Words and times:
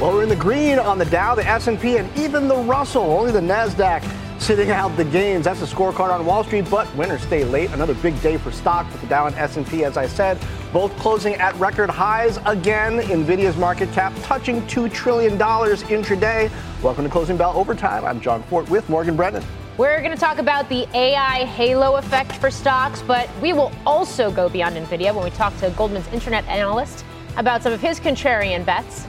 Well, 0.00 0.12
we're 0.12 0.22
in 0.22 0.28
the 0.28 0.36
green 0.36 0.78
on 0.78 0.96
the 0.96 1.04
Dow, 1.06 1.34
the 1.34 1.44
S&P, 1.44 1.96
and 1.96 2.08
even 2.16 2.46
the 2.46 2.54
Russell. 2.54 3.02
Only 3.02 3.32
the 3.32 3.40
Nasdaq 3.40 4.08
sitting 4.40 4.70
out 4.70 4.96
the 4.96 5.04
gains. 5.04 5.46
That's 5.46 5.58
the 5.58 5.66
scorecard 5.66 6.12
on 6.12 6.24
Wall 6.24 6.44
Street, 6.44 6.70
but 6.70 6.86
winners 6.94 7.20
stay 7.22 7.42
late. 7.42 7.70
Another 7.70 7.94
big 7.94 8.22
day 8.22 8.36
for 8.36 8.52
stocks 8.52 8.92
with 8.92 9.00
the 9.00 9.08
Dow 9.08 9.26
and 9.26 9.34
S&P, 9.34 9.84
as 9.84 9.96
I 9.96 10.06
said, 10.06 10.38
both 10.72 10.96
closing 10.98 11.34
at 11.34 11.52
record 11.56 11.90
highs 11.90 12.36
again. 12.46 13.00
Nvidia's 13.00 13.56
market 13.56 13.90
cap 13.90 14.12
touching 14.22 14.62
$2 14.68 14.92
trillion 14.92 15.36
intraday. 15.36 16.48
Welcome 16.80 17.02
to 17.02 17.10
Closing 17.10 17.36
Bell 17.36 17.52
Overtime. 17.56 18.04
I'm 18.04 18.20
Jon 18.20 18.44
Fortt 18.44 18.70
with 18.70 18.88
Morgan 18.88 19.16
Brennan. 19.16 19.42
We're 19.78 19.98
going 19.98 20.14
to 20.14 20.16
talk 20.16 20.38
about 20.38 20.68
the 20.68 20.86
AI 20.96 21.44
halo 21.44 21.96
effect 21.96 22.36
for 22.36 22.52
stocks, 22.52 23.02
but 23.02 23.28
we 23.42 23.52
will 23.52 23.72
also 23.84 24.30
go 24.30 24.48
beyond 24.48 24.76
Nvidia 24.76 25.12
when 25.12 25.24
we 25.24 25.30
talk 25.30 25.56
to 25.58 25.70
Goldman's 25.70 26.06
internet 26.12 26.46
analyst 26.46 27.04
about 27.36 27.64
some 27.64 27.72
of 27.72 27.80
his 27.80 27.98
contrarian 27.98 28.64
bets. 28.64 29.08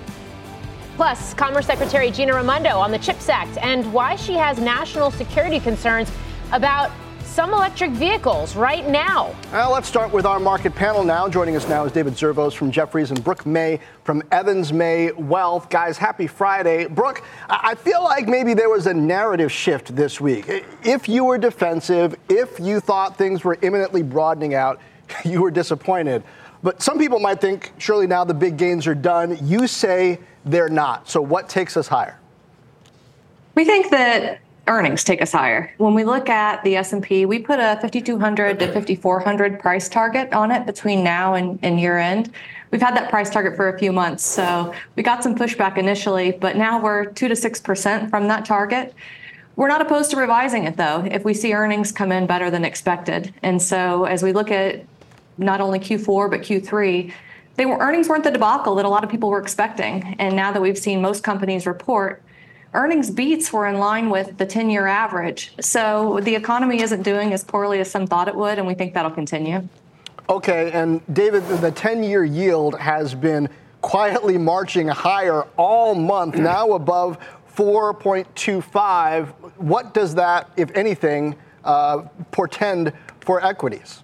Plus, 1.00 1.34
Commerce 1.34 1.66
Secretary 1.66 2.12
Gina 2.12 2.34
Raimondo 2.34 2.78
on 2.78 2.92
the 2.92 3.00
CHIPS 3.00 3.30
Act 3.30 3.58
and 3.60 3.94
why 3.94 4.18
she 4.18 4.34
has 4.34 4.60
national 4.60 5.12
security 5.12 5.58
concerns 5.58 6.12
about 6.52 6.92
some 7.24 7.54
electric 7.54 7.92
vehicles 7.92 8.54
right 8.54 8.86
now. 8.86 9.34
Well, 9.54 9.72
let's 9.72 9.88
start 9.88 10.12
with 10.12 10.26
our 10.26 10.42
market 10.42 10.76
panel 10.76 11.06
now. 11.06 11.30
Joining 11.30 11.56
us 11.56 11.70
now 11.70 11.86
is 11.86 11.94
David 11.94 12.16
Zervos 12.16 12.54
from 12.54 12.70
Jefferies 12.70 13.12
and 13.12 13.24
Brooke 13.24 13.46
May 13.46 13.80
from 14.04 14.22
Evans 14.34 14.74
May 14.74 15.14
Wealth. 15.14 15.70
Guys, 15.70 15.98
happy 15.98 16.28
Friday. 16.28 16.86
Brooke, 16.86 17.24
I 17.48 17.76
feel 17.76 18.04
like 18.04 18.28
maybe 18.28 18.54
there 18.54 18.70
was 18.70 18.86
a 18.86 18.94
narrative 18.94 19.54
shift 19.54 19.96
this 19.96 20.20
week. 20.20 20.50
If 20.84 21.08
you 21.08 21.24
were 21.24 21.38
defensive, 21.38 22.14
if 22.28 22.60
you 22.60 22.82
thought 22.82 23.18
things 23.18 23.46
were 23.46 23.58
imminently 23.62 24.04
broadening 24.04 24.54
out, 24.54 24.82
you 25.24 25.44
were 25.44 25.52
disappointed. 25.52 26.26
But 26.62 26.82
some 26.82 27.00
people 27.00 27.22
might 27.22 27.40
think, 27.40 27.72
surely 27.78 28.06
now 28.06 28.26
the 28.26 28.34
big 28.34 28.58
gains 28.58 28.86
are 28.86 28.96
done. 28.96 29.38
You 29.48 29.66
say 29.66 30.20
they're 30.46 30.70
not. 30.70 31.10
So 31.10 31.22
what 31.22 31.50
takes 31.50 31.78
us 31.78 31.88
higher? 31.88 32.18
We 33.56 33.66
think 33.66 33.90
that 33.92 34.40
earnings 34.68 35.04
take 35.04 35.22
us 35.22 35.32
higher. 35.32 35.74
When 35.78 35.94
we 35.94 36.04
look 36.04 36.30
at 36.30 36.64
the 36.64 36.76
S&P, 36.78 37.26
we 37.26 37.40
put 37.40 37.60
a 37.60 37.78
5200 37.82 38.60
to 38.60 38.72
5400 38.72 39.60
price 39.60 39.90
target 39.90 40.32
on 40.32 40.52
it 40.52 40.66
between 40.66 41.04
now 41.04 41.34
and, 41.34 41.60
and 41.64 41.80
year 41.80 41.98
end. 41.98 42.32
We've 42.72 42.82
had 42.82 42.96
that 42.96 43.10
price 43.10 43.32
target 43.32 43.56
for 43.56 43.70
a 43.70 43.80
few 43.80 43.92
months, 43.92 44.24
so 44.24 44.74
we 44.96 45.02
got 45.02 45.24
some 45.24 45.36
pushback 45.36 45.80
initially, 45.80 46.32
but 46.32 46.56
now 46.56 46.80
we're 46.80 47.06
2 47.06 47.28
to 47.28 47.34
6% 47.34 48.10
from 48.12 48.28
that 48.28 48.46
target. 48.46 48.94
We're 49.56 49.68
not 49.68 49.82
opposed 49.82 50.12
to 50.12 50.18
revising 50.18 50.66
it 50.66 50.78
though 50.78 51.06
if 51.12 51.26
we 51.26 51.34
see 51.34 51.54
earnings 51.54 51.92
come 51.92 52.12
in 52.12 52.28
better 52.28 52.50
than 52.50 52.64
expected. 52.64 53.34
And 53.44 53.62
so 53.62 54.06
as 54.06 54.24
we 54.24 54.32
look 54.32 54.52
at 54.52 54.86
not 55.38 55.60
only 55.60 55.80
Q4 55.80 56.30
but 56.30 56.42
Q3, 56.42 57.12
they 57.60 57.66
were 57.66 57.78
earnings 57.80 58.08
weren't 58.08 58.24
the 58.24 58.32
debacle 58.32 58.76
that 58.76 58.86
a 58.86 58.90
lot 58.90 59.04
of 59.04 59.10
people 59.10 59.30
were 59.30 59.42
expecting. 59.42 60.16
And 60.18 60.34
now 60.34 60.54
that 60.54 60.62
we've 60.62 60.78
seen 60.78 61.02
most 61.02 61.26
companies 61.26 61.68
report, 61.68 62.24
earnings 62.74 63.12
beats 63.12 63.52
were 63.52 63.68
in 63.68 63.80
line 63.80 64.10
with 64.10 64.38
the 64.38 64.46
10 64.46 64.70
year 64.70 64.88
average. 64.88 65.52
So 65.60 66.22
the 66.24 66.34
economy 66.36 66.82
isn't 66.82 67.04
doing 67.04 67.34
as 67.34 67.44
poorly 67.44 67.82
as 67.82 67.92
some 67.92 68.08
thought 68.08 68.30
it 68.30 68.36
would, 68.36 68.60
and 68.60 68.66
we 68.66 68.76
think 68.76 68.94
that'll 68.94 69.12
continue. 69.12 69.68
Okay, 70.30 70.72
and 70.72 71.02
David, 71.14 71.46
the 71.60 71.72
10 71.72 72.02
year 72.02 72.24
yield 72.24 72.80
has 72.80 73.14
been 73.14 73.50
quietly 73.82 74.38
marching 74.38 74.88
higher 74.88 75.42
all 75.58 75.96
month, 75.96 76.36
now 76.36 76.72
above 76.72 77.18
4.25. 77.58 79.28
What 79.58 79.94
does 79.94 80.16
that, 80.16 80.50
if 80.56 80.72
anything, 80.78 81.36
uh, 81.66 82.04
portend 82.32 82.94
for 83.20 83.46
equities? 83.46 84.02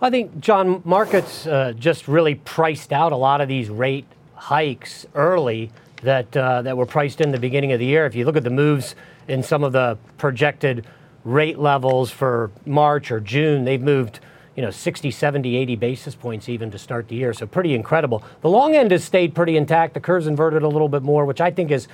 I 0.00 0.10
think, 0.10 0.38
Jon, 0.38 0.80
markets 0.84 1.44
uh, 1.46 1.72
just 1.76 2.06
really 2.06 2.36
priced 2.36 2.92
out 2.92 3.10
a 3.10 3.16
lot 3.16 3.40
of 3.40 3.48
these 3.48 3.68
rate 3.68 4.06
hikes 4.36 5.06
early 5.16 5.72
that, 6.02 6.36
uh, 6.36 6.62
that 6.62 6.76
were 6.76 6.86
priced 6.86 7.20
in 7.20 7.32
the 7.32 7.38
beginning 7.38 7.72
of 7.72 7.80
the 7.80 7.86
year. 7.86 8.06
If 8.06 8.14
you 8.14 8.24
look 8.24 8.36
at 8.36 8.44
the 8.44 8.50
moves 8.50 8.94
in 9.26 9.42
some 9.42 9.64
of 9.64 9.72
the 9.72 9.98
projected 10.16 10.86
rate 11.24 11.58
levels 11.58 12.12
for 12.12 12.52
March 12.64 13.10
or 13.10 13.18
June, 13.18 13.64
they've 13.64 13.82
moved 13.82 14.20
you 14.54 14.62
know 14.62 14.70
60 14.70 15.10
70 15.10 15.56
80 15.56 15.76
basis 15.76 16.14
points 16.14 16.48
even 16.48 16.70
to 16.70 16.78
start 16.78 17.08
the 17.08 17.16
year. 17.16 17.32
So 17.32 17.46
pretty 17.46 17.74
incredible. 17.74 18.22
The 18.40 18.48
long 18.48 18.76
end 18.76 18.92
has 18.92 19.04
stayed 19.04 19.34
pretty 19.34 19.56
intact. 19.56 19.94
The 19.94 20.00
curve's 20.00 20.26
inverted 20.26 20.62
a 20.62 20.68
little 20.68 20.88
bit 20.88 21.02
more 21.02 21.24
which 21.26 21.40
i 21.40 21.50
think 21.50 21.70
is 21.70 21.86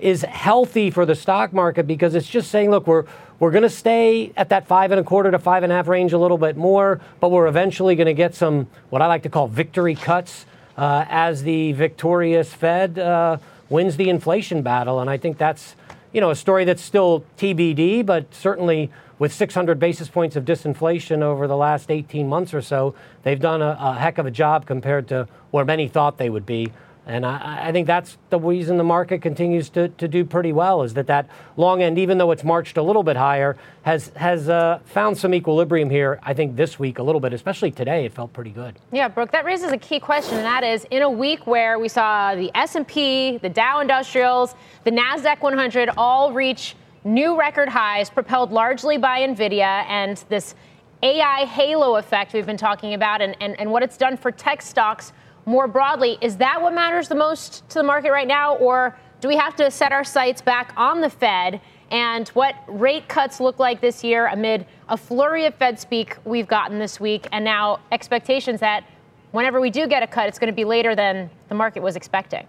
is 0.00 0.22
healthy 0.22 0.90
for 0.90 1.06
the 1.06 1.14
stock 1.14 1.52
market 1.52 1.86
because 1.86 2.14
it's 2.14 2.28
just 2.28 2.50
saying, 2.50 2.70
look, 2.70 2.86
we're 2.86 3.04
we're 3.40 3.50
going 3.50 3.62
to 3.62 3.70
stay 3.70 4.32
at 4.36 4.50
that 4.50 4.66
five 4.66 4.92
and 4.92 5.00
a 5.00 5.02
quarter 5.02 5.30
to 5.30 5.38
five 5.38 5.62
and 5.62 5.72
a 5.72 5.74
half 5.74 5.88
range 5.88 6.12
a 6.12 6.18
little 6.18 6.38
bit 6.38 6.56
more, 6.56 7.00
but 7.20 7.30
we're 7.30 7.48
eventually 7.48 7.96
going 7.96 8.06
to 8.06 8.14
get 8.14 8.34
some 8.34 8.68
what 8.90 9.02
I 9.02 9.06
like 9.06 9.22
to 9.24 9.30
call 9.30 9.48
victory 9.48 9.94
cuts 9.94 10.44
uh, 10.76 11.06
as 11.08 11.42
the 11.42 11.72
victorious 11.72 12.52
Fed 12.52 12.98
uh, 12.98 13.38
wins 13.70 13.96
the 13.96 14.10
inflation 14.10 14.62
battle, 14.62 15.00
and 15.00 15.08
I 15.08 15.16
think 15.16 15.38
that's 15.38 15.74
you 16.12 16.20
know 16.20 16.30
a 16.30 16.36
story 16.36 16.64
that's 16.64 16.82
still 16.82 17.24
TBD, 17.38 18.04
but 18.04 18.32
certainly 18.34 18.90
with 19.18 19.32
600 19.32 19.78
basis 19.78 20.08
points 20.08 20.36
of 20.36 20.44
disinflation 20.44 21.22
over 21.22 21.46
the 21.46 21.56
last 21.56 21.90
18 21.90 22.28
months 22.28 22.52
or 22.52 22.62
so, 22.62 22.94
they've 23.22 23.40
done 23.40 23.62
a, 23.62 23.76
a 23.80 23.94
heck 23.94 24.18
of 24.18 24.26
a 24.26 24.30
job 24.30 24.66
compared 24.66 25.08
to 25.08 25.26
where 25.50 25.64
many 25.64 25.88
thought 25.88 26.18
they 26.18 26.30
would 26.30 26.46
be. 26.46 26.72
And 27.06 27.24
I, 27.24 27.68
I, 27.68 27.72
think 27.72 27.86
that's 27.86 28.18
the 28.28 28.38
reason 28.38 28.76
the 28.76 28.84
market 28.84 29.20
continues 29.20 29.68
to, 29.70 29.88
to 29.88 30.06
do 30.06 30.24
pretty 30.24 30.52
well 30.52 30.82
is 30.82 30.94
that 30.94 31.06
that 31.06 31.28
long 31.56 31.82
end, 31.82 31.98
even 31.98 32.18
though 32.18 32.30
it's 32.30 32.44
marched 32.44 32.76
a 32.76 32.82
little 32.82 33.02
bit 33.02 33.16
higher, 33.16 33.56
has 33.82 34.12
has 34.16 34.48
uh, 34.48 34.80
found 34.84 35.16
some 35.16 35.34
equilibrium 35.34 35.88
here. 35.88 36.20
I 36.22 36.34
think 36.34 36.56
this 36.56 36.78
week 36.78 36.98
a 36.98 37.02
little 37.02 37.20
bit, 37.20 37.32
especially 37.32 37.70
today, 37.70 38.04
it 38.04 38.12
felt 38.12 38.32
pretty 38.32 38.50
good. 38.50 38.78
Yeah, 38.92 39.08
Brooke, 39.08 39.32
that 39.32 39.44
raises 39.44 39.72
a 39.72 39.78
key 39.78 39.98
question, 39.98 40.36
and 40.36 40.44
that 40.44 40.62
is 40.62 40.86
in 40.90 41.02
a 41.02 41.10
week 41.10 41.46
where 41.46 41.78
we 41.78 41.88
saw 41.88 42.34
the 42.34 42.50
S&P, 42.54 43.38
the 43.38 43.48
Dow 43.48 43.80
Industrials, 43.80 44.54
the 44.84 44.90
Nasdaq 44.90 45.40
100 45.40 45.90
all 45.96 46.32
reach 46.32 46.76
new 47.04 47.38
record 47.38 47.68
highs, 47.68 48.10
propelled 48.10 48.52
largely 48.52 48.98
by 48.98 49.20
Nvidia 49.20 49.84
and 49.88 50.22
this 50.28 50.54
AI 51.02 51.46
halo 51.46 51.96
effect 51.96 52.34
we've 52.34 52.46
been 52.46 52.58
talking 52.58 52.92
about, 52.92 53.22
and, 53.22 53.34
and, 53.40 53.58
and 53.58 53.72
what 53.72 53.82
it's 53.82 53.96
done 53.96 54.18
for 54.18 54.30
tech 54.30 54.60
stocks 54.60 55.12
more 55.50 55.66
broadly. 55.66 56.16
Is 56.20 56.36
that 56.36 56.62
what 56.62 56.72
matters 56.72 57.08
the 57.08 57.16
most 57.16 57.68
to 57.70 57.74
the 57.74 57.82
market 57.82 58.12
right 58.12 58.28
now? 58.28 58.54
Or 58.56 58.96
do 59.20 59.26
we 59.26 59.36
have 59.36 59.56
to 59.56 59.70
set 59.70 59.90
our 59.90 60.04
sights 60.04 60.40
back 60.40 60.72
on 60.76 61.00
the 61.00 61.10
Fed 61.10 61.60
and 61.90 62.28
what 62.28 62.54
rate 62.68 63.08
cuts 63.08 63.40
look 63.40 63.58
like 63.58 63.80
this 63.80 64.04
year 64.04 64.28
amid 64.28 64.64
a 64.88 64.96
flurry 64.96 65.46
of 65.46 65.54
Fed 65.56 65.78
speak 65.78 66.16
we've 66.24 66.46
gotten 66.46 66.78
this 66.78 67.00
week 67.00 67.26
and 67.32 67.44
now 67.44 67.80
expectations 67.90 68.60
that 68.60 68.84
whenever 69.32 69.60
we 69.60 69.70
do 69.70 69.88
get 69.88 70.04
a 70.04 70.06
cut, 70.06 70.28
it's 70.28 70.38
going 70.38 70.52
to 70.52 70.54
be 70.54 70.64
later 70.64 70.94
than 70.94 71.28
the 71.48 71.54
market 71.54 71.82
was 71.82 71.96
expecting? 71.96 72.46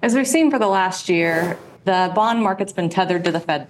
As 0.00 0.14
we've 0.14 0.28
seen 0.28 0.48
for 0.48 0.60
the 0.60 0.68
last 0.68 1.08
year, 1.08 1.58
the 1.84 2.12
bond 2.14 2.40
market's 2.40 2.72
been 2.72 2.88
tethered 2.88 3.24
to 3.24 3.32
the 3.32 3.40
Fed 3.40 3.66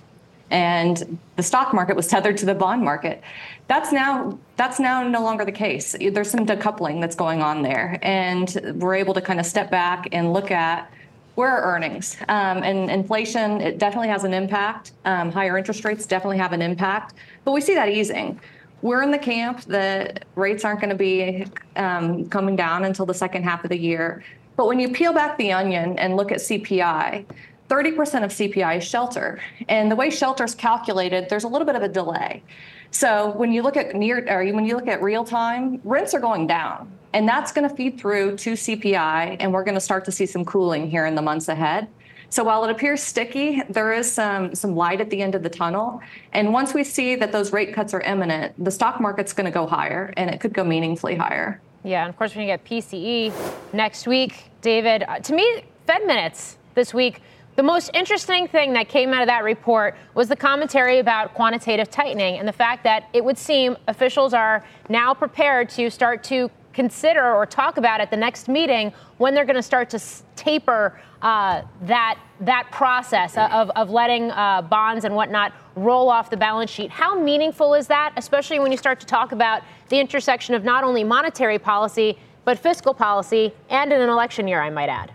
and 0.52 1.18
the 1.36 1.42
stock 1.42 1.72
market 1.72 1.96
was 1.96 2.06
tethered 2.06 2.36
to 2.36 2.46
the 2.46 2.54
bond 2.54 2.84
market. 2.84 3.22
That's 3.68 3.90
now 3.90 4.38
that's 4.56 4.78
now 4.78 5.02
no 5.02 5.22
longer 5.22 5.44
the 5.44 5.52
case. 5.52 5.96
There's 5.98 6.30
some 6.30 6.46
decoupling 6.46 7.00
that's 7.00 7.16
going 7.16 7.42
on 7.42 7.62
there, 7.62 7.98
and 8.02 8.76
we're 8.76 8.94
able 8.94 9.14
to 9.14 9.20
kind 9.20 9.40
of 9.40 9.46
step 9.46 9.70
back 9.70 10.08
and 10.12 10.32
look 10.32 10.50
at 10.50 10.92
where 11.34 11.48
are 11.48 11.74
earnings 11.74 12.18
um, 12.28 12.62
and 12.62 12.90
inflation. 12.90 13.62
It 13.62 13.78
definitely 13.78 14.08
has 14.08 14.24
an 14.24 14.34
impact. 14.34 14.92
Um, 15.06 15.32
higher 15.32 15.56
interest 15.56 15.84
rates 15.84 16.04
definitely 16.04 16.38
have 16.38 16.52
an 16.52 16.60
impact, 16.60 17.14
but 17.44 17.52
we 17.52 17.62
see 17.62 17.74
that 17.74 17.88
easing. 17.88 18.38
We're 18.82 19.02
in 19.02 19.10
the 19.10 19.18
camp 19.18 19.62
that 19.62 20.26
rates 20.34 20.64
aren't 20.64 20.80
going 20.80 20.90
to 20.90 20.96
be 20.96 21.46
um, 21.76 22.28
coming 22.28 22.56
down 22.56 22.84
until 22.84 23.06
the 23.06 23.14
second 23.14 23.44
half 23.44 23.64
of 23.64 23.70
the 23.70 23.78
year. 23.78 24.22
But 24.56 24.66
when 24.66 24.78
you 24.78 24.90
peel 24.90 25.14
back 25.14 25.38
the 25.38 25.52
onion 25.52 25.98
and 25.98 26.16
look 26.16 26.30
at 26.30 26.38
CPI, 26.38 27.24
30% 27.72 28.22
of 28.22 28.30
CPI 28.30 28.78
is 28.78 28.84
shelter. 28.84 29.40
And 29.66 29.90
the 29.90 29.96
way 29.96 30.10
shelter 30.10 30.44
is 30.44 30.54
calculated, 30.54 31.30
there's 31.30 31.44
a 31.44 31.48
little 31.48 31.64
bit 31.64 31.74
of 31.74 31.82
a 31.82 31.88
delay. 31.88 32.42
So 32.90 33.30
when 33.30 33.50
you 33.50 33.62
look 33.62 33.78
at 33.78 33.94
near 33.94 34.26
or 34.28 34.44
when 34.52 34.66
you 34.66 34.76
look 34.76 34.88
at 34.88 35.00
real 35.00 35.24
time, 35.24 35.80
rents 35.82 36.12
are 36.12 36.20
going 36.20 36.46
down. 36.46 36.92
And 37.14 37.26
that's 37.26 37.50
going 37.50 37.66
to 37.66 37.74
feed 37.74 37.98
through 37.98 38.36
to 38.36 38.52
CPI 38.52 39.38
and 39.40 39.54
we're 39.54 39.64
going 39.64 39.74
to 39.74 39.80
start 39.80 40.04
to 40.04 40.12
see 40.12 40.26
some 40.26 40.44
cooling 40.44 40.90
here 40.90 41.06
in 41.06 41.14
the 41.14 41.22
months 41.22 41.48
ahead. 41.48 41.88
So 42.28 42.44
while 42.44 42.62
it 42.64 42.70
appears 42.70 43.02
sticky, 43.02 43.62
there 43.70 43.94
is 43.94 44.10
some 44.10 44.54
some 44.54 44.76
light 44.76 45.00
at 45.00 45.08
the 45.08 45.22
end 45.22 45.34
of 45.34 45.42
the 45.42 45.50
tunnel. 45.50 46.02
And 46.32 46.52
once 46.52 46.74
we 46.74 46.84
see 46.84 47.14
that 47.16 47.32
those 47.32 47.52
rate 47.54 47.74
cuts 47.74 47.94
are 47.94 48.00
imminent, 48.02 48.52
the 48.62 48.70
stock 48.70 49.00
market's 49.00 49.32
going 49.32 49.46
to 49.46 49.50
go 49.50 49.66
higher 49.66 50.12
and 50.18 50.28
it 50.28 50.40
could 50.40 50.52
go 50.52 50.64
meaningfully 50.64 51.14
higher. 51.14 51.60
Yeah, 51.84 52.02
and 52.02 52.10
of 52.10 52.18
course 52.18 52.34
when 52.34 52.46
you 52.46 52.52
get 52.52 52.64
PCE 52.66 53.32
next 53.72 54.06
week, 54.06 54.50
David, 54.60 55.04
uh, 55.08 55.20
to 55.20 55.34
me 55.34 55.64
Fed 55.86 56.06
minutes 56.06 56.58
this 56.74 56.94
week 56.94 57.20
the 57.54 57.62
most 57.62 57.90
interesting 57.92 58.48
thing 58.48 58.72
that 58.72 58.88
came 58.88 59.12
out 59.12 59.20
of 59.20 59.28
that 59.28 59.44
report 59.44 59.94
was 60.14 60.28
the 60.28 60.36
commentary 60.36 60.98
about 60.98 61.34
quantitative 61.34 61.90
tightening 61.90 62.38
and 62.38 62.48
the 62.48 62.52
fact 62.52 62.82
that 62.84 63.08
it 63.12 63.22
would 63.22 63.36
seem 63.36 63.76
officials 63.88 64.32
are 64.32 64.64
now 64.88 65.12
prepared 65.12 65.68
to 65.70 65.90
start 65.90 66.24
to 66.24 66.50
consider 66.72 67.34
or 67.34 67.44
talk 67.44 67.76
about 67.76 68.00
at 68.00 68.10
the 68.10 68.16
next 68.16 68.48
meeting 68.48 68.92
when 69.18 69.34
they're 69.34 69.44
going 69.44 69.56
to 69.56 69.62
start 69.62 69.90
to 69.90 70.00
taper 70.36 70.98
uh, 71.20 71.62
that 71.82 72.18
that 72.40 72.68
process 72.72 73.36
of, 73.36 73.70
of 73.70 73.90
letting 73.90 74.30
uh, 74.32 74.62
bonds 74.62 75.04
and 75.04 75.14
whatnot 75.14 75.52
roll 75.76 76.08
off 76.08 76.30
the 76.30 76.36
balance 76.36 76.70
sheet. 76.70 76.90
How 76.90 77.16
meaningful 77.16 77.74
is 77.74 77.86
that, 77.86 78.12
especially 78.16 78.58
when 78.58 78.72
you 78.72 78.78
start 78.78 78.98
to 79.00 79.06
talk 79.06 79.30
about 79.30 79.62
the 79.90 80.00
intersection 80.00 80.54
of 80.54 80.64
not 80.64 80.82
only 80.82 81.04
monetary 81.04 81.58
policy 81.58 82.18
but 82.44 82.58
fiscal 82.58 82.92
policy 82.92 83.52
and 83.68 83.92
in 83.92 84.00
an 84.00 84.08
election 84.08 84.48
year, 84.48 84.60
I 84.60 84.70
might 84.70 84.88
add. 84.88 85.12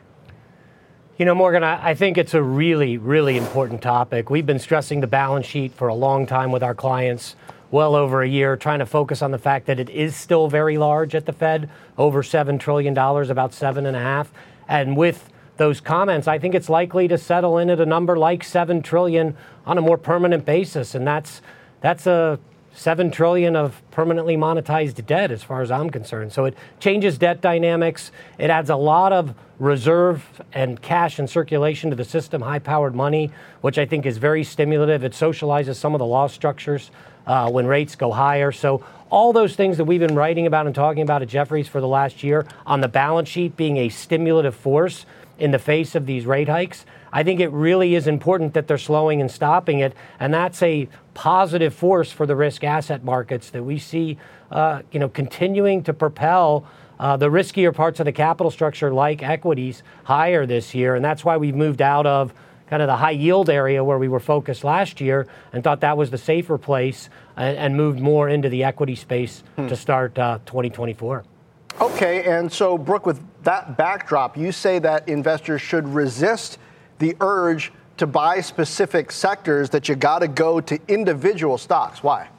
You 1.17 1.25
know, 1.25 1.33
Morgan, 1.33 1.63
I, 1.63 1.89
I, 1.89 1.93
think 1.95 2.15
it's 2.19 2.35
a 2.35 2.43
really, 2.43 2.99
really 2.99 3.37
important 3.37 3.81
topic. 3.81 4.29
We've 4.29 4.45
been 4.45 4.59
stressing 4.59 4.99
the 4.99 5.07
balance 5.07 5.47
sheet 5.47 5.73
for 5.73 5.87
a 5.87 5.95
long 5.95 6.27
time 6.27 6.51
with 6.51 6.61
our 6.61 6.75
clients, 6.75 7.35
well 7.71 7.95
over 7.95 8.21
a 8.21 8.27
year, 8.27 8.55
trying 8.55 8.77
to 8.77 8.85
focus 8.85 9.23
on 9.23 9.31
the 9.31 9.39
fact 9.39 9.65
that 9.65 9.79
it 9.79 9.89
is 9.89 10.15
still 10.15 10.47
very 10.47 10.77
large 10.77 11.15
at 11.15 11.25
the 11.25 11.33
Fed, 11.33 11.71
over 11.97 12.21
$7 12.21 12.59
trillion, 12.59 12.95
about 12.95 13.51
seven 13.51 13.87
and 13.87 13.97
a 13.97 13.99
half. 13.99 14.31
And 14.67 14.95
with 14.95 15.31
those 15.57 15.81
comments, 15.81 16.27
I 16.27 16.37
think 16.37 16.53
it's 16.53 16.69
likely 16.69 17.07
to 17.07 17.17
settle 17.17 17.57
in 17.57 17.71
at 17.71 17.79
a 17.79 17.85
number 17.87 18.15
like 18.15 18.43
seven 18.43 18.83
trillion 18.83 19.35
on 19.65 19.79
a 19.79 19.81
more 19.81 19.97
permanent 19.97 20.45
basis. 20.45 20.93
And 20.93 21.07
that's 21.07 21.41
that's 21.81 22.05
a 22.05 22.37
seven 22.77 23.09
trillion 23.09 23.55
of 23.55 23.81
permanently 23.89 24.37
monetized 24.37 25.03
debt 25.07 25.31
as 25.31 25.41
far 25.41 25.61
as 25.61 25.71
I'm 25.71 25.89
concerned. 25.89 26.31
So 26.31 26.45
it 26.45 26.55
changes 26.79 27.17
debt 27.17 27.41
dynamics. 27.41 28.11
It 28.37 28.51
adds 28.51 28.69
a 28.69 28.75
lot 28.75 29.11
of 29.11 29.33
reserve 29.57 30.23
and 30.53 30.79
cash 30.79 31.17
and 31.17 31.27
circulation 31.27 31.89
to 31.89 31.95
the 31.95 32.05
system, 32.05 32.43
high 32.43 32.59
powered 32.59 32.93
money, 32.93 33.31
which 33.61 33.79
I 33.79 33.87
think 33.87 34.05
is 34.05 34.19
very 34.19 34.43
stimulative. 34.43 35.03
It 35.03 35.13
socializes 35.13 35.75
some 35.75 35.95
of 35.95 35.99
the 35.99 36.05
law 36.05 36.27
structures 36.27 36.91
uh, 37.25 37.49
when 37.49 37.65
rates 37.65 37.95
go 37.95 38.11
higher. 38.11 38.51
So 38.51 38.85
all 39.09 39.33
those 39.33 39.55
things 39.55 39.77
that 39.77 39.85
we've 39.85 39.99
been 39.99 40.15
writing 40.15 40.45
about 40.45 40.67
and 40.67 40.75
talking 40.75 41.01
about 41.01 41.23
at 41.23 41.29
Jefferies 41.29 41.67
for 41.67 41.81
the 41.81 41.87
last 41.87 42.23
year 42.23 42.45
on 42.67 42.81
the 42.81 42.87
balance 42.87 43.27
sheet 43.27 43.57
being 43.57 43.77
a 43.77 43.89
stimulative 43.89 44.55
force 44.55 45.07
in 45.39 45.51
the 45.51 45.59
face 45.59 45.95
of 45.95 46.05
these 46.05 46.25
rate 46.25 46.49
hikes. 46.49 46.85
I 47.11 47.23
think 47.23 47.39
it 47.39 47.51
really 47.51 47.95
is 47.95 48.07
important 48.07 48.53
that 48.53 48.67
they're 48.67 48.77
slowing 48.77 49.21
and 49.21 49.29
stopping 49.29 49.79
it, 49.79 49.93
and 50.19 50.33
that's 50.33 50.61
a 50.61 50.87
positive 51.13 51.73
force 51.73 52.11
for 52.11 52.25
the 52.25 52.35
risk 52.35 52.63
asset 52.63 53.03
markets 53.03 53.49
that 53.51 53.63
we 53.63 53.79
see, 53.79 54.17
uh, 54.51 54.81
you 54.91 54.99
know, 54.99 55.09
continuing 55.09 55.83
to 55.83 55.93
propel 55.93 56.65
uh, 56.99 57.15
the 57.17 57.29
riskier 57.29 57.73
parts 57.73 57.99
of 57.99 58.05
the 58.05 58.11
capital 58.11 58.51
structure, 58.51 58.93
like 58.93 59.23
equities, 59.23 59.83
higher 60.03 60.45
this 60.45 60.73
year, 60.73 60.95
and 60.95 61.05
that's 61.05 61.23
why 61.23 61.37
we've 61.37 61.55
moved 61.55 61.81
out 61.81 62.05
of 62.05 62.33
kind 62.69 62.81
of 62.81 62.87
the 62.87 62.95
high 62.97 63.11
yield 63.11 63.49
area 63.49 63.83
where 63.83 63.97
we 63.97 64.07
were 64.07 64.19
focused 64.19 64.63
last 64.63 64.99
year 64.99 65.25
and 65.53 65.63
thought 65.63 65.81
that 65.81 65.97
was 65.97 66.11
the 66.11 66.17
safer 66.17 66.57
place 66.57 67.09
and, 67.37 67.57
and 67.57 67.77
moved 67.77 67.99
more 67.99 68.27
into 68.27 68.49
the 68.49 68.63
equity 68.63 68.95
space 68.95 69.43
hmm. 69.55 69.67
to 69.67 69.75
start 69.75 70.17
uh, 70.19 70.39
2024. 70.45 71.23
Okay, 71.79 72.23
and 72.23 72.51
so 72.51 72.75
Brooke, 72.75 73.05
with 73.05 73.21
that 73.43 73.77
backdrop, 73.77 74.35
you 74.35 74.51
say 74.51 74.79
that 74.79 75.07
investors 75.07 75.61
should 75.61 75.87
resist 75.87 76.57
the 76.97 77.15
urge 77.21 77.71
to 77.97 78.07
buy 78.07 78.41
specific 78.41 79.11
sectors 79.11 79.69
that 79.69 79.87
you 79.87 79.95
got 79.95 80.19
to 80.19 80.27
go 80.27 80.59
to 80.59 80.79
individual 80.87 81.57
stocks. 81.57 82.01
Why? 82.01 82.29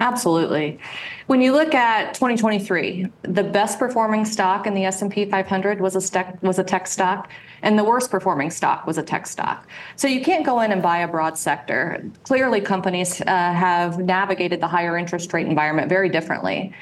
Absolutely. 0.00 0.78
When 1.26 1.40
you 1.40 1.52
look 1.52 1.74
at 1.74 2.14
2023, 2.14 3.08
the 3.22 3.42
best 3.42 3.78
performing 3.78 4.24
stock 4.24 4.66
in 4.66 4.74
the 4.74 4.84
S&P 4.84 5.24
500 5.24 5.80
was 5.80 5.96
a 5.96 6.38
was 6.40 6.58
a 6.60 6.64
tech 6.64 6.86
stock 6.86 7.30
and 7.62 7.76
the 7.76 7.82
worst 7.82 8.10
performing 8.10 8.50
stock 8.50 8.86
was 8.86 8.98
a 8.98 9.02
tech 9.02 9.26
stock. 9.26 9.66
So 9.96 10.06
you 10.06 10.20
can't 10.20 10.46
go 10.46 10.60
in 10.60 10.70
and 10.70 10.80
buy 10.80 10.98
a 10.98 11.08
broad 11.08 11.36
sector. 11.36 12.08
Clearly 12.22 12.60
companies 12.60 13.20
uh, 13.20 13.24
have 13.26 13.98
navigated 13.98 14.60
the 14.60 14.68
higher 14.68 14.96
interest 14.96 15.32
rate 15.32 15.48
environment 15.48 15.88
very 15.88 16.08
differently 16.08 16.72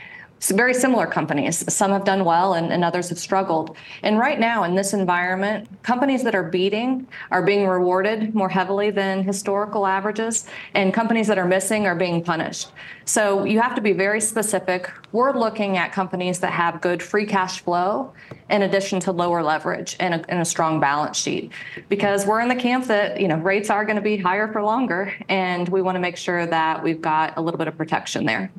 very 0.50 0.74
similar 0.74 1.06
companies. 1.06 1.64
Some 1.72 1.90
have 1.92 2.04
done 2.04 2.24
well 2.24 2.54
and, 2.54 2.72
and, 2.72 2.84
others 2.84 3.08
have 3.08 3.18
struggled. 3.18 3.76
And 4.02 4.18
right 4.18 4.38
now, 4.38 4.64
in 4.64 4.74
this 4.74 4.92
environment, 4.92 5.68
companies 5.82 6.22
that 6.24 6.34
are 6.34 6.44
beating 6.44 7.06
are 7.30 7.42
being 7.42 7.66
rewarded 7.66 8.34
more 8.34 8.48
heavily 8.48 8.90
than 8.90 9.24
historical 9.24 9.86
averages, 9.86 10.46
and 10.74 10.94
companies 10.94 11.26
that 11.26 11.38
are 11.38 11.46
missing 11.46 11.86
are 11.86 11.94
being 11.94 12.22
punished. 12.22 12.70
So 13.06 13.44
you 13.44 13.60
have 13.60 13.74
to 13.76 13.80
be 13.80 13.92
very 13.92 14.20
specific. 14.20 14.90
We're 15.12 15.36
looking 15.36 15.78
at 15.78 15.92
companies 15.92 16.38
that 16.40 16.52
have 16.52 16.80
good 16.80 17.02
free 17.02 17.26
cash 17.26 17.60
flow 17.60 18.12
in 18.50 18.62
addition 18.62 19.00
to 19.00 19.12
lower 19.12 19.42
leverage 19.42 19.96
and 20.00 20.14
a, 20.14 20.30
and 20.30 20.40
a 20.40 20.44
strong 20.44 20.78
balance 20.80 21.16
sheet 21.16 21.50
because 21.88 22.26
we're 22.26 22.40
in 22.40 22.48
the 22.48 22.54
camp 22.54 22.86
that 22.86 23.20
you 23.20 23.28
know 23.28 23.36
rates 23.36 23.70
are 23.70 23.84
going 23.84 23.96
to 23.96 24.02
be 24.02 24.16
higher 24.16 24.52
for 24.52 24.62
longer 24.62 25.12
and 25.28 25.68
we 25.68 25.82
want 25.82 25.96
to 25.96 26.00
make 26.00 26.16
sure 26.16 26.46
that 26.46 26.82
we've 26.82 27.00
got 27.00 27.36
a 27.36 27.40
little 27.40 27.58
bit 27.58 27.66
of 27.66 27.76
protection 27.76 28.24
there 28.24 28.50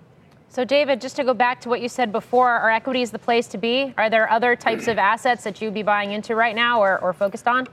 so, 0.57 0.65
David, 0.65 1.01
just 1.01 1.15
to 1.17 1.23
go 1.23 1.35
back 1.35 1.61
to 1.61 1.69
what 1.69 1.81
you 1.81 1.87
said 1.87 2.11
before, 2.11 2.49
are 2.49 2.71
equities 2.71 3.11
the 3.11 3.19
place 3.19 3.45
to 3.49 3.59
be? 3.59 3.93
Are 3.95 4.09
there 4.09 4.27
other 4.27 4.55
types 4.55 4.87
of 4.87 4.97
assets 4.97 5.43
that 5.43 5.61
you'd 5.61 5.75
be 5.75 5.83
buying 5.83 6.13
into 6.13 6.33
right 6.33 6.55
now 6.55 6.81
or, 6.81 6.97
or 6.97 7.13
focused 7.13 7.47
on? 7.47 7.67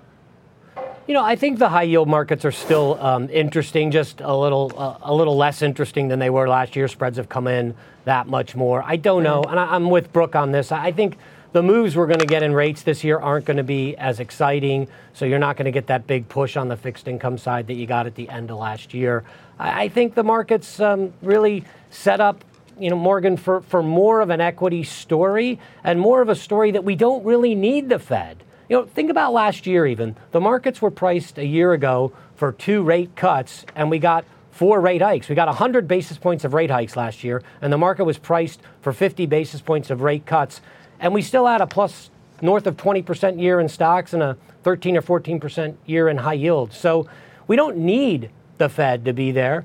You 1.07 1.15
know, 1.15 1.25
I 1.25 1.35
think 1.35 1.59
the 1.59 1.71
high 1.71 1.85
yield 1.85 2.09
markets 2.09 2.45
are 2.45 2.53
still 2.53 3.01
um, 3.01 3.31
interesting, 3.31 3.91
just 3.91 4.21
a 4.21 4.37
little 4.37 4.71
uh, 4.77 4.99
a 5.01 5.15
little 5.15 5.35
less 5.35 5.63
interesting 5.63 6.09
than 6.09 6.19
they 6.19 6.29
were 6.29 6.47
last 6.47 6.77
year. 6.77 6.87
Spreads 6.87 7.17
have 7.17 7.31
come 7.31 7.47
in 7.47 7.75
that 8.05 8.27
much 8.27 8.55
more. 8.55 8.83
I 8.85 8.97
don't 8.97 9.23
know, 9.23 9.43
and 9.45 9.59
I, 9.59 9.77
am 9.77 9.89
with 9.89 10.13
Brooke 10.13 10.37
on 10.37 10.53
this. 10.53 10.71
I 10.71 10.93
think 10.93 11.17
the 11.53 11.63
moves 11.63 11.97
we're 11.97 12.07
going 12.07 12.21
to 12.21 12.27
get 12.27 12.43
in 12.43 12.53
rates 12.53 12.83
this 12.83 13.03
year 13.03 13.19
aren't 13.19 13.47
going 13.47 13.57
to 13.57 13.63
be 13.63 13.97
as 13.97 14.21
exciting, 14.21 14.89
so 15.15 15.25
you're 15.25 15.39
not 15.39 15.57
going 15.57 15.65
to 15.65 15.73
get 15.73 15.87
that 15.87 16.07
big 16.07 16.29
push 16.29 16.55
on 16.55 16.69
the 16.69 16.77
fixed 16.77 17.09
income 17.09 17.39
side 17.39 17.67
that 17.69 17.77
you 17.77 17.87
got 17.87 18.07
at 18.07 18.15
the 18.15 18.29
end 18.29 18.51
of 18.51 18.59
last 18.59 18.93
year. 18.93 19.25
I, 19.59 19.85
I 19.85 19.89
think 19.89 20.15
the 20.15 20.25
markets 20.25 20.81
um, 20.81 21.15
really 21.23 21.65
set 21.89 22.21
up 22.21 22.45
you 22.79 22.91
know, 22.91 22.97
Morgan, 22.97 23.37
for, 23.37 23.61
for 23.63 23.83
more 23.83 24.21
of 24.21 24.31
an 24.31 24.41
equity 24.41 24.83
story 24.83 25.59
and 25.83 26.01
more 26.01 26.21
of 26.21 26.29
a 26.29 26.35
story 26.35 26.71
that 26.73 26.85
we 26.85 26.97
don't 26.97 27.25
really 27.25 27.55
need 27.55 27.89
the 27.89 27.99
Fed. 27.99 28.43
You 28.69 28.79
know, 28.79 28.85
think 28.85 29.11
about 29.11 29.33
last 29.33 29.67
year 29.67 29.87
even. 29.87 30.17
The 30.33 30.41
markets 30.41 30.81
were 30.81 30.91
priced 30.91 31.39
a 31.39 31.47
year 31.47 31.73
ago 31.73 32.13
for 32.37 32.53
two 32.53 32.83
rate 32.83 33.15
cuts, 33.15 33.65
and 33.77 33.91
we 33.91 33.99
got 33.99 34.25
four 34.51 34.81
rate 34.81 35.03
hikes. 35.03 35.29
We 35.29 35.35
got 35.35 35.49
100 35.49 35.87
basis 35.87 36.17
points 36.17 36.45
of 36.45 36.55
rate 36.55 36.71
hikes 36.71 36.97
last 36.97 37.25
year, 37.25 37.43
and 37.61 37.73
the 37.73 37.79
market 37.79 38.05
was 38.05 38.19
priced 38.19 38.61
for 38.81 38.93
50 38.93 39.27
basis 39.27 39.61
points 39.61 39.91
of 39.91 40.01
rate 40.01 40.27
cuts. 40.27 40.61
And 40.99 41.13
we 41.13 41.23
still 41.23 41.47
had 41.47 41.61
a 41.61 41.67
plus 41.67 42.11
north 42.41 42.67
of 42.67 42.77
20% 42.77 43.41
year 43.41 43.61
in 43.61 43.69
stocks 43.69 44.13
and 44.13 44.23
a 44.23 44.37
13 44.63 44.97
or 44.97 45.03
14% 45.03 45.77
year 45.87 46.09
in 46.09 46.19
high 46.19 46.35
yield. 46.35 46.73
So 46.73 47.09
we 47.47 47.57
don't 47.57 47.77
need 47.77 48.31
the 48.59 48.69
Fed 48.69 49.05
to 49.05 49.13
be 49.13 49.33
there 49.33 49.65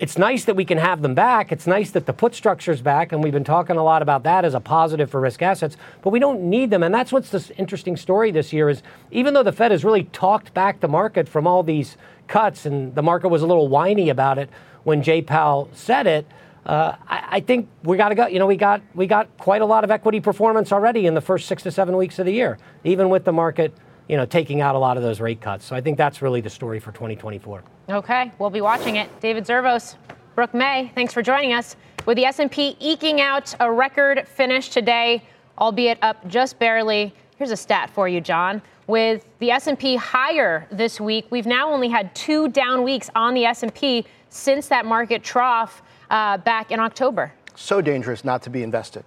it's 0.00 0.16
nice 0.16 0.44
that 0.44 0.54
we 0.54 0.64
can 0.64 0.78
have 0.78 1.02
them 1.02 1.14
back. 1.14 1.50
It's 1.50 1.66
nice 1.66 1.90
that 1.90 2.06
the 2.06 2.12
put 2.12 2.34
structure's 2.34 2.80
back, 2.80 3.10
and 3.10 3.22
we've 3.22 3.32
been 3.32 3.44
talking 3.44 3.76
a 3.76 3.82
lot 3.82 4.00
about 4.00 4.22
that 4.22 4.44
as 4.44 4.54
a 4.54 4.60
positive 4.60 5.10
for 5.10 5.20
risk 5.20 5.42
assets, 5.42 5.76
but 6.02 6.10
we 6.10 6.20
don't 6.20 6.42
need 6.42 6.70
them. 6.70 6.82
And 6.82 6.94
that's 6.94 7.10
what's 7.10 7.30
this 7.30 7.50
interesting 7.56 7.96
story 7.96 8.30
this 8.30 8.52
year 8.52 8.68
is 8.68 8.82
even 9.10 9.34
though 9.34 9.42
the 9.42 9.52
Fed 9.52 9.72
has 9.72 9.84
really 9.84 10.04
talked 10.04 10.54
back 10.54 10.80
the 10.80 10.88
market 10.88 11.28
from 11.28 11.46
all 11.46 11.62
these 11.62 11.96
cuts, 12.28 12.64
and 12.64 12.94
the 12.94 13.02
market 13.02 13.28
was 13.28 13.42
a 13.42 13.46
little 13.46 13.68
whiny 13.68 14.08
about 14.08 14.38
it 14.38 14.50
when 14.84 15.02
Jay 15.02 15.20
Powell 15.20 15.68
said 15.72 16.06
it, 16.06 16.26
uh, 16.64 16.94
I, 17.08 17.24
I, 17.30 17.40
think 17.40 17.68
we 17.82 17.96
got 17.96 18.10
to 18.10 18.14
go. 18.14 18.26
You 18.26 18.38
know, 18.38 18.46
we 18.46 18.56
got 18.56 18.82
we 18.94 19.06
got 19.06 19.38
quite 19.38 19.62
a 19.62 19.64
lot 19.64 19.84
of 19.84 19.90
equity 19.90 20.20
performance 20.20 20.70
already 20.70 21.06
in 21.06 21.14
the 21.14 21.20
first 21.20 21.48
six 21.48 21.62
to 21.62 21.70
seven 21.70 21.96
weeks 21.96 22.18
of 22.18 22.26
the 22.26 22.32
year, 22.32 22.58
even 22.84 23.08
with 23.08 23.24
the 23.24 23.32
market 23.32 23.72
you 24.08 24.16
know, 24.16 24.26
taking 24.26 24.60
out 24.60 24.74
a 24.74 24.78
lot 24.78 24.96
of 24.96 25.02
those 25.02 25.20
rate 25.20 25.40
cuts. 25.40 25.64
So 25.64 25.76
I 25.76 25.80
think 25.80 25.98
that's 25.98 26.22
really 26.22 26.40
the 26.40 26.50
story 26.50 26.80
for 26.80 26.92
2024. 26.92 27.62
Okay, 27.90 28.32
we'll 28.38 28.50
be 28.50 28.62
watching 28.62 28.96
it. 28.96 29.08
David 29.20 29.44
Zervos, 29.44 29.96
Brooke 30.34 30.54
May, 30.54 30.90
thanks 30.94 31.12
for 31.12 31.22
joining 31.22 31.52
us. 31.52 31.76
With 32.06 32.16
the 32.16 32.24
S&P 32.24 32.76
eking 32.80 33.20
out 33.20 33.54
a 33.60 33.70
record 33.70 34.26
finish 34.26 34.70
today, 34.70 35.22
albeit 35.58 35.98
up 36.02 36.26
just 36.26 36.58
barely. 36.58 37.14
Here's 37.36 37.50
a 37.50 37.56
stat 37.56 37.90
for 37.90 38.08
you, 38.08 38.20
Jon. 38.20 38.62
With 38.86 39.26
the 39.38 39.50
S&P 39.50 39.96
higher 39.96 40.66
this 40.72 40.98
week, 41.00 41.26
we've 41.30 41.46
now 41.46 41.70
only 41.70 41.88
had 41.88 42.14
two 42.14 42.48
down 42.48 42.82
weeks 42.82 43.10
on 43.14 43.34
the 43.34 43.44
S&P 43.44 44.06
since 44.30 44.68
that 44.68 44.86
market 44.86 45.22
trough 45.22 45.82
uh, 46.10 46.38
back 46.38 46.70
in 46.70 46.80
October. 46.80 47.32
So 47.54 47.82
dangerous 47.82 48.24
not 48.24 48.42
to 48.44 48.50
be 48.50 48.62
invested 48.62 49.04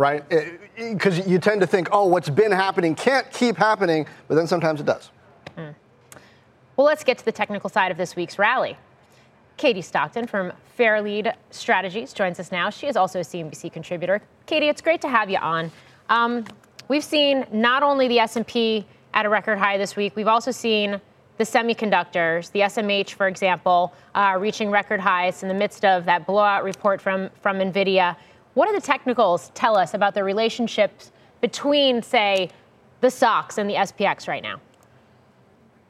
right? 0.00 0.24
Because 0.76 1.26
you 1.26 1.38
tend 1.38 1.60
to 1.60 1.66
think, 1.66 1.90
oh, 1.92 2.06
what's 2.06 2.30
been 2.30 2.52
happening 2.52 2.94
can't 2.94 3.30
keep 3.30 3.58
happening, 3.58 4.06
but 4.28 4.34
then 4.34 4.46
sometimes 4.46 4.80
it 4.80 4.86
does. 4.86 5.10
Mm. 5.58 5.74
Well, 6.76 6.86
let's 6.86 7.04
get 7.04 7.18
to 7.18 7.24
the 7.24 7.32
technical 7.32 7.68
side 7.68 7.90
of 7.90 7.98
this 7.98 8.16
week's 8.16 8.38
rally. 8.38 8.78
Katie 9.58 9.82
Stockton 9.82 10.26
from 10.26 10.54
Fairlead 10.78 11.34
Strategies 11.50 12.14
joins 12.14 12.40
us 12.40 12.50
now. 12.50 12.70
She 12.70 12.86
is 12.86 12.96
also 12.96 13.20
a 13.20 13.22
CNBC 13.22 13.70
contributor. 13.74 14.22
Katie, 14.46 14.70
it's 14.70 14.80
great 14.80 15.02
to 15.02 15.08
have 15.08 15.28
you 15.28 15.36
on. 15.36 15.70
Um, 16.08 16.46
we've 16.88 17.04
seen 17.04 17.44
not 17.52 17.82
only 17.82 18.08
the 18.08 18.20
S&P 18.20 18.86
at 19.12 19.26
a 19.26 19.28
record 19.28 19.58
high 19.58 19.76
this 19.76 19.96
week, 19.96 20.16
we've 20.16 20.28
also 20.28 20.50
seen 20.50 20.98
the 21.36 21.44
semiconductors, 21.44 22.50
the 22.52 22.60
SMH, 22.60 23.10
for 23.10 23.28
example, 23.28 23.92
uh, 24.14 24.36
reaching 24.38 24.70
record 24.70 25.00
highs 25.00 25.42
in 25.42 25.48
the 25.48 25.54
midst 25.54 25.84
of 25.84 26.06
that 26.06 26.26
blowout 26.26 26.64
report 26.64 27.02
from, 27.02 27.28
from 27.42 27.58
NVIDIA. 27.58 28.16
What 28.54 28.66
do 28.66 28.72
the 28.72 28.80
technicals 28.80 29.50
tell 29.54 29.76
us 29.76 29.94
about 29.94 30.14
the 30.14 30.24
relationships 30.24 31.12
between, 31.40 32.02
say, 32.02 32.50
the 33.00 33.10
SOX 33.10 33.58
and 33.58 33.70
the 33.70 33.74
SPX 33.74 34.26
right 34.26 34.42
now? 34.42 34.60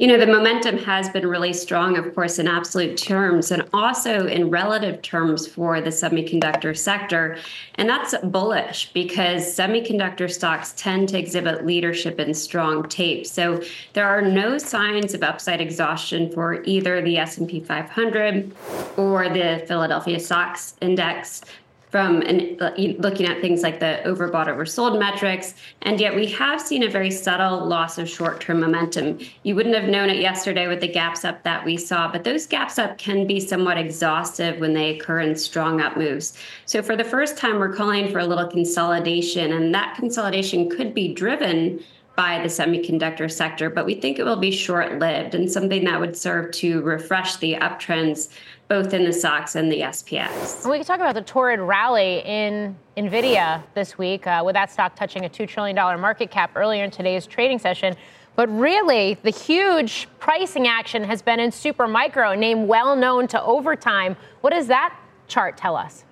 You 0.00 0.06
know, 0.06 0.18
the 0.18 0.26
momentum 0.26 0.78
has 0.78 1.10
been 1.10 1.26
really 1.26 1.52
strong, 1.52 1.98
of 1.98 2.14
course, 2.14 2.38
in 2.38 2.48
absolute 2.48 2.96
terms 2.96 3.50
and 3.50 3.68
also 3.74 4.26
in 4.26 4.48
relative 4.48 5.02
terms 5.02 5.46
for 5.46 5.82
the 5.82 5.90
semiconductor 5.90 6.74
sector. 6.74 7.36
And 7.74 7.86
that's 7.86 8.14
bullish 8.22 8.90
because 8.94 9.44
semiconductor 9.44 10.30
stocks 10.30 10.72
tend 10.74 11.10
to 11.10 11.18
exhibit 11.18 11.66
leadership 11.66 12.18
in 12.18 12.32
strong 12.32 12.88
tape. 12.88 13.26
So 13.26 13.62
there 13.92 14.08
are 14.08 14.22
no 14.22 14.56
signs 14.56 15.12
of 15.12 15.22
upside 15.22 15.60
exhaustion 15.60 16.32
for 16.32 16.62
either 16.62 17.02
the 17.02 17.18
S&P 17.18 17.60
500 17.60 18.52
or 18.96 19.28
the 19.28 19.62
Philadelphia 19.68 20.18
SOX 20.18 20.76
index 20.80 21.42
from 21.90 22.22
an, 22.22 22.56
uh, 22.60 22.72
looking 22.98 23.26
at 23.26 23.40
things 23.40 23.62
like 23.62 23.80
the 23.80 24.00
overbought, 24.04 24.46
oversold 24.46 24.98
metrics. 24.98 25.54
And 25.82 26.00
yet 26.00 26.14
we 26.14 26.26
have 26.26 26.60
seen 26.60 26.84
a 26.84 26.88
very 26.88 27.10
subtle 27.10 27.66
loss 27.66 27.98
of 27.98 28.08
short 28.08 28.40
term 28.40 28.60
momentum. 28.60 29.18
You 29.42 29.56
wouldn't 29.56 29.74
have 29.74 29.88
known 29.88 30.08
it 30.08 30.20
yesterday 30.20 30.68
with 30.68 30.80
the 30.80 30.88
gaps 30.88 31.24
up 31.24 31.42
that 31.42 31.64
we 31.64 31.76
saw, 31.76 32.10
but 32.10 32.22
those 32.22 32.46
gaps 32.46 32.78
up 32.78 32.96
can 32.96 33.26
be 33.26 33.40
somewhat 33.40 33.76
exhaustive 33.76 34.60
when 34.60 34.72
they 34.72 34.96
occur 34.96 35.20
in 35.20 35.34
strong 35.34 35.80
up 35.80 35.96
moves. 35.96 36.38
So 36.64 36.80
for 36.82 36.94
the 36.96 37.04
first 37.04 37.36
time, 37.36 37.58
we're 37.58 37.74
calling 37.74 38.10
for 38.10 38.20
a 38.20 38.26
little 38.26 38.46
consolidation, 38.46 39.52
and 39.52 39.74
that 39.74 39.96
consolidation 39.96 40.70
could 40.70 40.94
be 40.94 41.12
driven 41.12 41.80
by 42.16 42.38
the 42.38 42.48
semiconductor 42.48 43.30
sector, 43.30 43.70
but 43.70 43.86
we 43.86 43.94
think 43.94 44.18
it 44.18 44.24
will 44.24 44.36
be 44.36 44.50
short 44.50 44.98
lived 44.98 45.34
and 45.34 45.50
something 45.50 45.84
that 45.84 45.98
would 45.98 46.14
serve 46.14 46.50
to 46.52 46.82
refresh 46.82 47.36
the 47.36 47.54
uptrends 47.54 48.28
both 48.70 48.94
in 48.94 49.04
the 49.04 49.12
SOX 49.12 49.56
and 49.56 49.70
the 49.70 49.80
SPX. 49.80 50.62
And 50.62 50.70
we 50.70 50.78
can 50.78 50.86
talk 50.86 51.00
about 51.00 51.16
the 51.16 51.22
torrid 51.22 51.58
rally 51.58 52.22
in 52.24 52.76
NVIDIA 52.96 53.60
this 53.74 53.98
week, 53.98 54.28
uh, 54.28 54.42
with 54.46 54.54
that 54.54 54.70
stock 54.70 54.94
touching 54.94 55.24
a 55.24 55.28
$2 55.28 55.48
trillion 55.48 55.74
market 56.00 56.30
cap 56.30 56.52
earlier 56.54 56.84
in 56.84 56.90
today's 56.92 57.26
trading 57.26 57.58
session. 57.58 57.96
But 58.36 58.48
really, 58.48 59.14
the 59.24 59.30
huge 59.30 60.06
pricing 60.20 60.68
action 60.68 61.02
has 61.02 61.20
been 61.20 61.40
in 61.40 61.50
Supermicro, 61.50 62.32
a 62.32 62.36
name 62.36 62.68
well 62.68 62.94
known 62.94 63.26
to 63.28 63.42
Overtime. 63.42 64.16
What 64.40 64.52
does 64.52 64.68
that 64.68 64.96
chart 65.26 65.56
tell 65.56 65.74
us? 65.74 66.04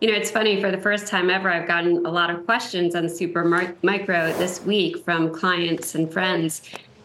You 0.00 0.10
know, 0.10 0.16
it's 0.16 0.32
funny, 0.32 0.60
for 0.60 0.72
the 0.72 0.78
first 0.78 1.06
time 1.06 1.30
ever, 1.30 1.48
I've 1.48 1.68
gotten 1.68 2.04
a 2.04 2.10
lot 2.10 2.30
of 2.30 2.44
questions 2.44 2.96
on 2.96 3.04
Supermicro 3.04 4.36
this 4.38 4.60
week 4.64 5.04
from 5.04 5.32
clients 5.32 5.94
and 5.94 6.12
friends 6.12 6.62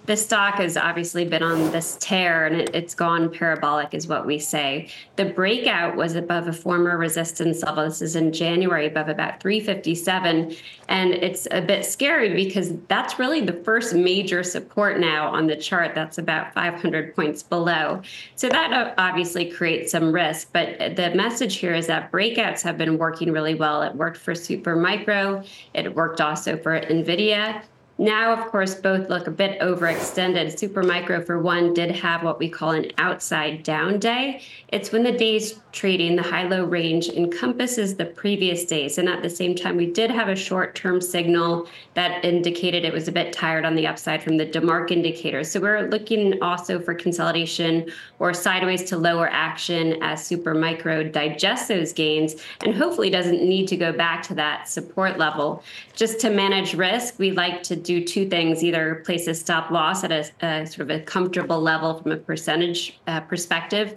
the 0.07 0.15
stock 0.15 0.55
has 0.55 0.77
obviously 0.77 1.25
been 1.25 1.43
on 1.43 1.69
this 1.71 1.97
tear 1.99 2.45
and 2.45 2.61
it, 2.61 2.73
has 2.73 2.95
gone 2.95 3.29
parabolic, 3.29 3.93
is 3.93 4.07
what 4.07 4.25
we 4.25 4.39
say. 4.39 4.89
The 5.17 5.25
breakout 5.25 5.97
was 5.97 6.15
above 6.15 6.47
a 6.47 6.53
former 6.53 6.97
resistance 6.97 7.61
level. 7.61 7.83
This 7.83 8.01
is 8.01 8.15
in 8.15 8.31
January, 8.31 8.87
above 8.87 9.09
about 9.09 9.41
357. 9.41 10.55
And 10.87 11.13
it's 11.13 11.45
a 11.51 11.61
bit 11.61 11.83
scary 11.85 12.33
because 12.33 12.73
that's 12.87 13.19
really 13.19 13.41
the 13.41 13.51
first 13.51 13.93
major 13.93 14.43
support 14.43 14.97
now 14.97 15.27
on 15.27 15.45
the 15.45 15.57
chart. 15.57 15.93
That's 15.93 16.17
about 16.17 16.53
500 16.53 17.13
points 17.13 17.43
below. 17.43 18.01
So 18.35 18.47
that 18.47 18.71
uh, 18.71 18.93
obviously 18.97 19.51
creates 19.51 19.91
some 19.91 20.13
risk. 20.13 20.49
But 20.53 20.95
the 20.95 21.11
message 21.15 21.57
here 21.57 21.75
is 21.75 21.87
that 21.87 22.13
breakouts 22.13 22.61
have 22.61 22.77
been 22.77 22.97
working 22.97 23.33
really 23.33 23.55
well. 23.55 23.81
It 23.81 23.93
worked 23.93 24.17
for 24.17 24.33
Supermicro, 24.33 25.45
it 25.73 25.93
worked 25.93 26.21
also 26.21 26.55
for 26.55 26.79
NVIDIA. 26.79 27.61
Now, 27.99 28.31
of 28.33 28.51
course, 28.51 28.75
both 28.75 29.09
look 29.09 29.25
a 29.25 29.31
bit 29.31 29.59
overextended. 29.59 30.53
Supermicro, 30.53 31.25
for 31.25 31.39
one, 31.39 31.73
did 31.73 31.89
have 31.91 32.21
what 32.21 32.37
we 32.37 32.47
call 32.47 32.71
an 32.71 32.91
outside 32.99 33.63
down 33.63 33.97
day. 33.97 34.43
It's 34.67 34.91
when 34.91 35.01
the 35.01 35.11
days 35.11 35.59
trading, 35.71 36.15
the 36.15 36.21
high 36.21 36.43
low 36.43 36.63
range 36.63 37.07
encompasses 37.09 37.95
the 37.95 38.05
previous 38.05 38.65
days. 38.65 38.99
And 38.99 39.09
at 39.09 39.23
the 39.23 39.29
same 39.29 39.55
time, 39.55 39.77
we 39.77 39.87
did 39.87 40.11
have 40.11 40.27
a 40.27 40.35
short 40.35 40.75
term 40.75 41.01
signal 41.01 41.67
that 41.95 42.23
indicated 42.23 42.85
it 42.85 42.93
was 42.93 43.07
a 43.07 43.11
bit 43.11 43.33
tired 43.33 43.65
on 43.65 43.75
the 43.75 43.87
upside 43.87 44.21
from 44.21 44.37
the 44.37 44.45
DeMark 44.45 44.91
indicator. 44.91 45.43
So 45.43 45.59
we're 45.59 45.87
looking 45.89 46.41
also 46.43 46.79
for 46.79 46.93
consolidation 46.93 47.91
or 48.19 48.33
sideways 48.33 48.83
to 48.85 48.97
lower 48.97 49.29
action 49.31 50.01
as 50.03 50.21
Supermicro 50.21 51.11
digests 51.11 51.67
those 51.67 51.93
gains 51.93 52.35
and 52.63 52.75
hopefully 52.75 53.09
doesn't 53.09 53.41
need 53.41 53.67
to 53.69 53.77
go 53.77 53.91
back 53.91 54.21
to 54.23 54.35
that 54.35 54.67
support 54.67 55.17
level. 55.17 55.63
Just 55.95 56.19
to 56.21 56.29
manage 56.29 56.75
risk, 56.75 57.17
we 57.17 57.31
like 57.31 57.63
to 57.63 57.75
do 57.87 58.03
two 58.03 58.27
things 58.27 58.63
either 58.63 59.01
place 59.05 59.27
a 59.27 59.33
stop 59.33 59.71
loss 59.71 60.03
at 60.03 60.11
a, 60.11 60.29
a 60.45 60.67
sort 60.67 60.81
of 60.81 60.89
a 60.89 60.99
comfortable 60.99 61.59
level 61.59 61.99
from 61.99 62.11
a 62.11 62.17
percentage 62.17 62.99
uh, 63.07 63.21
perspective 63.21 63.95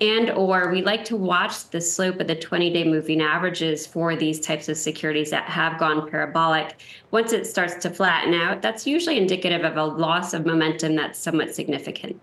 and 0.00 0.30
or 0.30 0.70
we 0.70 0.80
like 0.80 1.04
to 1.04 1.16
watch 1.16 1.68
the 1.70 1.80
slope 1.80 2.20
of 2.20 2.28
the 2.28 2.36
20-day 2.36 2.84
moving 2.84 3.20
averages 3.20 3.86
for 3.86 4.14
these 4.16 4.40
types 4.40 4.68
of 4.68 4.76
securities 4.76 5.30
that 5.30 5.44
have 5.44 5.78
gone 5.78 6.08
parabolic. 6.08 6.80
Once 7.10 7.32
it 7.32 7.46
starts 7.46 7.74
to 7.74 7.90
flatten 7.90 8.32
out 8.32 8.62
that's 8.62 8.86
usually 8.86 9.18
indicative 9.18 9.64
of 9.64 9.76
a 9.76 9.84
loss 9.84 10.34
of 10.34 10.46
momentum 10.46 10.94
that's 10.94 11.18
somewhat 11.18 11.52
significant. 11.52 12.18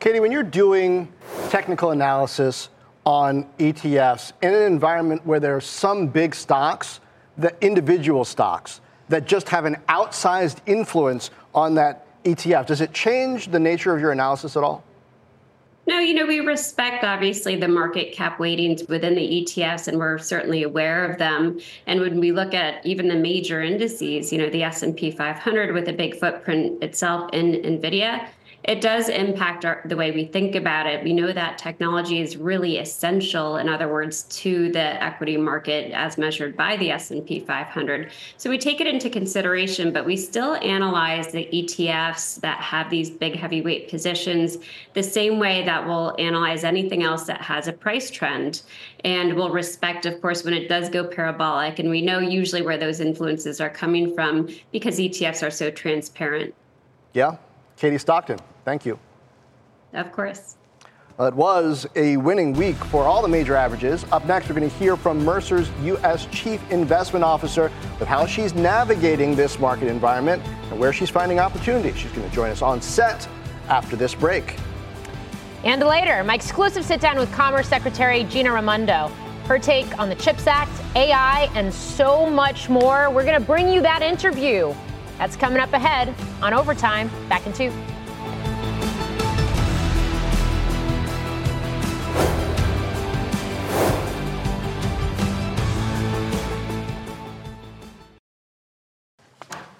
Katie 0.00 0.20
when 0.20 0.32
you're 0.32 0.42
doing 0.42 1.12
technical 1.50 1.90
analysis 1.90 2.70
on 3.04 3.44
etfs 3.58 4.32
in 4.42 4.54
an 4.54 4.62
environment 4.62 5.24
where 5.26 5.38
there 5.38 5.54
are 5.54 5.60
some 5.60 6.06
big 6.06 6.34
stocks 6.34 7.00
the 7.36 7.54
individual 7.60 8.24
stocks 8.24 8.80
that 9.08 9.26
just 9.26 9.48
have 9.48 9.64
an 9.64 9.76
outsized 9.88 10.58
influence 10.66 11.30
on 11.54 11.74
that 11.74 12.06
ETF. 12.24 12.66
Does 12.66 12.80
it 12.80 12.92
change 12.92 13.48
the 13.48 13.58
nature 13.58 13.94
of 13.94 14.00
your 14.00 14.12
analysis 14.12 14.56
at 14.56 14.62
all? 14.62 14.84
No, 15.84 15.98
you 15.98 16.14
know, 16.14 16.26
we 16.26 16.38
respect 16.38 17.02
obviously 17.02 17.56
the 17.56 17.66
market 17.66 18.12
cap 18.12 18.38
weightings 18.38 18.88
within 18.88 19.16
the 19.16 19.20
ETFs 19.20 19.88
and 19.88 19.98
we're 19.98 20.16
certainly 20.18 20.62
aware 20.62 21.10
of 21.10 21.18
them. 21.18 21.58
And 21.88 22.00
when 22.00 22.20
we 22.20 22.30
look 22.30 22.54
at 22.54 22.86
even 22.86 23.08
the 23.08 23.16
major 23.16 23.60
indices, 23.60 24.32
you 24.32 24.38
know, 24.38 24.48
the 24.48 24.62
S&P 24.62 25.10
500 25.10 25.74
with 25.74 25.88
a 25.88 25.92
big 25.92 26.20
footprint 26.20 26.84
itself 26.84 27.30
in 27.32 27.54
Nvidia, 27.54 28.28
it 28.64 28.80
does 28.80 29.08
impact 29.08 29.64
our, 29.64 29.82
the 29.86 29.96
way 29.96 30.12
we 30.12 30.24
think 30.24 30.54
about 30.54 30.86
it. 30.86 31.02
We 31.02 31.12
know 31.12 31.32
that 31.32 31.58
technology 31.58 32.20
is 32.20 32.36
really 32.36 32.78
essential, 32.78 33.56
in 33.56 33.68
other 33.68 33.92
words, 33.92 34.22
to 34.24 34.70
the 34.70 35.02
equity 35.02 35.36
market 35.36 35.90
as 35.92 36.16
measured 36.16 36.56
by 36.56 36.76
the 36.76 36.90
S&P 36.92 37.40
500. 37.40 38.12
So 38.36 38.48
we 38.48 38.58
take 38.58 38.80
it 38.80 38.86
into 38.86 39.10
consideration, 39.10 39.92
but 39.92 40.06
we 40.06 40.16
still 40.16 40.54
analyze 40.56 41.32
the 41.32 41.48
ETFs 41.52 42.40
that 42.42 42.60
have 42.60 42.88
these 42.88 43.10
big 43.10 43.34
heavyweight 43.34 43.90
positions 43.90 44.58
the 44.94 45.02
same 45.02 45.40
way 45.40 45.64
that 45.64 45.84
we'll 45.84 46.14
analyze 46.20 46.62
anything 46.62 47.02
else 47.02 47.24
that 47.24 47.40
has 47.40 47.66
a 47.66 47.72
price 47.72 48.12
trend. 48.12 48.62
And 49.04 49.34
we'll 49.34 49.50
respect, 49.50 50.06
of 50.06 50.20
course, 50.20 50.44
when 50.44 50.54
it 50.54 50.68
does 50.68 50.88
go 50.88 51.04
parabolic. 51.04 51.80
And 51.80 51.90
we 51.90 52.00
know 52.00 52.20
usually 52.20 52.62
where 52.62 52.78
those 52.78 53.00
influences 53.00 53.60
are 53.60 53.70
coming 53.70 54.14
from 54.14 54.48
because 54.70 54.98
ETFs 54.98 55.44
are 55.44 55.50
so 55.50 55.68
transparent. 55.68 56.54
Yeah. 57.12 57.38
Katie 57.76 57.98
Stockton, 57.98 58.38
Thank 58.64 58.86
you. 58.86 58.98
Of 59.92 60.12
course. 60.12 60.56
Well, 61.18 61.28
it 61.28 61.34
was 61.34 61.86
a 61.94 62.16
winning 62.16 62.54
week 62.54 62.76
for 62.76 63.04
all 63.04 63.20
the 63.20 63.28
major 63.28 63.54
averages. 63.54 64.04
Up 64.10 64.24
next, 64.24 64.48
we're 64.48 64.54
going 64.54 64.68
to 64.68 64.76
hear 64.76 64.96
from 64.96 65.22
Mercer's 65.22 65.70
U.S. 65.82 66.26
Chief 66.32 66.60
Investment 66.70 67.22
Officer 67.22 67.70
with 68.00 68.08
how 68.08 68.24
she's 68.24 68.54
navigating 68.54 69.36
this 69.36 69.58
market 69.58 69.88
environment 69.88 70.42
and 70.70 70.80
where 70.80 70.92
she's 70.92 71.10
finding 71.10 71.38
opportunities. 71.38 71.98
She's 71.98 72.12
going 72.12 72.28
to 72.28 72.34
join 72.34 72.50
us 72.50 72.62
on 72.62 72.80
set 72.80 73.28
after 73.68 73.94
this 73.94 74.14
break. 74.14 74.56
And 75.64 75.82
later, 75.82 76.24
my 76.24 76.34
exclusive 76.34 76.84
sit 76.84 77.00
down 77.00 77.18
with 77.18 77.30
Commerce 77.32 77.68
Secretary 77.68 78.24
Gina 78.24 78.50
Raimondo. 78.50 79.08
Her 79.44 79.58
take 79.58 79.98
on 79.98 80.08
the 80.08 80.14
CHIPS 80.14 80.46
Act, 80.46 80.72
AI, 80.96 81.50
and 81.54 81.72
so 81.72 82.28
much 82.28 82.70
more. 82.70 83.10
We're 83.10 83.24
going 83.24 83.38
to 83.38 83.46
bring 83.46 83.68
you 83.68 83.82
that 83.82 84.00
interview. 84.00 84.74
That's 85.18 85.36
coming 85.36 85.60
up 85.60 85.72
ahead 85.72 86.14
on 86.42 86.54
Overtime. 86.54 87.10
Back 87.28 87.46
in 87.46 87.52
two. 87.52 87.72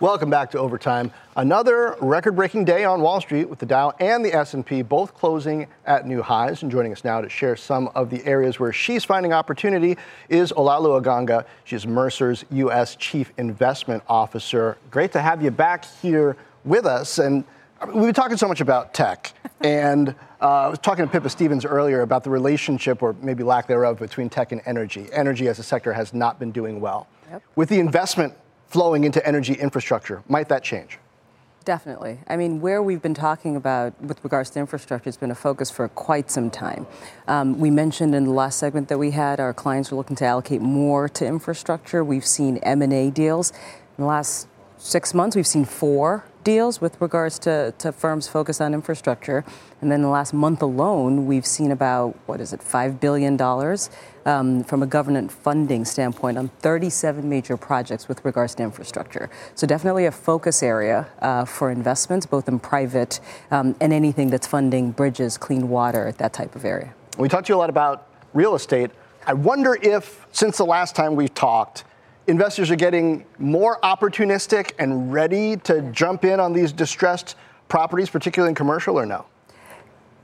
Welcome 0.02 0.30
back 0.30 0.50
to 0.50 0.58
Overtime. 0.58 1.12
Another 1.36 1.94
record-breaking 2.00 2.64
day 2.64 2.84
on 2.84 3.02
Wall 3.02 3.20
Street 3.20 3.48
with 3.48 3.60
the 3.60 3.66
Dow 3.66 3.92
and 4.00 4.24
the 4.24 4.34
S&P 4.34 4.82
both 4.82 5.14
closing 5.14 5.68
at 5.86 6.08
new 6.08 6.22
highs. 6.22 6.64
And 6.64 6.72
joining 6.72 6.90
us 6.90 7.04
now 7.04 7.20
to 7.20 7.28
share 7.28 7.54
some 7.54 7.88
of 7.94 8.10
the 8.10 8.26
areas 8.26 8.58
where 8.58 8.72
she's 8.72 9.04
finding 9.04 9.32
opportunity 9.32 9.96
is 10.28 10.50
Olaolu 10.54 11.00
Aganga. 11.00 11.44
She's 11.62 11.86
Mercer's 11.86 12.44
U.S. 12.50 12.96
Chief 12.96 13.32
Investment 13.38 14.02
Officer. 14.08 14.76
Great 14.90 15.12
to 15.12 15.20
have 15.20 15.40
you 15.40 15.52
back 15.52 15.84
here 15.84 16.36
with 16.64 16.84
us. 16.84 17.20
And 17.20 17.44
we've 17.86 18.06
been 18.06 18.12
talking 18.12 18.36
so 18.36 18.48
much 18.48 18.60
about 18.60 18.94
tech. 18.94 19.32
and 19.60 20.16
uh, 20.40 20.48
I 20.48 20.66
was 20.66 20.80
talking 20.80 21.04
to 21.04 21.12
Pippa 21.12 21.30
Stevens 21.30 21.64
earlier 21.64 22.00
about 22.00 22.24
the 22.24 22.30
relationship, 22.30 23.04
or 23.04 23.14
maybe 23.22 23.44
lack 23.44 23.68
thereof, 23.68 24.00
between 24.00 24.28
tech 24.28 24.50
and 24.50 24.62
energy. 24.66 25.06
Energy 25.12 25.46
as 25.46 25.60
a 25.60 25.62
sector 25.62 25.92
has 25.92 26.12
not 26.12 26.40
been 26.40 26.50
doing 26.50 26.80
well. 26.80 27.06
Yep. 27.30 27.42
With 27.54 27.68
the 27.68 27.78
investment 27.78 28.34
flowing 28.72 29.04
into 29.04 29.24
energy 29.26 29.52
infrastructure. 29.52 30.22
Might 30.28 30.48
that 30.48 30.64
change? 30.64 30.98
Definitely. 31.64 32.18
I 32.26 32.36
mean, 32.36 32.60
where 32.60 32.82
we've 32.82 33.02
been 33.02 33.14
talking 33.14 33.54
about 33.54 34.00
with 34.00 34.24
regards 34.24 34.50
to 34.50 34.58
infrastructure 34.58 35.04
has 35.04 35.16
been 35.16 35.30
a 35.30 35.34
focus 35.34 35.70
for 35.70 35.86
quite 35.88 36.30
some 36.30 36.50
time. 36.50 36.86
Um, 37.28 37.60
we 37.60 37.70
mentioned 37.70 38.14
in 38.14 38.24
the 38.24 38.32
last 38.32 38.58
segment 38.58 38.88
that 38.88 38.98
we 38.98 39.12
had 39.12 39.38
our 39.38 39.52
clients 39.52 39.92
are 39.92 39.96
looking 39.96 40.16
to 40.16 40.24
allocate 40.24 40.60
more 40.60 41.08
to 41.10 41.26
infrastructure. 41.26 42.02
We've 42.02 42.26
seen 42.26 42.56
M&A 42.58 43.10
deals. 43.10 43.52
In 43.98 44.04
the 44.04 44.06
last 44.06 44.48
six 44.82 45.14
months, 45.14 45.36
we've 45.36 45.46
seen 45.46 45.64
four 45.64 46.24
deals 46.42 46.80
with 46.80 47.00
regards 47.00 47.38
to, 47.38 47.72
to 47.78 47.92
firms 47.92 48.26
focused 48.26 48.60
on 48.60 48.74
infrastructure. 48.74 49.44
And 49.80 49.92
then 49.92 50.02
the 50.02 50.08
last 50.08 50.34
month 50.34 50.60
alone, 50.60 51.26
we've 51.26 51.46
seen 51.46 51.70
about, 51.70 52.16
what 52.26 52.40
is 52.40 52.52
it, 52.52 52.60
$5 52.60 52.98
billion 52.98 53.40
um, 54.26 54.64
from 54.64 54.82
a 54.82 54.86
government 54.86 55.30
funding 55.30 55.84
standpoint 55.84 56.36
on 56.36 56.48
37 56.48 57.28
major 57.28 57.56
projects 57.56 58.08
with 58.08 58.24
regards 58.24 58.56
to 58.56 58.64
infrastructure. 58.64 59.30
So 59.54 59.68
definitely 59.68 60.06
a 60.06 60.12
focus 60.12 60.64
area 60.64 61.08
uh, 61.20 61.44
for 61.44 61.70
investments, 61.70 62.26
both 62.26 62.48
in 62.48 62.58
private 62.58 63.20
um, 63.52 63.76
and 63.80 63.92
anything 63.92 64.30
that's 64.30 64.48
funding 64.48 64.90
bridges, 64.90 65.38
clean 65.38 65.68
water, 65.68 66.12
that 66.18 66.32
type 66.32 66.56
of 66.56 66.64
area. 66.64 66.92
We 67.18 67.28
talked 67.28 67.46
to 67.46 67.52
you 67.52 67.56
a 67.56 67.60
lot 67.60 67.70
about 67.70 68.08
real 68.34 68.56
estate. 68.56 68.90
I 69.26 69.34
wonder 69.34 69.78
if, 69.80 70.26
since 70.32 70.58
the 70.58 70.66
last 70.66 70.96
time 70.96 71.14
we've 71.14 71.34
talked, 71.34 71.84
investors 72.26 72.70
are 72.70 72.76
getting 72.76 73.24
more 73.38 73.78
opportunistic 73.80 74.72
and 74.78 75.12
ready 75.12 75.56
to 75.58 75.82
jump 75.92 76.24
in 76.24 76.40
on 76.40 76.52
these 76.52 76.72
distressed 76.72 77.36
properties, 77.68 78.10
particularly 78.10 78.50
in 78.50 78.54
commercial, 78.54 78.98
or 78.98 79.06
no? 79.06 79.26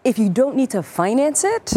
If 0.04 0.18
you 0.18 0.28
don't 0.28 0.56
need 0.56 0.70
to 0.70 0.82
finance 0.82 1.44
it, 1.44 1.72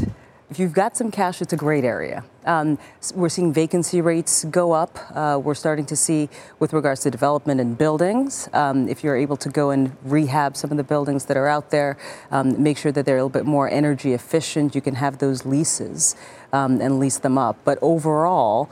if 0.50 0.60
you've 0.60 0.74
got 0.74 0.98
some 0.98 1.12
cash, 1.12 1.42
it's 1.42 1.54
a 1.54 1.58
great 1.58 1.86
area. 1.86 2.26
Um, 2.46 2.78
we're 3.16 3.30
seeing 3.30 3.54
vacancy 3.54 4.02
rates 4.02 4.44
go 4.44 4.74
up. 4.74 5.00
Uh, 5.16 5.40
we're 5.42 5.56
starting 5.56 5.86
to 5.86 5.96
see, 5.96 6.28
with 6.60 6.74
regards 6.74 7.02
to 7.04 7.10
development 7.10 7.62
and 7.62 7.78
buildings, 7.78 8.50
um, 8.52 8.90
if 8.90 9.02
you're 9.02 9.16
able 9.16 9.38
to 9.38 9.48
go 9.48 9.70
and 9.70 9.96
rehab 10.04 10.58
some 10.58 10.70
of 10.70 10.76
the 10.76 10.84
buildings 10.84 11.24
that 11.26 11.38
are 11.38 11.48
out 11.48 11.72
there, 11.72 11.98
um, 12.32 12.62
make 12.62 12.78
sure 12.78 12.92
that 12.92 13.06
they're 13.06 13.16
a 13.16 13.24
little 13.24 13.30
bit 13.30 13.46
more 13.46 13.70
energy 13.70 14.12
efficient, 14.12 14.76
you 14.76 14.82
can 14.82 14.96
have 14.96 15.20
those 15.20 15.46
leases 15.46 16.18
um, 16.52 16.82
and 16.82 17.00
lease 17.00 17.20
them 17.20 17.38
up. 17.38 17.58
But 17.64 17.80
overall, 17.82 18.70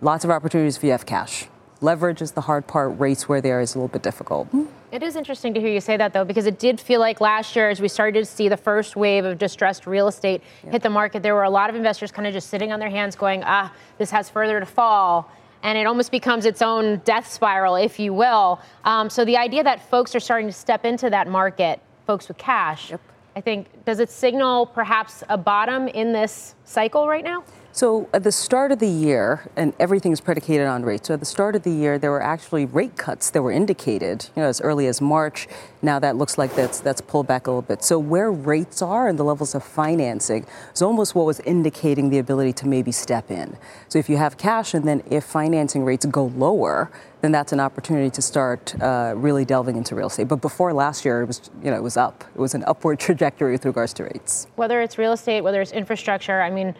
lots 0.00 0.24
of 0.24 0.30
opportunities 0.30 0.76
if 0.76 0.84
you 0.84 0.90
have 0.90 1.06
cash. 1.06 1.46
Leverage 1.80 2.20
is 2.20 2.32
the 2.32 2.42
hard 2.42 2.66
part, 2.66 2.98
rates 2.98 3.28
where 3.28 3.40
they 3.40 3.50
are 3.50 3.60
is 3.60 3.74
a 3.74 3.78
little 3.78 3.88
bit 3.88 4.02
difficult. 4.02 4.48
It 4.92 5.02
is 5.02 5.16
interesting 5.16 5.54
to 5.54 5.60
hear 5.60 5.70
you 5.70 5.80
say 5.80 5.96
that, 5.96 6.12
though, 6.12 6.24
because 6.24 6.46
it 6.46 6.58
did 6.58 6.80
feel 6.80 7.00
like 7.00 7.20
last 7.20 7.54
year, 7.56 7.70
as 7.70 7.80
we 7.80 7.88
started 7.88 8.20
to 8.20 8.26
see 8.26 8.48
the 8.48 8.56
first 8.56 8.96
wave 8.96 9.24
of 9.24 9.38
distressed 9.38 9.86
real 9.86 10.08
estate 10.08 10.42
yeah. 10.64 10.72
hit 10.72 10.82
the 10.82 10.90
market, 10.90 11.22
there 11.22 11.34
were 11.34 11.44
a 11.44 11.50
lot 11.50 11.70
of 11.70 11.76
investors 11.76 12.10
kind 12.10 12.26
of 12.26 12.34
just 12.34 12.50
sitting 12.50 12.72
on 12.72 12.80
their 12.80 12.90
hands 12.90 13.16
going, 13.16 13.42
ah, 13.44 13.72
this 13.98 14.10
has 14.10 14.28
further 14.28 14.60
to 14.60 14.66
fall. 14.66 15.30
And 15.62 15.78
it 15.78 15.86
almost 15.86 16.10
becomes 16.10 16.44
its 16.44 16.60
own 16.60 16.98
death 17.04 17.30
spiral, 17.30 17.76
if 17.76 17.98
you 17.98 18.12
will. 18.12 18.60
Um, 18.84 19.08
so 19.08 19.24
the 19.24 19.36
idea 19.36 19.62
that 19.62 19.88
folks 19.88 20.14
are 20.14 20.20
starting 20.20 20.48
to 20.48 20.52
step 20.52 20.84
into 20.84 21.08
that 21.10 21.28
market, 21.28 21.80
folks 22.06 22.28
with 22.28 22.36
cash, 22.36 22.90
yep. 22.90 23.00
I 23.36 23.40
think, 23.40 23.68
does 23.84 24.00
it 24.00 24.10
signal 24.10 24.66
perhaps 24.66 25.22
a 25.28 25.38
bottom 25.38 25.86
in 25.88 26.12
this 26.12 26.56
cycle 26.64 27.06
right 27.06 27.24
now? 27.24 27.44
So 27.72 28.08
at 28.12 28.24
the 28.24 28.32
start 28.32 28.72
of 28.72 28.80
the 28.80 28.88
year, 28.88 29.48
and 29.56 29.72
everything 29.78 30.10
is 30.10 30.20
predicated 30.20 30.66
on 30.66 30.82
rates. 30.82 31.06
So 31.06 31.14
at 31.14 31.20
the 31.20 31.26
start 31.26 31.54
of 31.54 31.62
the 31.62 31.70
year, 31.70 31.98
there 31.98 32.10
were 32.10 32.22
actually 32.22 32.64
rate 32.64 32.96
cuts 32.96 33.30
that 33.30 33.42
were 33.42 33.52
indicated, 33.52 34.28
you 34.34 34.42
know, 34.42 34.48
as 34.48 34.60
early 34.60 34.88
as 34.88 35.00
March. 35.00 35.46
Now 35.80 36.00
that 36.00 36.16
looks 36.16 36.36
like 36.36 36.54
that's 36.56 36.80
that's 36.80 37.00
pulled 37.00 37.28
back 37.28 37.46
a 37.46 37.50
little 37.50 37.62
bit. 37.62 37.84
So 37.84 37.98
where 37.98 38.32
rates 38.32 38.82
are 38.82 39.08
and 39.08 39.18
the 39.18 39.22
levels 39.22 39.54
of 39.54 39.62
financing 39.62 40.46
is 40.74 40.82
almost 40.82 41.14
what 41.14 41.26
was 41.26 41.38
indicating 41.40 42.10
the 42.10 42.18
ability 42.18 42.54
to 42.54 42.66
maybe 42.66 42.90
step 42.90 43.30
in. 43.30 43.56
So 43.88 44.00
if 44.00 44.08
you 44.08 44.16
have 44.16 44.36
cash, 44.36 44.74
and 44.74 44.86
then 44.86 45.02
if 45.08 45.24
financing 45.24 45.84
rates 45.84 46.04
go 46.06 46.26
lower, 46.26 46.90
then 47.20 47.30
that's 47.30 47.52
an 47.52 47.60
opportunity 47.60 48.10
to 48.10 48.22
start 48.22 48.74
uh, 48.82 49.14
really 49.16 49.44
delving 49.44 49.76
into 49.76 49.94
real 49.94 50.08
estate. 50.08 50.26
But 50.26 50.40
before 50.40 50.72
last 50.72 51.04
year, 51.04 51.22
it 51.22 51.26
was 51.26 51.50
you 51.62 51.70
know 51.70 51.76
it 51.76 51.82
was 51.84 51.96
up. 51.96 52.24
It 52.34 52.40
was 52.40 52.54
an 52.54 52.64
upward 52.66 52.98
trajectory 53.06 53.52
with 53.52 53.64
regards 53.64 53.92
to 53.94 54.04
rates. 54.04 54.48
Whether 54.56 54.82
it's 54.82 54.98
real 54.98 55.12
estate, 55.12 55.42
whether 55.42 55.60
it's 55.62 55.72
infrastructure, 55.72 56.42
I 56.42 56.50
mean 56.50 56.74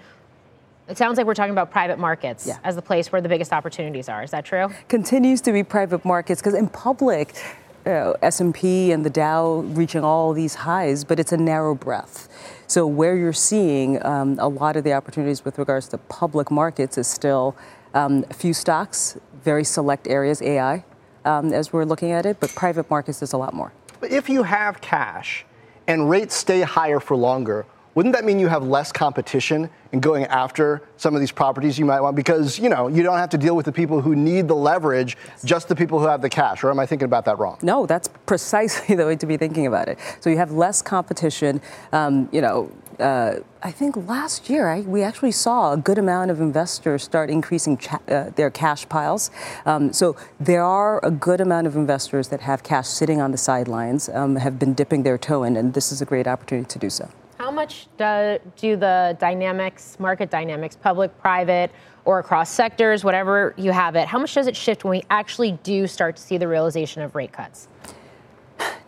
it 0.91 0.99
sounds 0.99 1.17
like 1.17 1.27
we're 1.27 1.35
talking 1.35 1.53
about 1.53 1.71
private 1.71 1.99
markets 1.99 2.47
yeah. 2.47 2.59
as 2.65 2.75
the 2.75 2.83
place 2.83 3.13
where 3.13 3.21
the 3.21 3.29
biggest 3.29 3.53
opportunities 3.53 4.09
are. 4.09 4.25
Is 4.25 4.33
that 4.33 4.45
true? 4.45 4.69
Continues 4.89 5.41
to 5.43 5.53
be 5.53 5.63
private 5.63 6.05
markets 6.05 6.41
because 6.41 6.55
in 6.55 6.69
public, 6.69 7.37
uh, 7.87 8.13
S&P 8.23 8.91
and 8.91 9.05
the 9.07 9.11
Dow 9.11 9.61
reaching 9.61 10.03
all 10.03 10.33
these 10.33 10.55
highs, 10.55 11.05
but 11.05 11.21
it's 11.21 11.33
a 11.33 11.37
narrow 11.37 11.75
breath. 11.75 12.29
So 12.67 12.87
where 12.87 13.17
you're 13.17 13.33
seeing 13.33 14.05
um, 14.05 14.37
a 14.41 14.49
lot 14.49 14.77
of 14.77 14.85
the 14.85 14.93
opportunities 14.93 15.45
with 15.45 15.59
regards 15.59 15.89
to 15.89 15.99
public 15.99 16.51
markets 16.51 16.99
is 16.99 17.07
still 17.07 17.57
um, 17.95 18.25
a 18.29 18.35
few 18.35 18.53
stocks, 18.53 19.17
very 19.45 19.65
select 19.65 20.09
areas, 20.09 20.43
AI, 20.43 20.85
um, 21.25 21.53
as 21.53 21.73
we're 21.73 21.85
looking 21.85 22.11
at 22.11 22.27
it, 22.27 22.39
but 22.41 22.51
private 22.51 22.91
markets 22.91 23.23
is 23.23 23.33
a 23.33 23.37
lot 23.37 23.55
more. 23.55 23.73
But 24.01 24.11
if 24.11 24.29
you 24.29 24.43
have 24.43 24.81
cash 24.81 25.45
and 25.87 26.11
rates 26.11 26.35
stay 26.35 26.63
higher 26.63 27.01
for 27.01 27.17
longer, 27.17 27.67
wouldn't 27.95 28.15
that 28.15 28.25
mean 28.25 28.39
you 28.39 28.49
have 28.49 28.63
less 28.63 28.93
competition 28.93 29.69
in 29.93 30.01
going 30.01 30.25
after 30.27 30.83
some 30.97 31.15
of 31.15 31.21
these 31.21 31.33
properties 31.33 31.79
you 31.79 31.85
might 31.85 32.01
want? 32.01 32.15
Because, 32.15 32.59
you 32.59 32.69
know, 32.69 32.87
you 32.87 33.03
don't 33.03 33.19
have 33.19 33.31
to 33.31 33.39
deal 33.39 33.57
with 33.57 33.67
the 33.67 33.73
people 33.73 34.01
who 34.01 34.15
need 34.15 34.47
the 34.47 34.55
leverage, 34.55 35.17
yes. 35.27 35.43
just 35.43 35.69
the 35.69 35.75
people 35.75 35.99
who 35.99 36.07
have 36.07 36.23
the 36.23 36.29
cash. 36.29 36.63
Or 36.63 36.71
am 36.71 36.79
I 36.79 36.87
thinking 36.87 37.07
about 37.07 37.25
that 37.25 37.39
wrong? 37.39 37.59
No, 37.63 37.87
that's 37.87 38.09
precisely 38.27 38.95
the 38.97 39.07
way 39.07 39.17
to 39.17 39.27
be 39.27 39.37
thinking 39.37 39.67
about 39.67 39.89
it. 39.89 39.99
So 40.21 40.31
you 40.31 40.37
have 40.37 40.53
less 40.53 40.83
competition. 40.83 41.61
Um, 41.93 42.29
you 42.31 42.41
know, 42.41 42.71
uh, 43.01 43.41
I 43.63 43.71
think 43.73 43.97
last 44.09 44.49
year 44.51 44.69
I, 44.69 44.81
we 44.81 45.03
actually 45.03 45.33
saw 45.33 45.73
a 45.73 45.77
good 45.77 45.99
amount 45.99 46.31
of 46.31 46.41
investors 46.41 47.03
start 47.03 47.31
increasing 47.31 47.79
cha- 47.79 48.01
uh, 48.09 48.31
their 48.31 48.51
cash 48.51 48.89
piles. 48.89 49.31
Um, 49.67 49.93
so 49.93 50.17
there 50.39 50.63
are 50.63 51.05
a 51.05 51.11
good 51.11 51.41
amount 51.41 51.67
of 51.67 51.77
investors 51.77 52.29
that 52.29 52.43
have 52.43 52.63
cash 52.63 52.87
sitting 52.87 53.21
on 53.21 53.33
the 53.33 53.39
sidelines, 53.39 54.09
um, 54.11 54.37
have 54.37 54.59
been 54.59 54.75
dipping 54.75 55.03
their 55.03 55.19
toe 55.19 55.43
in, 55.43 55.57
and 55.57 55.75
this 55.75 55.91
is 55.91 56.01
a 56.01 56.05
great 56.05 56.27
opportunity 56.27 56.69
to 56.69 56.79
do 56.79 56.91
so. 56.91 57.11
How 57.41 57.51
much 57.51 57.87
do, 57.97 58.39
do 58.59 58.77
the 58.77 59.17
dynamics, 59.19 59.99
market 59.99 60.29
dynamics, 60.29 60.77
public, 60.77 61.19
private, 61.23 61.71
or 62.05 62.19
across 62.19 62.51
sectors, 62.51 63.03
whatever 63.03 63.55
you 63.57 63.73
have 63.73 63.97
it, 63.97 64.07
how 64.07 64.19
much 64.19 64.35
does 64.35 64.47
it 64.47 64.55
shift 64.55 64.85
when 64.85 64.91
we 64.91 65.05
actually 65.09 65.53
do 65.63 65.87
start 65.87 66.17
to 66.17 66.23
see 66.23 66.37
the 66.37 66.47
realization 66.47 67.01
of 67.01 67.15
rate 67.15 67.33
cuts? 67.33 67.69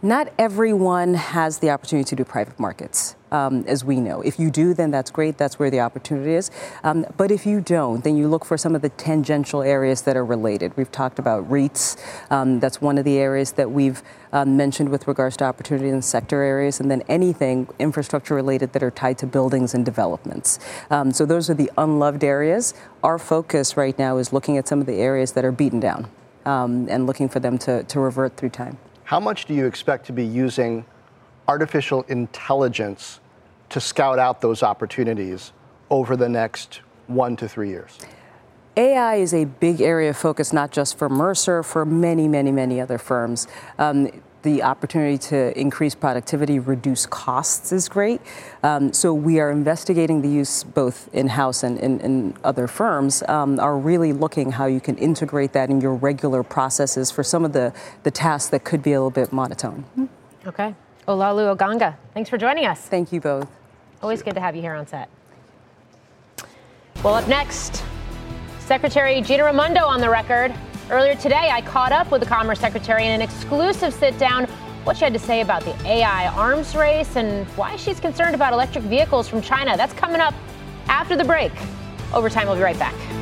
Not 0.04 0.32
everyone 0.36 1.14
has 1.14 1.58
the 1.58 1.70
opportunity 1.70 2.08
to 2.08 2.16
do 2.16 2.24
private 2.24 2.58
markets 2.58 3.14
um, 3.30 3.64
as 3.68 3.84
we 3.84 4.00
know. 4.00 4.20
If 4.20 4.38
you 4.38 4.50
do, 4.50 4.74
then 4.74 4.90
that's 4.90 5.12
great. 5.12 5.38
That's 5.38 5.60
where 5.60 5.70
the 5.70 5.78
opportunity 5.78 6.34
is. 6.34 6.50
Um, 6.82 7.06
but 7.16 7.30
if 7.30 7.46
you 7.46 7.60
don't, 7.60 8.02
then 8.02 8.16
you 8.16 8.26
look 8.26 8.44
for 8.44 8.58
some 8.58 8.74
of 8.74 8.82
the 8.82 8.88
tangential 8.88 9.62
areas 9.62 10.02
that 10.02 10.16
are 10.16 10.24
related. 10.24 10.76
We've 10.76 10.90
talked 10.90 11.18
about 11.20 11.48
REITs. 11.48 11.96
Um, 12.32 12.58
that's 12.58 12.80
one 12.80 12.98
of 12.98 13.04
the 13.04 13.18
areas 13.18 13.52
that 13.52 13.70
we've 13.70 14.02
um, 14.32 14.56
mentioned 14.56 14.88
with 14.88 15.06
regards 15.06 15.36
to 15.38 15.44
opportunity 15.44 15.88
in 15.88 16.02
sector 16.02 16.42
areas, 16.42 16.80
and 16.80 16.90
then 16.90 17.02
anything 17.08 17.68
infrastructure 17.78 18.34
related 18.34 18.72
that 18.72 18.82
are 18.82 18.90
tied 18.90 19.18
to 19.18 19.26
buildings 19.26 19.72
and 19.72 19.84
developments. 19.84 20.58
Um, 20.90 21.12
so 21.12 21.24
those 21.24 21.48
are 21.48 21.54
the 21.54 21.70
unloved 21.78 22.24
areas. 22.24 22.74
Our 23.02 23.18
focus 23.18 23.76
right 23.76 23.98
now 23.98 24.16
is 24.18 24.32
looking 24.32 24.58
at 24.58 24.66
some 24.66 24.80
of 24.80 24.86
the 24.86 24.96
areas 24.96 25.32
that 25.32 25.44
are 25.44 25.52
beaten 25.52 25.80
down 25.80 26.08
um, 26.44 26.88
and 26.90 27.06
looking 27.06 27.28
for 27.28 27.40
them 27.40 27.56
to, 27.58 27.84
to 27.84 28.00
revert 28.00 28.36
through 28.36 28.50
time. 28.50 28.78
How 29.12 29.20
much 29.20 29.44
do 29.44 29.52
you 29.52 29.66
expect 29.66 30.06
to 30.06 30.12
be 30.14 30.24
using 30.24 30.86
artificial 31.46 32.00
intelligence 32.08 33.20
to 33.68 33.78
scout 33.78 34.18
out 34.18 34.40
those 34.40 34.62
opportunities 34.62 35.52
over 35.90 36.16
the 36.16 36.30
next 36.30 36.80
one 37.08 37.36
to 37.36 37.46
three 37.46 37.68
years? 37.68 37.98
AI 38.74 39.16
is 39.16 39.34
a 39.34 39.44
big 39.44 39.82
area 39.82 40.08
of 40.08 40.16
focus, 40.16 40.50
not 40.50 40.70
just 40.70 40.96
for 40.96 41.10
Mercer, 41.10 41.62
for 41.62 41.84
many, 41.84 42.26
many, 42.26 42.50
many 42.50 42.80
other 42.80 42.96
firms. 42.96 43.46
Um, 43.78 44.08
the 44.42 44.62
opportunity 44.62 45.18
to 45.18 45.58
increase 45.58 45.94
productivity, 45.94 46.58
reduce 46.58 47.06
costs 47.06 47.72
is 47.72 47.88
great. 47.88 48.20
Um, 48.62 48.92
so 48.92 49.14
we 49.14 49.40
are 49.40 49.50
investigating 49.50 50.22
the 50.22 50.28
use 50.28 50.64
both 50.64 51.08
in-house 51.12 51.62
and 51.62 51.78
in, 51.78 52.34
other 52.44 52.66
firms. 52.66 53.22
Um, 53.28 53.58
are 53.60 53.78
really 53.78 54.12
looking 54.12 54.52
how 54.52 54.66
you 54.66 54.80
can 54.80 54.96
integrate 54.98 55.52
that 55.52 55.70
in 55.70 55.80
your 55.80 55.94
regular 55.94 56.42
processes 56.42 57.10
for 57.10 57.22
some 57.22 57.44
of 57.44 57.52
the 57.52 57.72
the 58.02 58.10
tasks 58.10 58.50
that 58.50 58.64
could 58.64 58.82
be 58.82 58.92
a 58.92 59.00
little 59.00 59.10
bit 59.10 59.32
monotone. 59.32 59.84
Okay. 60.46 60.74
Olaolu 61.08 61.56
Aganga, 61.56 61.96
thanks 62.14 62.30
for 62.30 62.38
joining 62.38 62.64
us. 62.66 62.80
Thank 62.80 63.12
you 63.12 63.20
both. 63.20 63.48
Always 64.02 64.22
good 64.22 64.34
to 64.34 64.40
have 64.40 64.54
you 64.56 64.62
here 64.62 64.74
on 64.74 64.86
set. 64.86 65.08
Well, 67.02 67.14
up 67.14 67.26
next, 67.28 67.82
Secretary 68.60 69.20
Gina 69.20 69.44
Raimondo 69.44 69.84
on 69.84 70.00
the 70.00 70.08
record. 70.08 70.54
Earlier 70.90 71.14
today, 71.14 71.50
I 71.50 71.62
caught 71.62 71.92
up 71.92 72.10
with 72.10 72.20
the 72.20 72.26
Commerce 72.26 72.58
Secretary 72.58 73.06
in 73.06 73.12
an 73.12 73.22
exclusive 73.22 73.94
sit 73.94 74.18
down. 74.18 74.46
What 74.84 74.96
she 74.96 75.04
had 75.04 75.12
to 75.12 75.18
say 75.18 75.40
about 75.40 75.62
the 75.62 75.74
AI 75.86 76.26
arms 76.28 76.74
race 76.74 77.14
and 77.16 77.46
why 77.56 77.76
she's 77.76 78.00
concerned 78.00 78.34
about 78.34 78.52
electric 78.52 78.84
vehicles 78.84 79.28
from 79.28 79.40
China. 79.40 79.76
That's 79.76 79.92
coming 79.92 80.20
up 80.20 80.34
after 80.88 81.16
the 81.16 81.24
break. 81.24 81.52
Overtime, 82.12 82.46
we'll 82.46 82.56
be 82.56 82.62
right 82.62 82.78
back. 82.78 83.21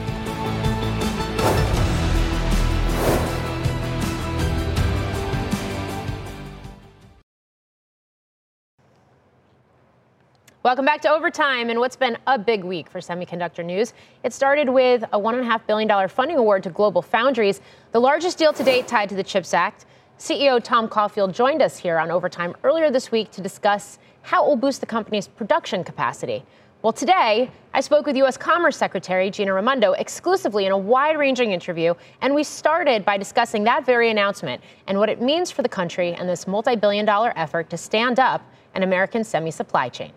Welcome 10.62 10.85
back 10.85 11.01
to 11.03 11.11
Overtime 11.11 11.70
and 11.70 11.81
what's 11.81 11.96
been 11.96 12.18
a 12.27 12.38
big 12.38 12.64
week 12.64 12.90
for 12.90 12.99
semiconductor 13.01 13.64
news. 13.64 13.94
It 14.23 14.35
started 14.35 14.68
with 14.68 15.03
a 15.05 15.18
$1.5 15.18 15.66
billion 15.66 16.07
funding 16.07 16.37
award 16.37 16.64
to 16.64 16.68
Global 16.68 17.01
Foundries, 17.01 17.62
the 17.92 17.99
largest 17.99 18.37
deal 18.37 18.53
to 18.53 18.62
date 18.62 18.87
tied 18.87 19.09
to 19.09 19.14
the 19.14 19.23
CHIPS 19.23 19.55
Act. 19.55 19.87
CEO 20.18 20.62
Tom 20.62 20.87
Caulfield 20.87 21.33
joined 21.33 21.62
us 21.62 21.79
here 21.79 21.99
on 21.99 22.11
Overtime 22.11 22.55
earlier 22.62 22.90
this 22.90 23.11
week 23.11 23.31
to 23.31 23.40
discuss 23.40 23.99
how 24.20 24.44
it 24.44 24.49
will 24.49 24.57
boost 24.57 24.81
the 24.81 24.87
company's 24.87 25.27
production 25.27 25.83
capacity. 25.83 26.44
Well, 26.83 26.92
today, 26.92 27.51
I 27.73 27.81
spoke 27.81 28.05
with 28.05 28.18
U.S. 28.18 28.37
Commerce 28.37 28.77
Secretary 28.77 29.31
Gina 29.31 29.55
Raimondo 29.55 29.92
exclusively 29.92 30.66
in 30.66 30.73
a 30.73 30.79
wide 30.79 31.16
ranging 31.16 31.53
interview, 31.53 31.94
and 32.20 32.35
we 32.35 32.44
started 32.44 33.07
by 33.07 33.16
discussing 33.16 33.64
that 33.64 33.87
very 33.87 34.11
announcement 34.11 34.62
and 34.88 34.99
what 34.99 35.09
it 35.09 35.23
means 35.23 35.51
for 35.51 35.62
the 35.62 35.70
country 35.70 36.12
and 36.12 36.29
this 36.29 36.46
multi 36.46 36.77
billion 36.77 37.07
dollar 37.07 37.33
effort 37.35 37.70
to 37.70 37.79
stand 37.79 38.20
up 38.20 38.42
an 38.75 38.83
American 38.83 39.25
semi 39.25 39.51
supply 39.51 39.88
chain. 39.88 40.12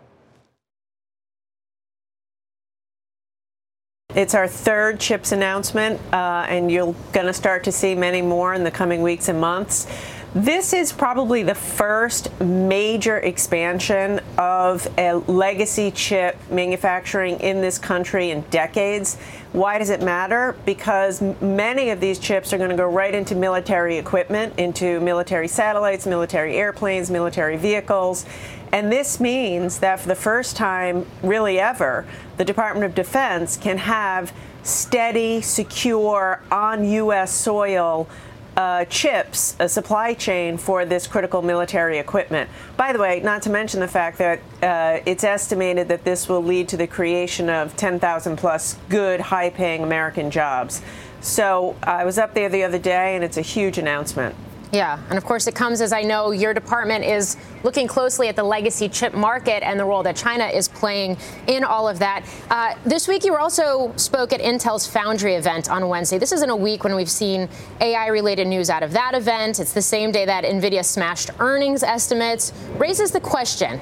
It's 4.14 4.32
our 4.34 4.46
third 4.46 5.00
CHIPS 5.00 5.32
announcement, 5.32 6.00
uh, 6.12 6.46
and 6.48 6.70
you're 6.70 6.94
going 7.12 7.26
to 7.26 7.32
start 7.32 7.64
to 7.64 7.72
see 7.72 7.96
many 7.96 8.22
more 8.22 8.54
in 8.54 8.62
the 8.62 8.70
coming 8.70 9.02
weeks 9.02 9.28
and 9.28 9.40
months. 9.40 9.88
This 10.36 10.72
is 10.72 10.92
probably 10.92 11.42
the 11.42 11.54
first 11.54 12.40
major 12.40 13.18
expansion 13.18 14.20
of 14.38 14.86
a 14.98 15.14
legacy 15.14 15.90
chip 15.90 16.36
manufacturing 16.48 17.40
in 17.40 17.60
this 17.60 17.78
country 17.78 18.30
in 18.30 18.42
decades. 18.50 19.16
Why 19.52 19.78
does 19.78 19.90
it 19.90 20.00
matter? 20.02 20.56
Because 20.64 21.20
many 21.40 21.90
of 21.90 22.00
these 22.00 22.18
chips 22.18 22.52
are 22.52 22.58
going 22.58 22.70
to 22.70 22.76
go 22.76 22.88
right 22.88 23.14
into 23.14 23.34
military 23.34 23.96
equipment, 23.96 24.58
into 24.58 25.00
military 25.00 25.46
satellites, 25.48 26.06
military 26.06 26.56
airplanes, 26.56 27.10
military 27.10 27.56
vehicles. 27.56 28.26
And 28.74 28.90
this 28.90 29.20
means 29.20 29.78
that 29.78 30.00
for 30.00 30.08
the 30.08 30.16
first 30.16 30.56
time, 30.56 31.06
really 31.22 31.60
ever, 31.60 32.04
the 32.38 32.44
Department 32.44 32.84
of 32.84 32.92
Defense 32.92 33.56
can 33.56 33.78
have 33.78 34.32
steady, 34.64 35.40
secure, 35.42 36.42
on 36.50 36.84
U.S. 36.84 37.32
soil 37.32 38.08
uh, 38.56 38.84
chips, 38.86 39.54
a 39.60 39.68
supply 39.68 40.12
chain 40.12 40.56
for 40.56 40.84
this 40.84 41.06
critical 41.06 41.40
military 41.40 41.98
equipment. 41.98 42.50
By 42.76 42.92
the 42.92 42.98
way, 42.98 43.20
not 43.20 43.42
to 43.42 43.50
mention 43.50 43.78
the 43.78 43.86
fact 43.86 44.18
that 44.18 44.40
uh, 44.60 45.02
it's 45.06 45.22
estimated 45.22 45.86
that 45.86 46.02
this 46.02 46.28
will 46.28 46.42
lead 46.42 46.68
to 46.70 46.76
the 46.76 46.88
creation 46.88 47.48
of 47.48 47.76
10,000 47.76 48.36
plus 48.36 48.76
good, 48.88 49.20
high 49.20 49.50
paying 49.50 49.84
American 49.84 50.32
jobs. 50.32 50.82
So 51.20 51.76
I 51.84 52.04
was 52.04 52.18
up 52.18 52.34
there 52.34 52.48
the 52.48 52.64
other 52.64 52.80
day, 52.80 53.14
and 53.14 53.22
it's 53.22 53.36
a 53.36 53.42
huge 53.42 53.78
announcement. 53.78 54.34
Yeah, 54.74 54.98
and 55.08 55.16
of 55.16 55.24
course, 55.24 55.46
it 55.46 55.54
comes 55.54 55.80
as 55.80 55.92
I 55.92 56.02
know 56.02 56.32
your 56.32 56.52
department 56.52 57.04
is 57.04 57.36
looking 57.62 57.86
closely 57.86 58.26
at 58.26 58.34
the 58.34 58.42
legacy 58.42 58.88
chip 58.88 59.14
market 59.14 59.62
and 59.62 59.78
the 59.78 59.84
role 59.84 60.02
that 60.02 60.16
China 60.16 60.46
is 60.46 60.66
playing 60.66 61.16
in 61.46 61.62
all 61.62 61.88
of 61.88 62.00
that. 62.00 62.26
Uh, 62.50 62.74
this 62.84 63.06
week, 63.06 63.24
you 63.24 63.36
also 63.36 63.92
spoke 63.94 64.32
at 64.32 64.40
Intel's 64.40 64.84
Foundry 64.88 65.36
event 65.36 65.70
on 65.70 65.88
Wednesday. 65.88 66.18
This 66.18 66.32
isn't 66.32 66.50
a 66.50 66.56
week 66.56 66.82
when 66.82 66.96
we've 66.96 67.08
seen 67.08 67.48
AI 67.80 68.08
related 68.08 68.48
news 68.48 68.68
out 68.68 68.82
of 68.82 68.90
that 68.94 69.14
event. 69.14 69.60
It's 69.60 69.72
the 69.72 69.80
same 69.80 70.10
day 70.10 70.24
that 70.24 70.42
NVIDIA 70.42 70.84
smashed 70.84 71.30
earnings 71.38 71.84
estimates. 71.84 72.52
Raises 72.76 73.12
the 73.12 73.20
question 73.20 73.80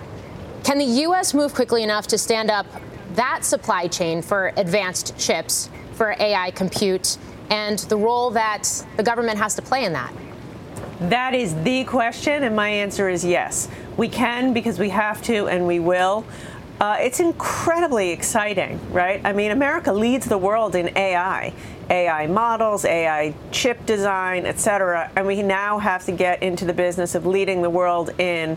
can 0.63 0.77
the 0.77 0.85
U.S. 0.85 1.33
move 1.33 1.55
quickly 1.55 1.83
enough 1.83 2.07
to 2.09 2.19
stand 2.19 2.51
up 2.51 2.67
that 3.15 3.47
supply 3.47 3.89
chain 3.89 4.21
for 4.21 4.53
advanced 4.59 5.19
chips 5.19 5.71
for 5.95 6.15
AI 6.21 6.51
compute 6.51 7.17
and 7.49 7.79
the 7.79 7.97
role 7.97 8.31
that 8.33 8.69
the 8.99 9.03
government 9.03 9.39
has 9.39 9.55
to 9.55 9.63
play 9.63 9.87
in 9.87 9.95
that? 9.95 10.13
That 11.09 11.35
is 11.35 11.55
the 11.65 11.83
question, 11.83 12.45
and 12.45 12.55
my 12.55 12.69
answer 12.69 13.09
is 13.09 13.25
yes. 13.25 13.69
We 13.97 14.09
can 14.09 14.53
because 14.53 14.79
we 14.79 14.91
have 14.91 15.21
to 15.23 15.49
and 15.49 15.67
we 15.67 15.81
will. 15.81 16.25
Uh, 16.81 16.97
it's 17.01 17.19
incredibly 17.19 18.11
exciting, 18.11 18.79
right? 18.93 19.21
I 19.25 19.33
mean, 19.33 19.51
America 19.51 19.93
leads 19.93 20.27
the 20.27 20.39
world 20.39 20.77
in 20.77 20.97
AI, 20.97 21.53
AI 21.91 22.27
models, 22.29 22.85
AI 22.85 23.35
chip 23.51 23.85
design, 23.85 24.47
et 24.47 24.61
cetera, 24.61 25.11
and 25.17 25.27
we 25.27 25.43
now 25.43 25.79
have 25.79 26.05
to 26.07 26.13
get 26.13 26.41
into 26.41 26.65
the 26.65 26.73
business 26.73 27.17
of 27.17 27.27
leading 27.27 27.63
the 27.63 27.71
world 27.71 28.11
in 28.21 28.57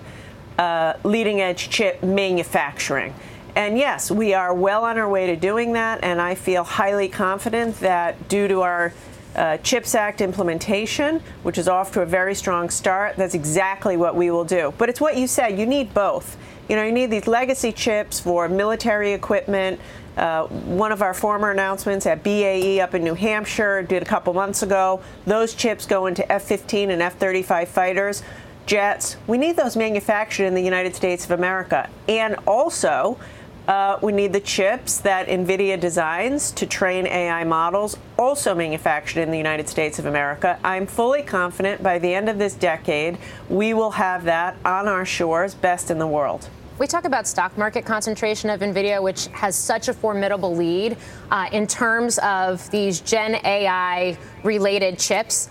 uh, 0.59 0.93
leading 1.03 1.41
edge 1.41 1.69
chip 1.69 2.03
manufacturing. 2.03 3.13
And 3.55 3.77
yes, 3.77 4.11
we 4.11 4.35
are 4.35 4.53
well 4.53 4.83
on 4.83 4.99
our 4.99 5.09
way 5.09 5.27
to 5.27 5.35
doing 5.35 5.73
that, 5.73 6.03
and 6.03 6.21
I 6.21 6.35
feel 6.35 6.63
highly 6.63 7.07
confident 7.07 7.79
that 7.79 8.29
due 8.29 8.47
to 8.47 8.61
our 8.61 8.93
uh, 9.35 9.57
CHIPS 9.57 9.95
Act 9.95 10.21
implementation, 10.21 11.21
which 11.43 11.57
is 11.57 11.67
off 11.67 11.91
to 11.93 12.01
a 12.01 12.05
very 12.05 12.35
strong 12.35 12.69
start. 12.69 13.15
That's 13.15 13.33
exactly 13.33 13.97
what 13.97 14.15
we 14.15 14.31
will 14.31 14.45
do. 14.45 14.73
But 14.77 14.89
it's 14.89 15.01
what 15.01 15.17
you 15.17 15.27
said. 15.27 15.59
You 15.59 15.65
need 15.65 15.93
both. 15.93 16.37
You 16.69 16.75
know, 16.75 16.83
you 16.83 16.91
need 16.91 17.11
these 17.11 17.27
legacy 17.27 17.71
chips 17.71 18.19
for 18.19 18.49
military 18.49 19.13
equipment. 19.13 19.79
Uh, 20.17 20.47
one 20.47 20.91
of 20.91 21.01
our 21.01 21.13
former 21.13 21.51
announcements 21.51 22.05
at 22.05 22.23
BAE 22.23 22.79
up 22.79 22.95
in 22.95 23.03
New 23.03 23.13
Hampshire 23.13 23.83
did 23.83 24.01
a 24.01 24.05
couple 24.05 24.33
months 24.33 24.63
ago. 24.63 25.01
Those 25.25 25.53
chips 25.53 25.85
go 25.85 26.05
into 26.05 26.29
F 26.31 26.43
15 26.43 26.89
and 26.89 27.01
F 27.01 27.17
35 27.17 27.67
fighters, 27.67 28.23
jets. 28.65 29.17
We 29.27 29.37
need 29.37 29.57
those 29.57 29.75
manufactured 29.75 30.45
in 30.45 30.53
the 30.53 30.61
United 30.61 30.95
States 30.95 31.25
of 31.25 31.31
America. 31.31 31.89
And 32.07 32.35
also, 32.47 33.19
uh, 33.67 33.97
we 34.01 34.11
need 34.11 34.33
the 34.33 34.39
chips 34.39 34.99
that 34.99 35.27
NVIDIA 35.27 35.79
designs 35.79 36.51
to 36.51 36.65
train 36.65 37.07
AI 37.07 37.43
models, 37.43 37.97
also 38.17 38.53
manufactured 38.53 39.21
in 39.21 39.31
the 39.31 39.37
United 39.37 39.67
States 39.67 39.99
of 39.99 40.05
America. 40.05 40.59
I'm 40.63 40.85
fully 40.85 41.23
confident 41.23 41.81
by 41.81 41.99
the 41.99 42.13
end 42.13 42.29
of 42.29 42.37
this 42.37 42.53
decade, 42.53 43.17
we 43.49 43.73
will 43.73 43.91
have 43.91 44.23
that 44.25 44.55
on 44.63 44.87
our 44.87 45.05
shores, 45.05 45.55
best 45.55 45.89
in 45.89 45.99
the 45.99 46.07
world. 46.07 46.49
We 46.77 46.87
talk 46.87 47.05
about 47.05 47.25
stock 47.25 47.57
market 47.57 47.85
concentration 47.85 48.49
of 48.49 48.59
NVIDIA, 48.59 49.01
which 49.01 49.27
has 49.27 49.55
such 49.55 49.87
a 49.87 49.93
formidable 49.93 50.53
lead 50.53 50.97
uh, 51.31 51.47
in 51.53 51.67
terms 51.67 52.17
of 52.19 52.69
these 52.69 52.99
Gen 52.99 53.35
AI 53.45 54.17
related 54.43 54.99
chips. 54.99 55.49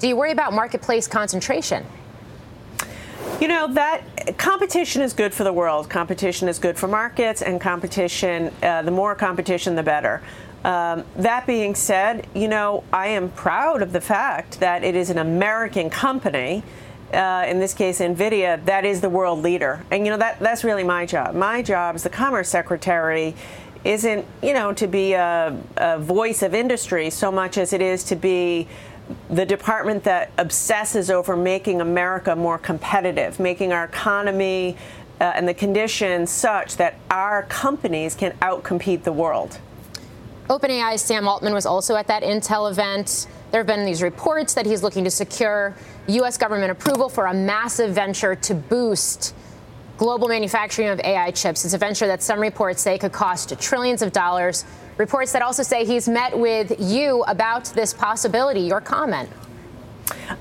Do 0.00 0.06
you 0.06 0.16
worry 0.16 0.32
about 0.32 0.52
marketplace 0.52 1.08
concentration? 1.08 1.86
You 3.40 3.48
know, 3.48 3.72
that 3.72 4.02
competition 4.32 5.02
is 5.02 5.12
good 5.12 5.32
for 5.32 5.44
the 5.44 5.52
world. 5.52 5.88
Competition 5.88 6.48
is 6.48 6.58
good 6.58 6.78
for 6.78 6.88
markets, 6.88 7.42
and 7.42 7.60
competition, 7.60 8.52
uh, 8.62 8.82
the 8.82 8.90
more 8.90 9.14
competition, 9.14 9.74
the 9.74 9.82
better. 9.82 10.22
Um, 10.64 11.04
that 11.16 11.46
being 11.46 11.74
said, 11.74 12.26
you 12.34 12.48
know, 12.48 12.82
I 12.92 13.08
am 13.08 13.30
proud 13.30 13.82
of 13.82 13.92
the 13.92 14.00
fact 14.00 14.58
that 14.60 14.82
it 14.82 14.96
is 14.96 15.10
an 15.10 15.18
American 15.18 15.90
company. 15.90 16.62
Uh, 17.12 17.44
in 17.46 17.60
this 17.60 17.72
case, 17.72 18.00
NVIDIA, 18.00 18.64
that 18.64 18.84
is 18.84 19.00
the 19.00 19.08
world 19.08 19.40
leader. 19.40 19.84
And, 19.92 20.04
you 20.04 20.10
know, 20.10 20.18
that, 20.18 20.40
that's 20.40 20.64
really 20.64 20.82
my 20.82 21.06
job. 21.06 21.36
My 21.36 21.62
job 21.62 21.94
as 21.94 22.02
the 22.02 22.10
Commerce 22.10 22.48
Secretary 22.48 23.36
isn't, 23.84 24.26
you 24.42 24.52
know, 24.52 24.72
to 24.72 24.88
be 24.88 25.12
a, 25.12 25.56
a 25.76 25.98
voice 26.00 26.42
of 26.42 26.52
industry 26.52 27.10
so 27.10 27.30
much 27.30 27.56
as 27.58 27.72
it 27.72 27.80
is 27.80 28.02
to 28.04 28.16
be 28.16 28.66
the 29.30 29.46
department 29.46 30.04
that 30.04 30.30
obsesses 30.38 31.10
over 31.10 31.36
making 31.36 31.80
America 31.80 32.34
more 32.34 32.58
competitive, 32.58 33.38
making 33.38 33.72
our 33.72 33.84
economy 33.84 34.76
uh, 35.20 35.32
and 35.34 35.48
the 35.48 35.54
conditions 35.54 36.30
such 36.30 36.76
that 36.76 36.94
our 37.10 37.44
companies 37.44 38.14
can 38.14 38.32
outcompete 38.42 39.02
the 39.02 39.12
world. 39.12 39.58
OpenAI's 40.48 41.02
Sam 41.02 41.26
Altman 41.26 41.54
was 41.54 41.66
also 41.66 41.96
at 41.96 42.06
that 42.06 42.22
Intel 42.22 42.70
event. 42.70 43.26
There 43.50 43.60
have 43.60 43.66
been 43.66 43.84
these 43.84 44.02
reports 44.02 44.54
that 44.54 44.66
he's 44.66 44.82
looking 44.82 45.04
to 45.04 45.10
secure 45.10 45.74
U.S. 46.08 46.38
government 46.38 46.70
approval 46.70 47.08
for 47.08 47.26
a 47.26 47.34
massive 47.34 47.94
venture 47.94 48.34
to 48.36 48.54
boost 48.54 49.34
global 49.98 50.28
manufacturing 50.28 50.88
of 50.88 51.00
AI 51.00 51.30
chips. 51.30 51.64
It's 51.64 51.74
a 51.74 51.78
venture 51.78 52.06
that 52.06 52.22
some 52.22 52.38
reports 52.38 52.82
say 52.82 52.98
could 52.98 53.12
cost 53.12 53.58
trillions 53.60 54.02
of 54.02 54.12
dollars. 54.12 54.64
Reports 54.98 55.32
that 55.32 55.42
also 55.42 55.62
say 55.62 55.84
he's 55.84 56.08
met 56.08 56.38
with 56.38 56.74
you 56.78 57.22
about 57.24 57.66
this 57.66 57.92
possibility. 57.92 58.60
Your 58.60 58.80
comment? 58.80 59.28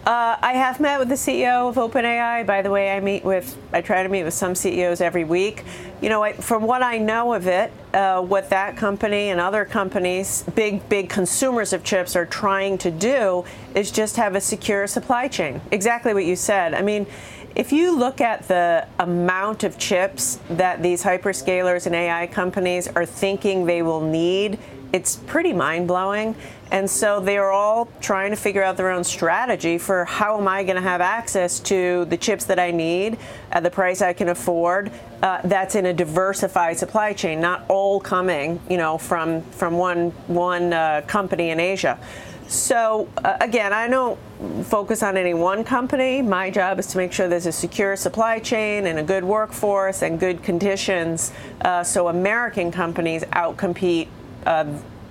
Uh, 0.05 0.37
I 0.39 0.53
have 0.53 0.79
met 0.79 0.99
with 0.99 1.09
the 1.09 1.15
CEO 1.15 1.67
of 1.67 1.75
OpenAI. 1.75 2.45
By 2.45 2.61
the 2.61 2.69
way, 2.69 2.95
I 2.95 2.99
meet 2.99 3.25
with, 3.25 3.57
I 3.73 3.81
try 3.81 4.03
to 4.03 4.09
meet 4.09 4.23
with 4.23 4.33
some 4.33 4.55
CEOs 4.55 5.01
every 5.01 5.23
week. 5.23 5.63
You 6.01 6.09
know, 6.09 6.23
I, 6.23 6.33
from 6.33 6.63
what 6.63 6.83
I 6.83 6.99
know 6.99 7.33
of 7.33 7.47
it, 7.47 7.73
uh, 7.93 8.21
what 8.21 8.49
that 8.51 8.77
company 8.77 9.29
and 9.29 9.41
other 9.41 9.65
companies, 9.65 10.43
big, 10.55 10.87
big 10.87 11.09
consumers 11.09 11.73
of 11.73 11.83
chips, 11.83 12.15
are 12.15 12.25
trying 12.25 12.77
to 12.79 12.91
do 12.91 13.43
is 13.73 13.91
just 13.91 14.15
have 14.17 14.35
a 14.35 14.41
secure 14.41 14.87
supply 14.87 15.27
chain. 15.27 15.59
Exactly 15.71 16.13
what 16.13 16.25
you 16.25 16.35
said. 16.35 16.73
I 16.73 16.81
mean, 16.81 17.07
if 17.55 17.71
you 17.71 17.97
look 17.97 18.19
at 18.19 18.47
the 18.47 18.85
amount 18.99 19.63
of 19.63 19.77
chips 19.77 20.39
that 20.49 20.83
these 20.83 21.03
hyperscalers 21.03 21.85
and 21.85 21.95
AI 21.95 22.27
companies 22.27 22.87
are 22.89 23.05
thinking 23.05 23.65
they 23.65 23.81
will 23.81 24.01
need, 24.01 24.59
it's 24.91 25.15
pretty 25.15 25.53
mind 25.53 25.87
blowing. 25.87 26.35
And 26.71 26.89
so 26.89 27.19
they're 27.19 27.51
all 27.51 27.87
trying 28.01 28.31
to 28.31 28.35
figure 28.35 28.63
out 28.63 28.75
their 28.75 28.89
own 28.89 29.03
strategy 29.03 29.77
for 29.77 30.03
how 30.03 30.37
am 30.37 30.47
I 30.47 30.63
going 30.63 30.75
to 30.75 30.81
have 30.81 30.99
access 30.99 31.59
to 31.61 32.05
the 32.05 32.17
chips 32.17 32.45
that 32.45 32.59
I 32.59 32.71
need 32.71 33.17
at 33.51 33.63
the 33.63 33.69
price 33.69 34.01
I 34.01 34.13
can 34.13 34.29
afford. 34.29 34.91
Uh, 35.21 35.41
that's 35.43 35.75
in 35.75 35.85
a 35.85 35.93
diversified 35.93 36.77
supply 36.77 37.13
chain, 37.13 37.39
not 37.39 37.65
all 37.69 37.99
coming, 37.99 38.59
you 38.69 38.77
know, 38.77 38.97
from 38.97 39.41
from 39.43 39.77
one 39.77 40.11
one 40.27 40.73
uh, 40.73 41.01
company 41.07 41.51
in 41.51 41.59
Asia. 41.59 41.99
So 42.47 43.10
uh, 43.17 43.38
again, 43.41 43.73
I 43.73 43.88
don't 43.88 44.19
focus 44.65 45.01
on 45.01 45.17
any 45.17 45.34
one 45.34 45.63
company. 45.63 46.21
My 46.21 46.49
job 46.49 46.79
is 46.79 46.88
to 46.88 46.97
make 46.97 47.12
sure 47.12 47.27
there's 47.27 47.47
a 47.47 47.51
secure 47.51 47.95
supply 47.95 48.39
chain 48.39 48.88
and 48.88 48.99
a 48.99 49.03
good 49.03 49.23
workforce 49.23 50.01
and 50.01 50.19
good 50.19 50.43
conditions, 50.43 51.31
uh, 51.62 51.84
so 51.84 52.08
American 52.08 52.71
companies 52.71 53.23
outcompete. 53.23 54.08
Uh, 54.45 54.65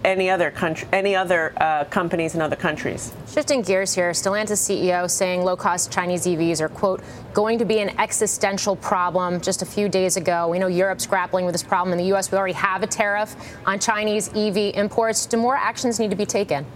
any 0.04 0.28
other 0.28 0.50
country, 0.50 0.86
any 0.92 1.16
other 1.16 1.54
uh, 1.56 1.84
companies 1.84 2.34
in 2.34 2.42
other 2.42 2.56
countries. 2.56 3.14
Shifting 3.26 3.62
gears 3.62 3.94
here, 3.94 4.10
Stellantis 4.10 4.60
CEO 4.60 5.10
saying 5.10 5.42
low-cost 5.42 5.90
Chinese 5.90 6.26
EVs 6.26 6.60
are 6.60 6.68
quote 6.68 7.02
going 7.32 7.58
to 7.58 7.64
be 7.64 7.78
an 7.78 7.98
existential 7.98 8.76
problem. 8.76 9.40
Just 9.40 9.62
a 9.62 9.66
few 9.66 9.88
days 9.88 10.18
ago, 10.18 10.48
we 10.48 10.58
know 10.58 10.66
Europe's 10.66 11.06
grappling 11.06 11.46
with 11.46 11.54
this 11.54 11.62
problem. 11.62 11.92
In 11.92 11.98
the 11.98 12.08
U.S., 12.08 12.30
we 12.30 12.36
already 12.36 12.52
have 12.52 12.82
a 12.82 12.86
tariff 12.86 13.34
on 13.64 13.78
Chinese 13.78 14.28
EV 14.34 14.74
imports. 14.74 15.24
Do 15.26 15.38
more 15.38 15.56
actions 15.56 15.98
need 15.98 16.10
to 16.10 16.16
be 16.16 16.26
taken? 16.26 16.66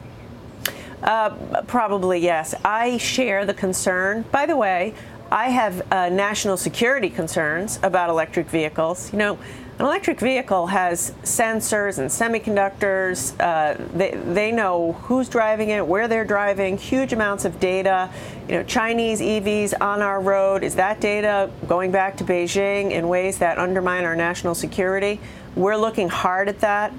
Uh, 1.02 1.62
probably 1.66 2.18
yes. 2.18 2.54
I 2.64 2.98
share 2.98 3.44
the 3.44 3.54
concern. 3.54 4.24
By 4.32 4.46
the 4.46 4.56
way, 4.56 4.94
I 5.30 5.50
have 5.50 5.92
uh, 5.92 6.08
national 6.08 6.56
security 6.56 7.10
concerns 7.10 7.78
about 7.82 8.10
electric 8.10 8.48
vehicles. 8.48 9.12
You 9.12 9.18
know, 9.18 9.38
An 9.78 9.84
electric 9.84 10.18
vehicle 10.18 10.66
has 10.66 11.12
sensors 11.22 11.98
and 11.98 12.10
semiconductors. 12.10 13.38
Uh, 13.38 13.80
they, 13.94 14.10
they 14.10 14.50
know 14.50 14.94
who's 15.04 15.28
driving 15.28 15.68
it, 15.68 15.86
where 15.86 16.08
they're 16.08 16.24
driving, 16.24 16.76
huge 16.76 17.12
amounts 17.12 17.44
of 17.44 17.60
data. 17.60 18.10
You 18.48 18.56
know, 18.56 18.62
Chinese 18.64 19.20
EVs 19.20 19.74
on 19.80 20.02
our 20.02 20.20
road, 20.20 20.64
is 20.64 20.74
that 20.74 21.00
data 21.00 21.48
going 21.68 21.92
back 21.92 22.16
to 22.16 22.24
Beijing 22.24 22.90
in 22.90 23.06
ways 23.06 23.38
that 23.38 23.58
undermine 23.58 24.04
our 24.04 24.16
national 24.16 24.56
security? 24.56 25.20
We're 25.54 25.76
looking 25.76 26.08
hard 26.08 26.48
at 26.48 26.58
that. 26.60 26.92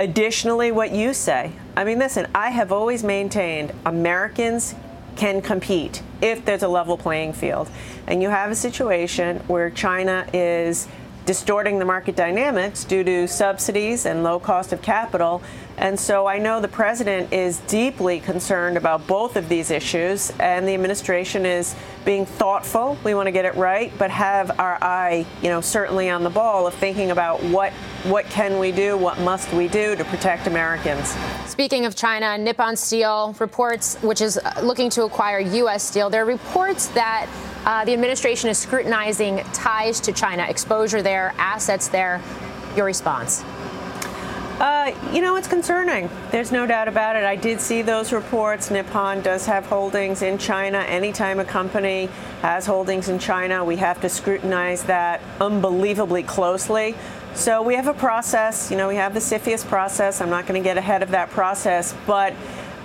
Additionally, 0.00 0.72
what 0.72 0.92
you 0.92 1.12
say. 1.12 1.52
I 1.76 1.84
mean, 1.84 1.98
listen, 1.98 2.26
I 2.34 2.48
have 2.48 2.72
always 2.72 3.04
maintained 3.04 3.74
Americans 3.84 4.74
can 5.14 5.42
compete 5.42 6.02
if 6.22 6.42
there's 6.42 6.62
a 6.62 6.68
level 6.68 6.96
playing 6.96 7.34
field. 7.34 7.68
And 8.06 8.22
you 8.22 8.30
have 8.30 8.50
a 8.50 8.54
situation 8.54 9.40
where 9.40 9.68
China 9.68 10.26
is 10.32 10.88
distorting 11.26 11.78
the 11.78 11.84
market 11.84 12.16
dynamics 12.16 12.82
due 12.82 13.04
to 13.04 13.28
subsidies 13.28 14.06
and 14.06 14.24
low 14.24 14.40
cost 14.40 14.72
of 14.72 14.80
capital. 14.80 15.42
And 15.76 15.98
so 15.98 16.26
I 16.26 16.38
know 16.38 16.60
the 16.60 16.68
president 16.68 17.32
is 17.32 17.58
deeply 17.60 18.20
concerned 18.20 18.76
about 18.76 19.06
both 19.06 19.36
of 19.36 19.48
these 19.48 19.70
issues, 19.70 20.30
and 20.38 20.66
the 20.68 20.74
administration 20.74 21.46
is 21.46 21.74
being 22.04 22.26
thoughtful. 22.26 22.98
We 23.04 23.14
want 23.14 23.26
to 23.26 23.32
get 23.32 23.44
it 23.44 23.54
right, 23.54 23.92
but 23.98 24.10
have 24.10 24.58
our 24.58 24.78
eye, 24.82 25.26
you 25.42 25.48
know, 25.48 25.60
certainly 25.60 26.10
on 26.10 26.22
the 26.22 26.30
ball 26.30 26.66
of 26.66 26.74
thinking 26.74 27.10
about 27.10 27.42
what 27.44 27.72
what 28.04 28.24
can 28.26 28.58
we 28.58 28.72
do, 28.72 28.96
what 28.96 29.18
must 29.20 29.52
we 29.52 29.68
do 29.68 29.94
to 29.94 30.04
protect 30.04 30.46
Americans. 30.46 31.14
Speaking 31.46 31.84
of 31.84 31.94
China, 31.94 32.38
Nippon 32.38 32.74
Steel 32.74 33.36
reports, 33.38 33.96
which 33.96 34.22
is 34.22 34.40
looking 34.62 34.88
to 34.90 35.04
acquire 35.04 35.38
U.S. 35.38 35.82
steel, 35.82 36.08
there 36.08 36.22
are 36.22 36.26
reports 36.26 36.86
that 36.88 37.28
uh, 37.66 37.84
the 37.84 37.92
administration 37.92 38.48
is 38.48 38.58
scrutinizing 38.58 39.38
ties 39.52 40.00
to 40.00 40.12
China, 40.12 40.46
exposure 40.48 41.02
there, 41.02 41.34
assets 41.36 41.88
there. 41.88 42.22
Your 42.74 42.86
response? 42.86 43.44
Uh, 44.60 44.94
you 45.10 45.22
know, 45.22 45.36
it's 45.36 45.48
concerning. 45.48 46.10
There's 46.30 46.52
no 46.52 46.66
doubt 46.66 46.86
about 46.86 47.16
it. 47.16 47.24
I 47.24 47.34
did 47.34 47.62
see 47.62 47.80
those 47.80 48.12
reports. 48.12 48.70
Nippon 48.70 49.22
does 49.22 49.46
have 49.46 49.64
holdings 49.64 50.20
in 50.20 50.36
China. 50.36 50.80
Anytime 50.80 51.40
a 51.40 51.46
company 51.46 52.10
has 52.42 52.66
holdings 52.66 53.08
in 53.08 53.18
China, 53.18 53.64
we 53.64 53.76
have 53.76 54.02
to 54.02 54.10
scrutinize 54.10 54.82
that 54.82 55.22
unbelievably 55.40 56.24
closely. 56.24 56.94
So 57.32 57.62
we 57.62 57.74
have 57.74 57.86
a 57.86 57.94
process. 57.94 58.70
You 58.70 58.76
know, 58.76 58.86
we 58.86 58.96
have 58.96 59.14
the 59.14 59.20
CFIUS 59.20 59.66
process. 59.66 60.20
I'm 60.20 60.28
not 60.28 60.46
going 60.46 60.62
to 60.62 60.64
get 60.64 60.76
ahead 60.76 61.02
of 61.02 61.10
that 61.12 61.30
process, 61.30 61.94
but 62.06 62.34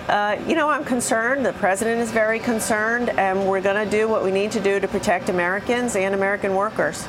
uh, 0.08 0.42
you 0.48 0.56
know, 0.56 0.70
I'm 0.70 0.86
concerned. 0.86 1.46
The 1.46 1.54
president 1.54 2.00
is 2.00 2.10
very 2.10 2.40
concerned, 2.40 3.10
and 3.10 3.46
we're 3.46 3.60
going 3.60 3.84
to 3.84 3.92
do 3.92 4.08
what 4.08 4.24
we 4.24 4.32
need 4.32 4.52
to 4.54 4.62
do 4.62 4.80
to 4.80 4.88
protect 4.88 5.28
Americans 5.28 5.98
and 5.98 6.16
American 6.16 6.56
workers. 6.56 7.06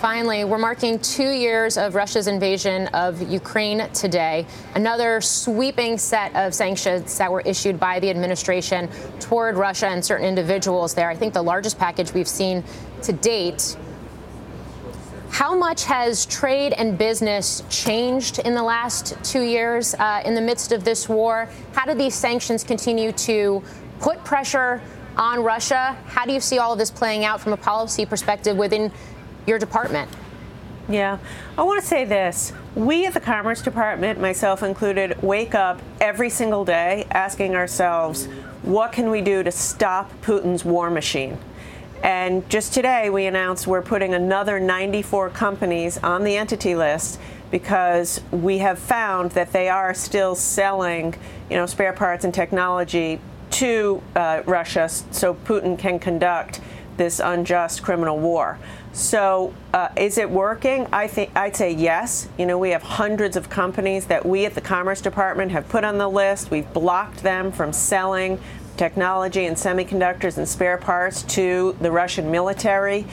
Finally, 0.00 0.44
we're 0.44 0.56
marking 0.56 0.98
two 1.00 1.28
years 1.28 1.76
of 1.76 1.94
Russia's 1.94 2.26
invasion 2.26 2.86
of 2.94 3.20
Ukraine 3.30 3.86
today. 3.92 4.46
Another 4.74 5.20
sweeping 5.20 5.98
set 5.98 6.34
of 6.34 6.54
sanctions 6.54 7.18
that 7.18 7.30
were 7.30 7.42
issued 7.42 7.78
by 7.78 8.00
the 8.00 8.08
administration 8.08 8.88
toward 9.18 9.58
Russia 9.58 9.88
and 9.88 10.02
certain 10.02 10.26
individuals 10.26 10.94
there. 10.94 11.10
I 11.10 11.14
think 11.14 11.34
the 11.34 11.42
largest 11.42 11.78
package 11.78 12.14
we've 12.14 12.26
seen 12.26 12.64
to 13.02 13.12
date. 13.12 13.76
How 15.28 15.54
much 15.54 15.84
has 15.84 16.24
trade 16.24 16.72
and 16.72 16.96
business 16.96 17.62
changed 17.68 18.38
in 18.38 18.54
the 18.54 18.62
last 18.62 19.22
two 19.22 19.42
years 19.42 19.94
uh, 19.96 20.22
in 20.24 20.34
the 20.34 20.40
midst 20.40 20.72
of 20.72 20.82
this 20.82 21.10
war? 21.10 21.46
How 21.74 21.84
do 21.84 21.92
these 21.92 22.14
sanctions 22.14 22.64
continue 22.64 23.12
to 23.12 23.62
put 23.98 24.24
pressure 24.24 24.80
on 25.18 25.42
Russia? 25.42 25.94
How 26.06 26.24
do 26.24 26.32
you 26.32 26.40
see 26.40 26.58
all 26.58 26.72
of 26.72 26.78
this 26.78 26.90
playing 26.90 27.26
out 27.26 27.42
from 27.42 27.52
a 27.52 27.56
policy 27.58 28.06
perspective 28.06 28.56
within 28.56 28.90
your 29.46 29.58
department? 29.58 30.10
Yeah, 30.88 31.18
I 31.56 31.62
want 31.62 31.80
to 31.80 31.86
say 31.86 32.04
this. 32.04 32.52
We 32.74 33.06
at 33.06 33.14
the 33.14 33.20
Commerce 33.20 33.62
Department, 33.62 34.20
myself 34.20 34.62
included, 34.62 35.22
wake 35.22 35.54
up 35.54 35.80
every 36.00 36.30
single 36.30 36.64
day 36.64 37.06
asking 37.10 37.54
ourselves, 37.54 38.26
what 38.62 38.90
can 38.90 39.10
we 39.10 39.22
do 39.22 39.42
to 39.42 39.52
stop 39.52 40.10
Putin's 40.22 40.64
war 40.64 40.90
machine? 40.90 41.38
And 42.02 42.48
just 42.48 42.72
today, 42.72 43.08
we 43.10 43.26
announced 43.26 43.66
we're 43.66 43.82
putting 43.82 44.14
another 44.14 44.58
94 44.58 45.30
companies 45.30 45.98
on 45.98 46.24
the 46.24 46.36
entity 46.36 46.74
list 46.74 47.20
because 47.50 48.20
we 48.30 48.58
have 48.58 48.78
found 48.78 49.32
that 49.32 49.52
they 49.52 49.68
are 49.68 49.92
still 49.92 50.34
selling, 50.34 51.14
you 51.50 51.56
know, 51.56 51.66
spare 51.66 51.92
parts 51.92 52.24
and 52.24 52.32
technology 52.32 53.20
to 53.50 54.02
uh, 54.16 54.42
Russia, 54.46 54.88
so 54.88 55.34
Putin 55.34 55.78
can 55.78 55.98
conduct 55.98 56.60
this 57.00 57.18
unjust 57.18 57.82
criminal 57.82 58.18
war. 58.18 58.58
So, 58.92 59.54
uh, 59.72 59.88
is 59.96 60.18
it 60.18 60.28
working? 60.28 60.86
I 60.92 61.06
think 61.06 61.30
I'd 61.34 61.56
say 61.56 61.72
yes. 61.72 62.28
You 62.36 62.44
know, 62.44 62.58
we 62.58 62.70
have 62.70 62.82
hundreds 62.82 63.36
of 63.36 63.48
companies 63.48 64.04
that 64.06 64.26
we 64.26 64.44
at 64.44 64.54
the 64.54 64.60
Commerce 64.60 65.00
Department 65.00 65.50
have 65.52 65.66
put 65.70 65.82
on 65.82 65.96
the 65.96 66.08
list. 66.08 66.50
We've 66.50 66.70
blocked 66.74 67.22
them 67.22 67.52
from 67.52 67.72
selling 67.72 68.38
technology 68.76 69.46
and 69.46 69.56
semiconductors 69.56 70.36
and 70.36 70.46
spare 70.46 70.76
parts 70.76 71.22
to 71.22 71.74
the 71.80 71.90
Russian 71.90 72.30
military. 72.30 73.06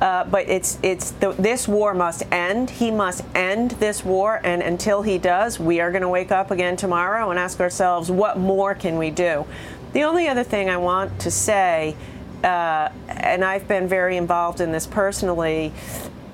Uh, 0.00 0.24
but 0.24 0.48
it's 0.48 0.78
it's 0.82 1.10
the, 1.12 1.32
this 1.32 1.68
war 1.68 1.92
must 1.92 2.22
end. 2.32 2.70
He 2.70 2.90
must 2.90 3.22
end 3.34 3.72
this 3.72 4.02
war, 4.04 4.40
and 4.44 4.62
until 4.62 5.02
he 5.02 5.18
does, 5.18 5.60
we 5.60 5.80
are 5.80 5.90
going 5.90 6.02
to 6.02 6.08
wake 6.08 6.32
up 6.32 6.50
again 6.50 6.76
tomorrow 6.76 7.30
and 7.30 7.38
ask 7.38 7.60
ourselves, 7.60 8.10
what 8.10 8.38
more 8.38 8.74
can 8.74 8.96
we 8.96 9.10
do? 9.10 9.44
The 9.92 10.04
only 10.04 10.28
other 10.28 10.44
thing 10.44 10.68
I 10.68 10.76
want 10.76 11.18
to 11.20 11.30
say, 11.30 11.96
uh, 12.44 12.90
and 13.16 13.44
I've 13.44 13.66
been 13.68 13.88
very 13.88 14.16
involved 14.16 14.60
in 14.60 14.72
this 14.72 14.86
personally, 14.86 15.72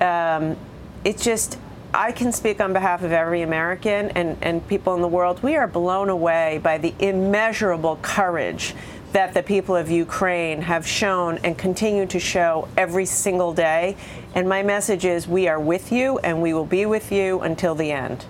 um, 0.01 0.57
it's 1.03 1.23
just 1.23 1.57
I 1.93 2.11
can 2.11 2.31
speak 2.31 2.59
on 2.59 2.73
behalf 2.73 3.03
of 3.03 3.11
every 3.11 3.43
American 3.43 4.09
and, 4.11 4.35
and 4.41 4.67
people 4.67 4.95
in 4.95 5.01
the 5.01 5.07
world. 5.07 5.43
We 5.43 5.55
are 5.57 5.67
blown 5.67 6.09
away 6.09 6.59
by 6.63 6.79
the 6.79 6.93
immeasurable 6.97 7.99
courage 8.01 8.73
that 9.11 9.35
the 9.35 9.43
people 9.43 9.75
of 9.75 9.91
Ukraine 9.91 10.59
have 10.61 10.87
shown 10.87 11.37
and 11.43 11.55
continue 11.55 12.07
to 12.07 12.19
show 12.19 12.67
every 12.77 13.05
single 13.05 13.53
day. 13.53 13.95
And 14.33 14.49
my 14.49 14.63
message 14.63 15.05
is 15.05 15.27
we 15.27 15.47
are 15.47 15.59
with 15.59 15.91
you 15.91 16.17
and 16.19 16.41
we 16.41 16.55
will 16.55 16.65
be 16.65 16.87
with 16.87 17.11
you 17.11 17.41
until 17.41 17.75
the 17.75 17.91
end. 17.91 18.25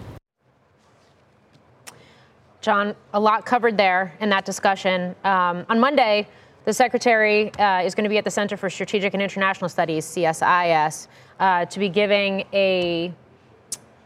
Jon, 2.60 2.96
a 3.14 3.20
lot 3.20 3.46
covered 3.46 3.78
there 3.78 4.14
in 4.20 4.30
that 4.30 4.44
discussion. 4.44 5.16
Um, 5.24 5.66
on 5.70 5.80
Monday, 5.80 6.28
the 6.66 6.74
Secretary 6.74 7.54
uh, 7.56 7.82
is 7.82 7.94
going 7.94 8.04
to 8.04 8.10
be 8.10 8.18
at 8.18 8.24
the 8.24 8.32
Center 8.32 8.58
for 8.58 8.70
Strategic 8.70 9.14
and 9.14 9.22
International 9.22 9.70
Studies, 9.70 10.06
CSIS, 10.06 11.08
uh, 11.40 11.66
to 11.66 11.80
be 11.80 11.90
giving 11.90 12.46
a 12.54 13.14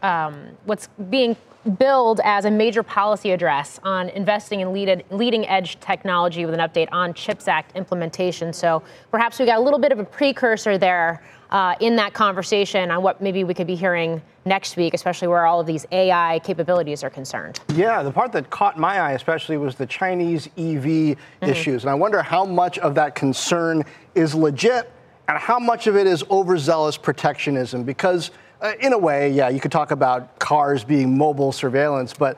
um, 0.02 0.56
what's 0.64 0.88
being 1.10 1.36
billed 1.78 2.20
as 2.24 2.44
a 2.44 2.50
major 2.50 2.82
policy 2.82 3.32
address 3.32 3.80
on 3.82 4.08
investing 4.10 4.60
in 4.60 4.72
lead, 4.72 5.04
leading 5.10 5.46
edge 5.48 5.78
technology 5.80 6.44
with 6.46 6.54
an 6.54 6.60
update 6.60 6.88
on 6.92 7.12
CHIPS 7.12 7.48
Act 7.48 7.76
implementation. 7.76 8.52
So 8.52 8.82
perhaps 9.10 9.38
we 9.38 9.46
got 9.46 9.58
a 9.58 9.60
little 9.60 9.78
bit 9.78 9.92
of 9.92 9.98
a 9.98 10.04
precursor 10.04 10.78
there 10.78 11.22
uh, 11.50 11.74
in 11.80 11.96
that 11.96 12.14
conversation 12.14 12.90
on 12.90 13.02
what 13.02 13.20
maybe 13.20 13.44
we 13.44 13.54
could 13.54 13.66
be 13.66 13.74
hearing 13.74 14.22
next 14.48 14.76
week, 14.76 14.94
especially 14.94 15.28
where 15.28 15.46
all 15.46 15.60
of 15.60 15.66
these 15.66 15.86
AI 15.92 16.40
capabilities 16.42 17.04
are 17.04 17.10
concerned. 17.10 17.60
Yeah, 17.74 18.02
the 18.02 18.10
part 18.10 18.32
that 18.32 18.50
caught 18.50 18.78
my 18.78 18.98
eye 18.98 19.12
especially 19.12 19.56
was 19.58 19.76
the 19.76 19.86
Chinese 19.86 20.46
EV 20.56 20.84
mm-hmm. 20.84 21.44
issues. 21.44 21.84
And 21.84 21.90
I 21.90 21.94
wonder 21.94 22.22
how 22.22 22.44
much 22.44 22.78
of 22.78 22.94
that 22.96 23.14
concern 23.14 23.84
is 24.14 24.34
legit 24.34 24.90
and 25.28 25.38
how 25.38 25.58
much 25.58 25.86
of 25.86 25.96
it 25.96 26.06
is 26.06 26.24
overzealous 26.30 26.96
protectionism 26.96 27.84
because 27.84 28.30
uh, 28.60 28.72
in 28.80 28.92
a 28.92 28.98
way, 28.98 29.30
yeah, 29.30 29.48
you 29.48 29.60
could 29.60 29.70
talk 29.70 29.90
about 29.90 30.38
cars 30.38 30.82
being 30.82 31.16
mobile 31.16 31.52
surveillance, 31.52 32.12
but 32.12 32.36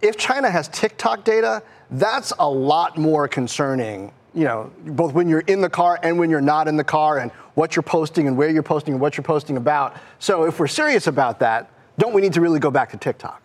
if 0.00 0.16
China 0.16 0.50
has 0.50 0.68
TikTok 0.68 1.24
data, 1.24 1.62
that's 1.90 2.32
a 2.38 2.48
lot 2.48 2.96
more 2.96 3.26
concerning, 3.26 4.12
you 4.34 4.44
know, 4.44 4.70
both 4.86 5.12
when 5.12 5.28
you're 5.28 5.40
in 5.40 5.60
the 5.60 5.70
car 5.70 5.98
and 6.02 6.18
when 6.18 6.30
you're 6.30 6.40
not 6.40 6.68
in 6.68 6.76
the 6.76 6.84
car 6.84 7.18
and 7.18 7.30
what 7.54 7.74
you're 7.74 7.82
posting 7.82 8.28
and 8.28 8.36
where 8.36 8.48
you're 8.48 8.62
posting 8.62 8.94
and 8.94 9.00
what 9.00 9.16
you're 9.16 9.24
posting 9.24 9.56
about. 9.56 9.96
So 10.18 10.44
if 10.44 10.60
we're 10.60 10.68
serious 10.68 11.06
about 11.06 11.40
that, 11.40 11.70
don't 11.98 12.14
we 12.14 12.20
need 12.20 12.32
to 12.34 12.40
really 12.40 12.60
go 12.60 12.70
back 12.70 12.90
to 12.90 12.96
TikTok? 12.96 13.42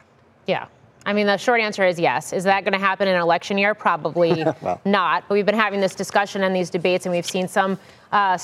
Yeah. 0.48 0.68
I 1.06 1.14
mean, 1.14 1.28
the 1.28 1.38
short 1.38 1.62
answer 1.62 1.86
is 1.86 2.00
yes. 2.00 2.34
Is 2.34 2.44
that 2.46 2.64
going 2.64 2.74
to 2.74 2.80
happen 2.80 3.08
in 3.08 3.16
an 3.16 3.22
election 3.22 3.58
year? 3.58 3.76
Probably 3.76 4.44
well. 4.62 4.82
not. 4.86 5.28
But 5.28 5.36
we've 5.36 5.46
been 5.46 5.54
having 5.56 5.80
this 5.80 5.94
discussion 5.94 6.44
and 6.44 6.56
these 6.56 6.70
debates, 6.70 7.06
and 7.06 7.14
we've 7.14 7.26
seen 7.26 7.48
some 7.48 7.78
uh, 8.16 8.38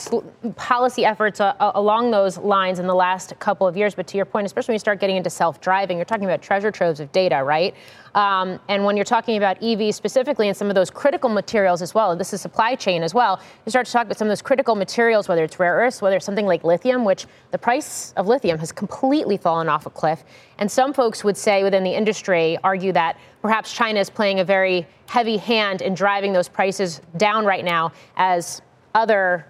policy 0.57 1.05
efforts 1.05 1.39
uh, 1.39 1.53
along 1.75 2.11
those 2.11 2.37
lines 2.37 2.77
in 2.77 2.87
the 2.87 2.93
last 2.93 3.39
couple 3.39 3.65
of 3.65 3.77
years. 3.77 3.95
But 3.95 4.05
to 4.07 4.17
your 4.17 4.25
point, 4.25 4.45
especially 4.45 4.73
when 4.73 4.75
you 4.75 4.79
start 4.79 4.99
getting 4.99 5.15
into 5.15 5.29
self-driving, 5.29 5.95
you're 5.97 6.03
talking 6.03 6.25
about 6.25 6.41
treasure 6.41 6.71
troves 6.71 6.99
of 6.99 7.09
data, 7.13 7.41
right? 7.41 7.73
Um, 8.13 8.59
and 8.67 8.83
when 8.83 8.97
you're 8.97 9.05
talking 9.05 9.37
about 9.37 9.61
EVs 9.61 9.93
specifically 9.93 10.49
and 10.49 10.57
some 10.57 10.67
of 10.67 10.75
those 10.75 10.89
critical 10.89 11.29
materials 11.29 11.81
as 11.81 11.95
well, 11.95 12.13
this 12.17 12.33
is 12.33 12.41
supply 12.41 12.75
chain 12.75 13.01
as 13.01 13.13
well, 13.13 13.39
you 13.65 13.69
start 13.69 13.85
to 13.85 13.93
talk 13.93 14.07
about 14.07 14.17
some 14.17 14.27
of 14.27 14.29
those 14.29 14.41
critical 14.41 14.75
materials, 14.75 15.29
whether 15.29 15.45
it's 15.45 15.57
rare 15.57 15.75
earths, 15.75 16.01
whether 16.01 16.17
it's 16.17 16.25
something 16.25 16.45
like 16.45 16.65
lithium, 16.65 17.05
which 17.05 17.25
the 17.51 17.57
price 17.57 18.11
of 18.17 18.27
lithium 18.27 18.59
has 18.59 18.73
completely 18.73 19.37
fallen 19.37 19.69
off 19.69 19.85
a 19.85 19.89
cliff. 19.89 20.25
And 20.57 20.69
some 20.69 20.91
folks 20.91 21.23
would 21.23 21.37
say 21.37 21.63
within 21.63 21.85
the 21.85 21.95
industry 21.95 22.57
argue 22.61 22.91
that 22.91 23.17
perhaps 23.41 23.73
China 23.73 24.01
is 24.01 24.09
playing 24.09 24.41
a 24.41 24.43
very 24.43 24.85
heavy 25.07 25.37
hand 25.37 25.81
in 25.81 25.93
driving 25.93 26.33
those 26.33 26.49
prices 26.49 26.99
down 27.15 27.45
right 27.45 27.63
now 27.63 27.93
as 28.17 28.61
other 28.93 29.45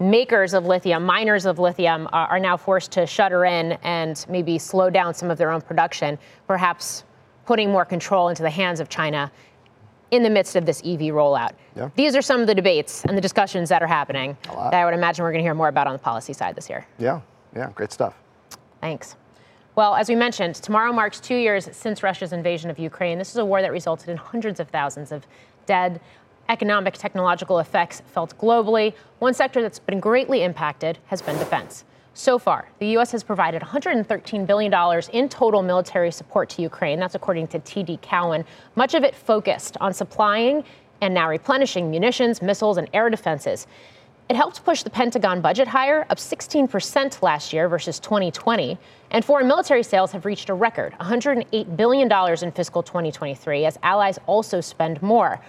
makers 0.00 0.54
of 0.54 0.66
lithium, 0.66 1.04
miners 1.04 1.46
of 1.46 1.58
lithium, 1.58 2.08
are, 2.12 2.26
are 2.28 2.40
now 2.40 2.56
forced 2.56 2.90
to 2.92 3.06
shutter 3.06 3.44
in 3.44 3.72
and 3.82 4.24
maybe 4.28 4.58
slow 4.58 4.90
down 4.90 5.14
some 5.14 5.30
of 5.30 5.38
their 5.38 5.50
own 5.50 5.60
production, 5.60 6.18
perhaps 6.46 7.04
putting 7.44 7.70
more 7.70 7.84
control 7.84 8.28
into 8.28 8.42
the 8.42 8.50
hands 8.50 8.80
of 8.80 8.88
China 8.88 9.30
in 10.10 10.22
the 10.22 10.30
midst 10.30 10.56
of 10.56 10.66
this 10.66 10.80
EV 10.80 11.12
rollout. 11.12 11.52
Yeah. 11.76 11.90
These 11.94 12.16
are 12.16 12.22
some 12.22 12.40
of 12.40 12.46
the 12.46 12.54
debates 12.54 13.04
and 13.04 13.16
the 13.16 13.20
discussions 13.20 13.68
that 13.68 13.82
are 13.82 13.86
happening 13.86 14.36
that 14.44 14.74
I 14.74 14.84
would 14.84 14.94
imagine 14.94 15.22
we're 15.22 15.30
going 15.30 15.44
to 15.44 15.46
hear 15.46 15.54
more 15.54 15.68
about 15.68 15.86
on 15.86 15.92
the 15.92 15.98
policy 15.98 16.32
side 16.32 16.56
this 16.56 16.68
year. 16.68 16.86
Yeah, 16.98 17.20
yeah, 17.54 17.70
great 17.74 17.92
stuff. 17.92 18.14
Thanks. 18.80 19.16
Well, 19.76 19.94
as 19.94 20.08
we 20.08 20.16
mentioned, 20.16 20.56
tomorrow 20.56 20.92
marks 20.92 21.20
two 21.20 21.36
years 21.36 21.68
since 21.72 22.02
Russia's 22.02 22.32
invasion 22.32 22.70
of 22.70 22.78
Ukraine. 22.78 23.18
This 23.18 23.30
is 23.30 23.36
a 23.36 23.44
war 23.44 23.62
that 23.62 23.70
resulted 23.70 24.08
in 24.08 24.16
hundreds 24.16 24.58
of 24.58 24.68
thousands 24.68 25.12
of 25.12 25.26
dead. 25.66 26.00
Economic, 26.50 26.94
technological 26.94 27.60
effects 27.60 28.02
felt 28.12 28.36
globally. 28.36 28.92
One 29.20 29.32
sector 29.32 29.62
that's 29.62 29.78
been 29.78 30.00
greatly 30.00 30.42
impacted 30.42 30.98
has 31.06 31.22
been 31.22 31.38
defense. 31.38 31.84
So 32.12 32.40
far, 32.40 32.68
the 32.80 32.88
U.S. 32.88 33.12
has 33.12 33.22
provided 33.22 33.62
$113 33.62 34.48
billion 34.48 35.02
in 35.12 35.28
total 35.28 35.62
military 35.62 36.10
support 36.10 36.48
to 36.50 36.62
Ukraine. 36.62 36.98
That's 36.98 37.14
according 37.14 37.46
to 37.48 37.60
TD 37.60 38.00
Cowen, 38.02 38.44
Much 38.74 38.94
of 38.94 39.04
it 39.04 39.14
focused 39.14 39.76
on 39.80 39.92
supplying 39.92 40.64
and 41.00 41.14
now 41.14 41.28
replenishing 41.28 41.88
munitions, 41.88 42.42
missiles, 42.42 42.78
and 42.78 42.90
air 42.92 43.08
defenses. 43.10 43.68
It 44.28 44.34
helped 44.34 44.64
push 44.64 44.82
the 44.82 44.90
Pentagon 44.90 45.40
budget 45.40 45.68
higher, 45.68 46.04
up 46.10 46.18
16% 46.18 47.22
last 47.22 47.52
year 47.52 47.68
versus 47.68 48.00
2020. 48.00 48.76
And 49.12 49.24
foreign 49.24 49.46
military 49.46 49.84
sales 49.84 50.10
have 50.12 50.24
reached 50.24 50.50
a 50.50 50.54
record 50.54 50.94
$108 51.00 51.76
billion 51.76 52.10
in 52.42 52.52
fiscal 52.52 52.82
2023 52.82 53.66
as 53.66 53.78
allies 53.84 54.18
also 54.26 54.60
spend 54.60 55.00
more. 55.00 55.40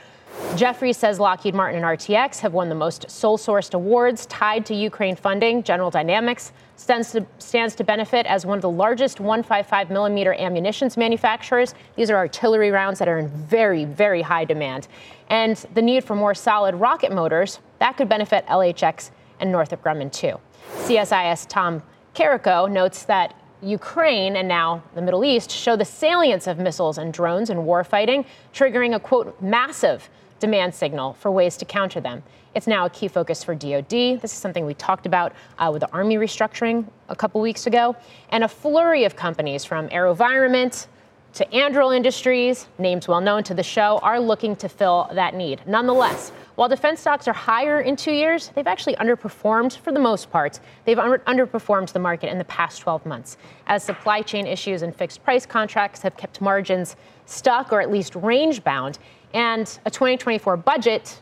Jefferies 0.55 0.97
says 0.97 1.19
Lockheed 1.19 1.55
Martin 1.55 1.83
and 1.83 1.99
RTX 1.99 2.39
have 2.39 2.53
won 2.53 2.67
the 2.67 2.75
most 2.75 3.09
sole 3.09 3.37
sourced 3.37 3.73
awards 3.73 4.25
tied 4.25 4.65
to 4.65 4.75
Ukraine 4.75 5.15
funding. 5.15 5.63
General 5.63 5.89
Dynamics 5.89 6.51
stands 6.75 7.11
to, 7.13 7.25
stands 7.39 7.73
to 7.75 7.83
benefit 7.83 8.25
as 8.25 8.45
one 8.45 8.57
of 8.57 8.61
the 8.61 8.69
largest 8.69 9.19
155 9.19 9.89
millimeter 9.89 10.33
ammunitions 10.33 10.97
manufacturers. 10.97 11.73
These 11.95 12.09
are 12.09 12.17
artillery 12.17 12.69
rounds 12.69 12.99
that 12.99 13.07
are 13.07 13.17
in 13.17 13.29
very, 13.29 13.85
very 13.85 14.21
high 14.21 14.45
demand. 14.45 14.87
And 15.29 15.55
the 15.73 15.81
need 15.81 16.03
for 16.03 16.15
more 16.15 16.35
solid 16.35 16.75
rocket 16.75 17.11
motors, 17.11 17.59
that 17.79 17.95
could 17.95 18.09
benefit 18.09 18.45
LHX 18.47 19.11
and 19.39 19.51
Northrop 19.51 19.83
Grumman 19.83 20.11
too. 20.11 20.39
CSIS 20.81 21.47
Tom 21.47 21.81
Karako 22.13 22.69
notes 22.69 23.03
that 23.05 23.35
Ukraine 23.63 24.35
and 24.35 24.47
now 24.47 24.83
the 24.95 25.01
Middle 25.01 25.23
East 25.23 25.51
show 25.51 25.75
the 25.75 25.85
salience 25.85 26.47
of 26.47 26.57
missiles 26.57 26.97
and 26.97 27.13
drones 27.13 27.49
in 27.49 27.59
warfighting, 27.59 28.25
triggering 28.53 28.95
a 28.95 28.99
quote 28.99 29.39
massive 29.41 30.09
demand 30.41 30.75
signal 30.75 31.13
for 31.13 31.31
ways 31.31 31.55
to 31.57 31.65
counter 31.65 32.01
them. 32.01 32.21
It's 32.53 32.67
now 32.67 32.85
a 32.85 32.89
key 32.89 33.07
focus 33.07 33.43
for 33.43 33.55
DoD. 33.55 33.89
This 33.89 34.25
is 34.25 34.33
something 34.33 34.65
we 34.65 34.73
talked 34.73 35.05
about 35.05 35.31
uh, 35.57 35.69
with 35.71 35.79
the 35.79 35.91
Army 35.93 36.15
restructuring 36.15 36.85
a 37.07 37.15
couple 37.15 37.39
weeks 37.39 37.65
ago. 37.67 37.95
And 38.29 38.43
a 38.43 38.47
flurry 38.49 39.05
of 39.05 39.15
companies 39.15 39.63
from 39.63 39.87
AeroVironment 39.87 40.87
to 41.33 41.45
Anduril 41.45 41.95
Industries, 41.95 42.67
names 42.77 43.07
well 43.07 43.21
known 43.21 43.43
to 43.43 43.53
the 43.53 43.63
show, 43.63 43.99
are 44.03 44.19
looking 44.19 44.53
to 44.57 44.67
fill 44.67 45.09
that 45.13 45.33
need. 45.33 45.61
Nonetheless, 45.65 46.31
while 46.55 46.67
defense 46.67 46.99
stocks 46.99 47.27
are 47.29 47.33
higher 47.33 47.79
in 47.79 47.95
two 47.95 48.11
years, 48.11 48.51
they've 48.53 48.67
actually 48.67 48.95
underperformed 48.95 49.77
for 49.77 49.93
the 49.93 49.99
most 49.99 50.29
part. 50.29 50.59
They've 50.83 50.97
underperformed 50.97 51.93
the 51.93 51.99
market 51.99 52.29
in 52.29 52.37
the 52.37 52.43
past 52.45 52.81
12 52.81 53.05
months 53.05 53.37
as 53.67 53.81
supply 53.81 54.21
chain 54.21 54.45
issues 54.45 54.81
and 54.81 54.93
fixed 54.93 55.23
price 55.23 55.45
contracts 55.45 56.01
have 56.01 56.17
kept 56.17 56.41
margins 56.41 56.97
stuck 57.25 57.71
or 57.71 57.79
at 57.79 57.89
least 57.89 58.15
range 58.15 58.61
bound. 58.63 58.99
And 59.33 59.79
a 59.85 59.91
2024 59.91 60.57
budget, 60.57 61.19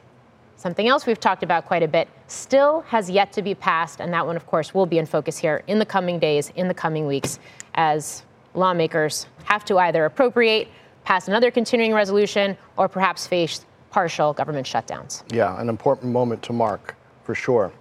something 0.56 0.88
else 0.88 1.06
we've 1.06 1.20
talked 1.20 1.44
about 1.44 1.66
quite 1.66 1.84
a 1.84 1.88
bit, 1.88 2.08
still 2.28 2.82
has 2.82 3.10
yet 3.10 3.32
to 3.34 3.42
be 3.42 3.56
passed. 3.56 4.02
And 4.02 4.14
that 4.14 4.26
one, 4.26 4.36
of 4.36 4.46
course, 4.46 4.74
will 4.74 4.86
be 4.86 4.98
in 4.98 5.06
focus 5.06 5.38
here 5.38 5.64
in 5.68 5.80
the 5.80 5.86
coming 5.86 6.20
days, 6.20 6.52
in 6.56 6.68
the 6.68 6.74
coming 6.74 7.08
weeks, 7.08 7.40
as 7.76 8.24
lawmakers 8.54 9.28
have 9.46 9.64
to 9.66 9.78
either 9.78 10.06
appropriate, 10.06 10.68
pass 11.04 11.28
another 11.28 11.52
continuing 11.52 11.94
resolution, 11.94 12.58
or 12.78 12.88
perhaps 12.88 13.28
face 13.28 13.66
partial 13.92 14.34
government 14.34 14.68
shutdowns. 14.68 15.24
Yeah, 15.32 15.60
an 15.60 15.70
important 15.70 16.12
moment 16.12 16.44
to 16.44 16.54
mark, 16.54 16.96
for 17.24 17.36
sure. 17.36 17.72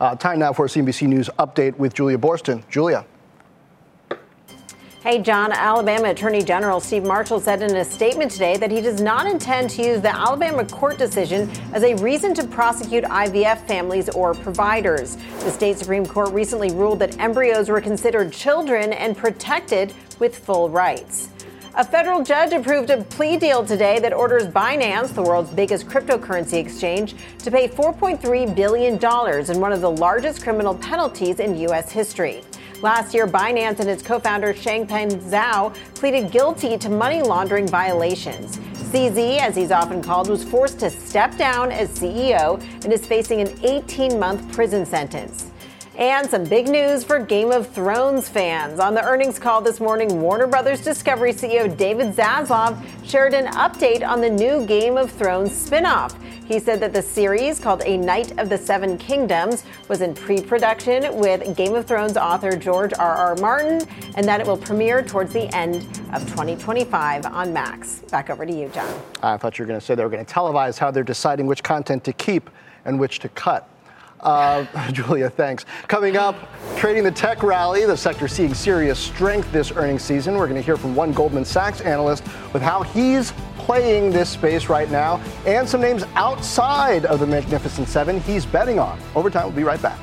Uh, 0.00 0.16
time 0.16 0.40
now 0.40 0.52
for 0.52 0.64
a 0.64 0.68
CNBC 0.68 1.06
News 1.06 1.30
update 1.38 1.76
with 1.76 1.94
Julia 1.94 2.18
Boorstin. 2.18 2.68
Julia. 2.68 3.04
Hey, 5.02 5.20
Jon, 5.20 5.50
Alabama 5.50 6.10
Attorney 6.10 6.44
General 6.44 6.78
Steve 6.78 7.02
Marshall 7.02 7.40
said 7.40 7.60
in 7.60 7.74
a 7.74 7.84
statement 7.84 8.30
today 8.30 8.56
that 8.58 8.70
he 8.70 8.80
does 8.80 9.00
not 9.00 9.26
intend 9.26 9.68
to 9.70 9.82
use 9.82 10.00
the 10.00 10.14
Alabama 10.14 10.64
court 10.64 10.96
decision 10.96 11.50
as 11.72 11.82
a 11.82 11.96
reason 11.96 12.34
to 12.34 12.46
prosecute 12.46 13.02
IVF 13.02 13.66
families 13.66 14.08
or 14.10 14.32
providers. 14.32 15.16
The 15.40 15.50
state 15.50 15.76
Supreme 15.76 16.06
Court 16.06 16.32
recently 16.32 16.70
ruled 16.70 17.00
that 17.00 17.18
embryos 17.18 17.68
were 17.68 17.80
considered 17.80 18.32
children 18.32 18.92
and 18.92 19.16
protected 19.16 19.92
with 20.20 20.38
full 20.38 20.70
rights. 20.70 21.30
A 21.74 21.84
federal 21.84 22.22
judge 22.22 22.52
approved 22.52 22.90
a 22.90 23.02
plea 23.02 23.36
deal 23.36 23.66
today 23.66 23.98
that 23.98 24.12
orders 24.12 24.46
Binance, 24.46 25.12
the 25.14 25.22
world's 25.22 25.50
biggest 25.50 25.88
cryptocurrency 25.88 26.64
exchange, 26.64 27.16
to 27.38 27.50
pay 27.50 27.66
$4.3 27.66 28.54
billion 28.54 28.94
in 28.94 29.60
one 29.60 29.72
of 29.72 29.80
the 29.80 29.90
largest 29.90 30.44
criminal 30.44 30.76
penalties 30.76 31.40
in 31.40 31.58
U.S. 31.58 31.90
history. 31.90 32.44
Last 32.82 33.14
year, 33.14 33.28
Binance 33.28 33.78
and 33.78 33.88
its 33.88 34.02
co 34.02 34.18
founder 34.18 34.52
Changpeng 34.52 35.30
Zhao 35.30 35.72
pleaded 35.94 36.32
guilty 36.32 36.76
to 36.78 36.88
money 36.88 37.22
laundering 37.22 37.68
violations. 37.68 38.58
CZ, 38.90 39.38
as 39.38 39.54
he's 39.54 39.70
often 39.70 40.02
called, 40.02 40.28
was 40.28 40.42
forced 40.42 40.80
to 40.80 40.90
step 40.90 41.38
down 41.38 41.70
as 41.70 41.96
CEO 41.96 42.60
and 42.82 42.92
is 42.92 43.06
facing 43.06 43.40
an 43.40 43.56
18 43.64 44.18
month 44.18 44.52
prison 44.52 44.84
sentence. 44.84 45.52
And 45.96 46.28
some 46.28 46.42
big 46.42 46.68
news 46.68 47.04
for 47.04 47.20
Game 47.20 47.52
of 47.52 47.68
Thrones 47.68 48.28
fans. 48.28 48.80
On 48.80 48.94
the 48.94 49.04
earnings 49.04 49.38
call 49.38 49.60
this 49.60 49.78
morning, 49.78 50.20
Warner 50.20 50.48
Brothers 50.48 50.82
Discovery 50.82 51.32
CEO 51.32 51.76
David 51.76 52.16
Zaslav 52.16 52.82
shared 53.04 53.32
an 53.32 53.46
update 53.52 54.04
on 54.04 54.20
the 54.20 54.30
new 54.30 54.66
Game 54.66 54.96
of 54.96 55.12
Thrones 55.12 55.52
spinoff. 55.52 56.16
He 56.44 56.58
said 56.58 56.80
that 56.80 56.92
the 56.92 57.02
series, 57.02 57.60
called 57.60 57.82
A 57.86 57.96
Knight 57.96 58.38
of 58.38 58.48
the 58.48 58.58
Seven 58.58 58.98
Kingdoms, 58.98 59.64
was 59.88 60.00
in 60.00 60.14
pre 60.14 60.40
production 60.40 61.16
with 61.16 61.56
Game 61.56 61.74
of 61.74 61.86
Thrones 61.86 62.16
author 62.16 62.56
George 62.56 62.92
R. 62.98 63.14
R. 63.14 63.34
Martin, 63.36 63.86
and 64.16 64.26
that 64.26 64.40
it 64.40 64.46
will 64.46 64.56
premiere 64.56 65.02
towards 65.02 65.32
the 65.32 65.54
end 65.54 65.76
of 66.12 66.22
2025 66.28 67.26
on 67.26 67.52
Max. 67.52 68.00
Back 68.10 68.28
over 68.28 68.44
to 68.44 68.52
you, 68.52 68.68
Jon. 68.68 69.00
I 69.22 69.36
thought 69.36 69.58
you 69.58 69.62
were 69.62 69.68
going 69.68 69.78
to 69.78 69.84
say 69.84 69.94
they 69.94 70.02
were 70.02 70.10
going 70.10 70.24
to 70.24 70.34
televise 70.34 70.78
how 70.78 70.90
they're 70.90 71.04
deciding 71.04 71.46
which 71.46 71.62
content 71.62 72.02
to 72.04 72.12
keep 72.12 72.50
and 72.84 72.98
which 72.98 73.20
to 73.20 73.28
cut. 73.30 73.68
Uh, 74.20 74.64
Julia, 74.92 75.30
thanks. 75.30 75.64
Coming 75.88 76.16
up, 76.16 76.36
trading 76.76 77.04
the 77.04 77.10
tech 77.10 77.42
rally, 77.42 77.86
the 77.86 77.96
sector 77.96 78.28
seeing 78.28 78.54
serious 78.54 78.98
strength 78.98 79.50
this 79.52 79.72
earnings 79.72 80.02
season. 80.02 80.36
We're 80.36 80.48
going 80.48 80.60
to 80.60 80.64
hear 80.64 80.76
from 80.76 80.94
one 80.94 81.12
Goldman 81.12 81.44
Sachs 81.44 81.80
analyst 81.80 82.24
with 82.52 82.62
how 82.62 82.82
he's 82.82 83.32
playing 83.72 84.10
this 84.10 84.28
space 84.28 84.68
right 84.68 84.90
now 84.90 85.18
and 85.46 85.66
some 85.66 85.80
names 85.80 86.04
outside 86.14 87.06
of 87.06 87.20
the 87.20 87.26
Magnificent 87.26 87.88
Seven 87.88 88.20
he's 88.20 88.44
betting 88.44 88.78
on. 88.78 89.00
Overtime, 89.14 89.44
we'll 89.44 89.56
be 89.56 89.64
right 89.64 89.80
back. 89.80 89.98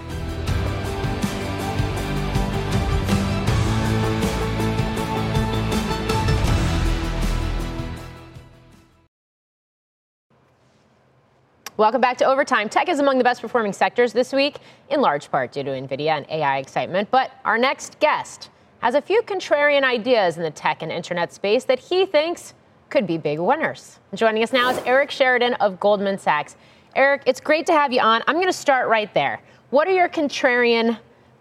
Welcome 11.78 12.02
back 12.02 12.18
to 12.18 12.26
Overtime. 12.26 12.70
Tech 12.70 12.90
is 12.90 12.98
among 12.98 13.20
the 13.20 13.24
best 13.24 13.40
performing 13.40 13.74
sectors 13.74 14.14
this 14.14 14.34
week, 14.34 14.58
in 14.90 15.00
large 15.00 15.30
part 15.30 15.52
due 15.52 15.62
to 15.62 15.70
NVIDIA 15.70 16.18
and 16.18 16.26
AI 16.32 16.58
excitement. 16.58 17.12
But 17.12 17.34
our 17.46 17.60
next 17.60 18.00
guest 18.00 18.50
has 18.80 18.96
a 18.96 19.02
few 19.02 19.22
contrarian 19.22 19.84
ideas 19.84 20.38
in 20.38 20.44
the 20.44 20.50
tech 20.50 20.82
and 20.82 20.92
internet 20.92 21.32
space 21.32 21.66
that 21.66 21.78
he 21.78 22.08
thinks 22.08 22.56
could 22.90 23.06
be 23.06 23.18
big 23.18 23.40
winners. 23.40 24.00
Joining 24.14 24.44
us 24.44 24.52
now 24.52 24.70
is 24.70 24.78
Eric 24.86 25.12
Sheridan 25.12 25.54
of 25.56 25.80
Goldman 25.80 26.18
Sachs. 26.18 26.56
Eric, 26.96 27.24
it's 27.26 27.40
great 27.40 27.66
to 27.68 27.74
have 27.74 27.94
you 27.94 28.02
on. 28.02 28.24
I'm 28.28 28.36
going 28.36 28.48
to 28.48 28.54
start 28.54 28.88
right 28.88 29.14
there. 29.14 29.42
What 29.70 29.88
are 29.88 29.92
your 29.92 30.10
contrarian 30.10 30.98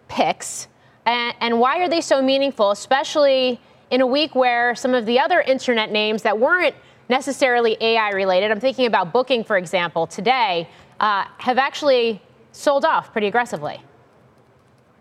picks, 0.09 0.69
and, 1.07 1.35
and 1.41 1.59
why 1.59 1.79
are 1.79 1.89
they 1.89 2.01
so 2.01 2.21
meaningful, 2.21 2.71
especially 2.71 3.61
in 3.91 4.01
a 4.01 4.07
week 4.07 4.35
where 4.35 4.75
some 4.75 4.95
of 4.95 5.07
the 5.07 5.19
other 5.19 5.41
internet 5.41 5.91
names 5.91 6.23
that 6.23 6.39
weren't 6.39 6.75
necessarily 7.09 7.77
AI 7.81 8.11
related. 8.11 8.51
I'm 8.51 8.61
thinking 8.61 8.87
about 8.87 9.13
Booking, 9.13 9.45
for 9.45 9.57
example, 9.57 10.07
today, 10.07 10.69
uh, 11.01 11.25
have 11.39 11.59
actually 11.59 12.21
sold 12.53 12.85
off 12.85 13.13
pretty 13.13 13.29
aggressively. 13.29 13.81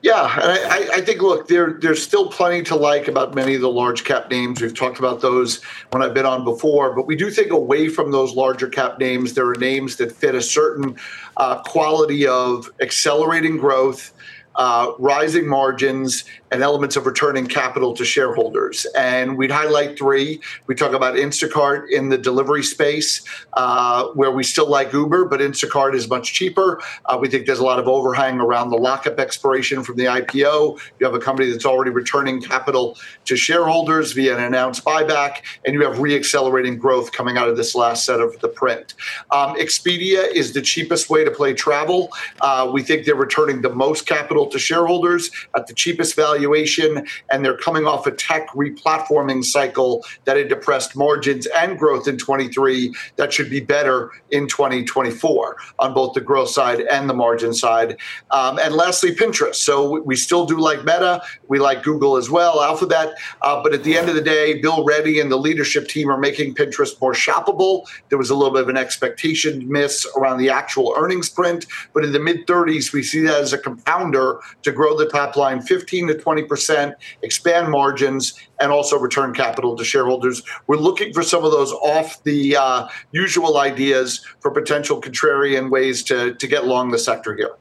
Yeah, 0.04 0.14
I, 0.22 0.90
I, 0.94 1.02
think 1.02 1.24
look, 1.24 1.48
there 1.48 1.74
there's 1.82 2.04
still 2.04 2.30
plenty 2.30 2.62
to 2.66 2.76
like 2.76 3.08
about 3.08 3.34
many 3.34 3.56
of 3.56 3.62
the 3.62 3.70
large 3.70 4.04
cap 4.04 4.30
names. 4.30 4.62
We've 4.62 4.74
talked 4.74 5.00
about 5.00 5.22
those 5.22 5.64
when 5.90 6.04
I've 6.04 6.14
been 6.14 6.26
on 6.26 6.44
before, 6.44 6.96
but 6.96 7.08
we 7.08 7.16
do 7.16 7.32
think 7.32 7.52
away 7.52 7.90
from 7.90 8.12
those 8.12 8.36
larger 8.36 8.68
cap 8.68 9.00
names, 9.00 9.34
there 9.34 9.48
are 9.48 9.56
names 9.56 9.96
that 9.96 10.12
fit 10.12 10.36
a 10.36 10.42
certain 10.42 10.96
uh, 11.38 11.64
quality 11.64 12.28
of 12.28 12.70
accelerating 12.80 13.58
growth 13.58 14.14
uh, 14.58 14.92
rising 15.00 15.48
margins, 15.48 16.26
and 16.52 16.64
elements 16.64 16.96
of 16.96 17.06
returning 17.06 17.46
capital 17.46 17.94
to 17.94 18.06
shareholders. 18.06 18.86
And 18.96 19.38
we'd 19.38 19.52
highlight 19.52 19.98
three. 19.98 20.42
We 20.68 20.76
talk 20.76 20.94
about 20.94 21.16
Instacart 21.16 21.90
in 21.92 22.10
the 22.10 22.18
delivery 22.18 22.64
space, 22.64 23.22
uh, 23.54 24.08
where 24.14 24.32
we 24.32 24.44
still 24.44 24.70
like 24.70 24.94
Uber, 24.94 25.26
but 25.26 25.40
Instacart 25.40 25.94
is 25.94 26.10
much 26.10 26.34
cheaper. 26.34 26.82
Uh, 27.06 27.18
we 27.20 27.28
think 27.28 27.46
there's 27.46 27.60
a 27.60 27.66
lot 27.66 27.80
of 27.80 27.88
overhang 27.88 28.40
around 28.40 28.70
the 28.70 28.78
lockup 28.78 29.20
expiration 29.20 29.84
from 29.84 29.98
the 29.98 30.06
IPO. 30.06 30.80
You 31.00 31.06
have 31.06 31.14
a 31.14 31.20
company 31.20 31.52
that's 31.52 31.66
already 31.66 31.92
returning 31.92 32.42
capital 32.42 32.98
to 33.26 33.36
shareholders 33.36 34.14
via 34.14 34.38
an 34.38 34.44
announced 34.44 34.86
buyback, 34.86 35.44
and 35.66 35.74
you 35.74 35.84
have 35.84 35.98
reaccelerating 35.98 36.80
growth 36.80 37.12
coming 37.12 37.38
out 37.38 37.50
of 37.50 37.58
this 37.58 37.76
last 37.76 38.06
set 38.06 38.22
of 38.22 38.40
the 38.40 38.48
print. 38.48 38.94
Um, 39.32 39.56
Expedia 39.56 40.32
is 40.32 40.54
the 40.54 40.62
cheapest 40.62 41.10
way 41.10 41.24
to 41.24 41.32
play 41.32 41.54
travel. 41.54 42.10
Uh, 42.42 42.70
we 42.72 42.84
think 42.84 43.06
they're 43.06 43.16
returning 43.16 43.62
the 43.62 43.74
most 43.74 44.08
capital 44.08 44.47
to 44.50 44.60
shareholders 44.60 45.32
at 45.56 45.68
the 45.68 45.74
cheapest 45.74 46.16
valuation, 46.16 47.08
and 47.32 47.44
they're 47.44 47.58
coming 47.58 47.86
off 47.86 48.08
a 48.08 48.12
tech 48.12 48.48
replatforming 48.50 49.44
cycle 49.44 50.06
that 50.26 50.38
had 50.38 50.50
depressed 50.50 50.96
margins 50.96 51.48
and 51.48 51.78
growth 51.78 52.08
in 52.08 52.18
23 52.18 52.94
that 53.16 53.34
should 53.34 53.50
be 53.50 53.60
better 53.60 54.12
in 54.32 54.48
2024 54.48 55.58
on 55.80 55.94
both 55.94 56.14
the 56.14 56.22
growth 56.22 56.50
side 56.50 56.82
and 56.82 57.10
the 57.10 57.14
margin 57.14 57.54
side. 57.54 57.98
Um, 58.32 58.60
and 58.60 58.76
lastly, 58.76 59.14
Pinterest. 59.16 59.56
So 59.56 60.02
we 60.02 60.16
still 60.16 60.46
do 60.46 60.60
like 60.60 60.80
Meta, 60.80 61.22
we 61.48 61.60
like 61.60 61.84
Google 61.84 62.18
as 62.18 62.30
well, 62.30 62.62
Alphabet, 62.62 63.18
uh, 63.42 63.62
but 63.62 63.74
at 63.74 63.84
the 63.84 63.98
end 63.98 64.10
of 64.10 64.16
the 64.16 64.22
day, 64.22 64.60
Bill 64.60 64.84
Ready 64.84 65.20
and 65.20 65.32
the 65.32 65.38
leadership 65.38 65.88
team 65.88 66.10
are 66.10 66.18
making 66.18 66.56
Pinterest 66.56 67.00
more 67.02 67.14
shoppable. 67.14 67.88
There 68.10 68.18
was 68.18 68.30
a 68.30 68.36
little 68.36 68.54
bit 68.54 68.64
of 68.64 68.70
an 68.70 68.78
expectation 68.78 69.70
miss 69.70 70.08
around 70.18 70.38
the 70.38 70.50
actual 70.50 70.94
earnings 70.98 71.30
print, 71.30 71.66
but 71.94 72.04
in 72.04 72.12
the 72.12 72.20
mid 72.20 72.48
30s, 72.48 72.94
we 72.94 73.04
see 73.04 73.22
that 73.22 73.42
as 73.42 73.54
a 73.54 73.58
compounder 73.58 74.37
to 74.64 74.72
grow 74.72 74.98
the 74.98 75.08
top 75.08 75.36
line 75.36 75.62
15 75.62 76.08
to 76.08 76.14
20%, 76.14 76.94
expand 77.22 77.70
margins, 77.70 78.40
and 78.60 78.72
also 78.72 78.98
return 78.98 79.34
capital 79.34 79.76
to 79.76 79.84
shareholders. 79.84 80.42
We're 80.68 80.78
looking 80.78 81.14
for 81.14 81.24
some 81.24 81.44
of 81.44 81.52
those 81.52 81.72
off 81.74 82.24
the 82.24 82.56
uh, 82.56 82.88
usual 83.12 83.58
ideas 83.58 84.26
for 84.40 84.52
potential 84.52 85.02
contrarian 85.02 85.70
ways 85.70 86.04
to, 86.04 86.34
to 86.36 86.48
get 86.48 86.66
long 86.66 86.92
the 86.92 87.00
sector 87.00 87.36
here. 87.36 87.56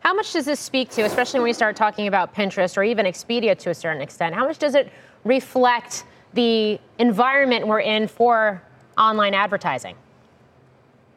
How 0.00 0.14
much 0.14 0.32
does 0.32 0.44
this 0.44 0.60
speak 0.60 0.90
to, 0.90 1.02
especially 1.02 1.40
when 1.40 1.48
we 1.48 1.52
start 1.52 1.74
talking 1.74 2.06
about 2.06 2.32
Pinterest 2.32 2.76
or 2.76 2.84
even 2.84 3.06
Expedia 3.06 3.58
to 3.58 3.70
a 3.70 3.74
certain 3.74 4.00
extent? 4.00 4.34
How 4.34 4.46
much 4.46 4.58
does 4.58 4.74
it 4.76 4.92
reflect 5.24 6.04
the 6.32 6.78
environment 6.98 7.66
we're 7.66 7.80
in 7.80 8.06
for 8.06 8.62
online 8.96 9.34
advertising? 9.34 9.96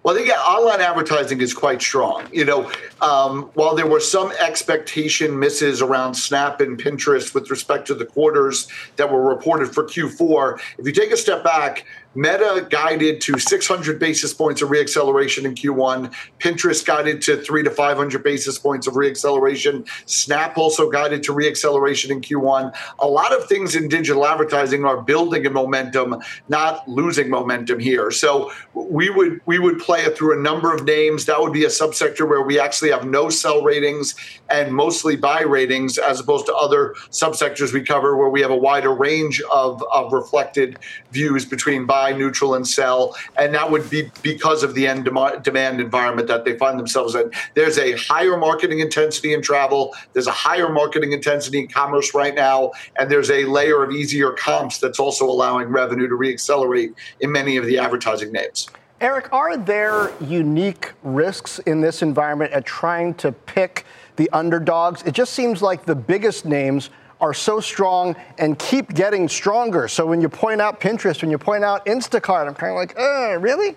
Well, 0.03 0.15
I 0.15 0.17
think 0.17 0.31
online 0.31 0.79
advertising 0.79 1.41
is 1.41 1.53
quite 1.53 1.81
strong. 1.81 2.25
You 2.31 2.45
know, 2.45 2.71
um, 3.01 3.49
while 3.55 3.75
there 3.75 3.85
were 3.85 3.99
some 3.99 4.31
expectation 4.39 5.37
misses 5.37 5.81
around 5.81 6.13
Snap 6.13 6.61
and 6.61 6.79
Pinterest 6.81 7.33
with 7.33 7.49
respect 7.49 7.85
to 7.87 7.93
the 7.93 8.05
quarters 8.05 8.69
that 8.95 9.11
were 9.11 9.27
reported 9.27 9.73
for 9.73 9.83
Q4, 9.83 10.61
if 10.77 10.85
you 10.85 10.93
take 10.93 11.11
a 11.11 11.17
step 11.17 11.43
back, 11.43 11.85
Meta 12.15 12.65
guided 12.69 13.21
to 13.21 13.37
600 13.37 13.99
basis 13.99 14.33
points 14.33 14.61
of 14.61 14.69
reacceleration 14.69 15.45
in 15.45 15.53
Q1. 15.53 16.11
Pinterest 16.39 16.83
guided 16.83 17.21
to 17.23 17.37
three 17.37 17.61
to 17.61 17.69
500 17.69 18.23
basis 18.23 18.57
points 18.57 18.87
of 18.87 18.95
reacceleration. 18.95 19.87
Snap 20.09 20.57
also 20.57 20.89
guided 20.89 21.21
to 21.23 21.33
reacceleration 21.33 22.09
in 22.09 22.21
Q1. 22.21 22.75
A 22.99 23.07
lot 23.07 23.31
of 23.31 23.47
things 23.47 23.75
in 23.75 23.87
digital 23.87 24.25
advertising 24.25 24.85
are 24.85 25.01
building 25.01 25.45
a 25.45 25.51
momentum, 25.51 26.15
not 26.47 26.87
losing 26.87 27.29
momentum 27.29 27.79
here. 27.79 28.09
So 28.09 28.51
we 28.73 29.11
would 29.11 29.41
we 29.45 29.59
would 29.59 29.77
play 29.77 30.01
it 30.01 30.17
through 30.17 30.39
a 30.39 30.41
number 30.41 30.73
of 30.73 30.85
names. 30.85 31.25
That 31.25 31.39
would 31.39 31.53
be 31.53 31.65
a 31.65 31.69
subsector 31.69 32.27
where 32.27 32.41
we 32.41 32.59
actually 32.59 32.89
have 32.89 33.05
no 33.05 33.29
sell 33.29 33.61
ratings 33.61 34.15
and 34.49 34.73
mostly 34.73 35.15
buy 35.15 35.41
ratings, 35.41 35.99
as 35.99 36.19
opposed 36.19 36.47
to 36.47 36.55
other 36.55 36.95
subsectors 37.11 37.71
we 37.71 37.83
cover 37.83 38.17
where 38.17 38.29
we 38.29 38.41
have 38.41 38.51
a 38.51 38.57
wider 38.57 38.93
range 38.93 39.41
of, 39.53 39.83
of 39.91 40.11
reflected 40.11 40.79
views 41.11 41.45
between 41.45 41.85
buy 41.85 42.11
neutral, 42.11 42.55
and 42.55 42.67
sell. 42.67 43.15
And 43.37 43.53
that 43.53 43.69
would 43.69 43.89
be 43.89 44.11
because 44.21 44.63
of 44.63 44.73
the 44.75 44.87
end 44.87 45.05
dem- 45.05 45.41
demand 45.41 45.81
environment 45.81 46.27
that 46.27 46.45
they 46.45 46.57
find 46.57 46.79
themselves 46.79 47.15
in. 47.15 47.31
There's 47.55 47.77
a 47.77 47.93
higher 47.93 48.37
marketing 48.37 48.79
intensity 48.79 49.33
in 49.33 49.41
travel, 49.41 49.93
there's 50.13 50.27
a 50.27 50.31
higher 50.31 50.69
marketing 50.69 51.11
intensity 51.11 51.59
in 51.59 51.67
commerce 51.67 52.13
right 52.13 52.35
now, 52.35 52.71
and 52.97 53.09
there's 53.09 53.31
a 53.31 53.45
layer 53.45 53.83
of 53.83 53.91
easier 53.91 54.31
comps 54.31 54.79
that's 54.79 54.99
also 54.99 55.25
allowing 55.25 55.67
revenue 55.69 56.07
to 56.07 56.15
reaccelerate 56.15 56.93
in 57.19 57.31
many 57.31 57.57
of 57.57 57.65
the 57.65 57.77
advertising 57.77 58.31
names. 58.31 58.69
Eric, 59.01 59.31
are 59.31 59.55
there 59.55 60.11
unique 60.19 60.91
risks 61.03 61.59
in 61.59 61.79
this 61.79 62.01
environment 62.01 62.51
at 62.51 62.65
trying 62.65 63.13
to 63.15 63.31
pick 63.31 63.85
the 64.17 64.29
underdogs? 64.31 65.03
It 65.03 65.13
just 65.13 65.33
seems 65.33 65.61
like 65.61 65.85
the 65.85 65.95
biggest 65.95 66.43
names 66.43 66.89
are 67.21 67.33
so 67.33 67.59
strong 67.59 68.15
and 68.37 68.57
keep 68.57 68.93
getting 68.93 69.27
stronger. 69.27 69.87
So 69.87 70.05
when 70.05 70.21
you 70.21 70.29
point 70.29 70.61
out 70.61 70.79
Pinterest, 70.79 71.21
when 71.21 71.31
you 71.31 71.37
point 71.37 71.63
out 71.63 71.85
Instacart, 71.85 72.47
I'm 72.47 72.55
kind 72.55 72.71
of 72.71 72.75
like, 72.75 72.97
uh, 72.97 73.37
really? 73.39 73.75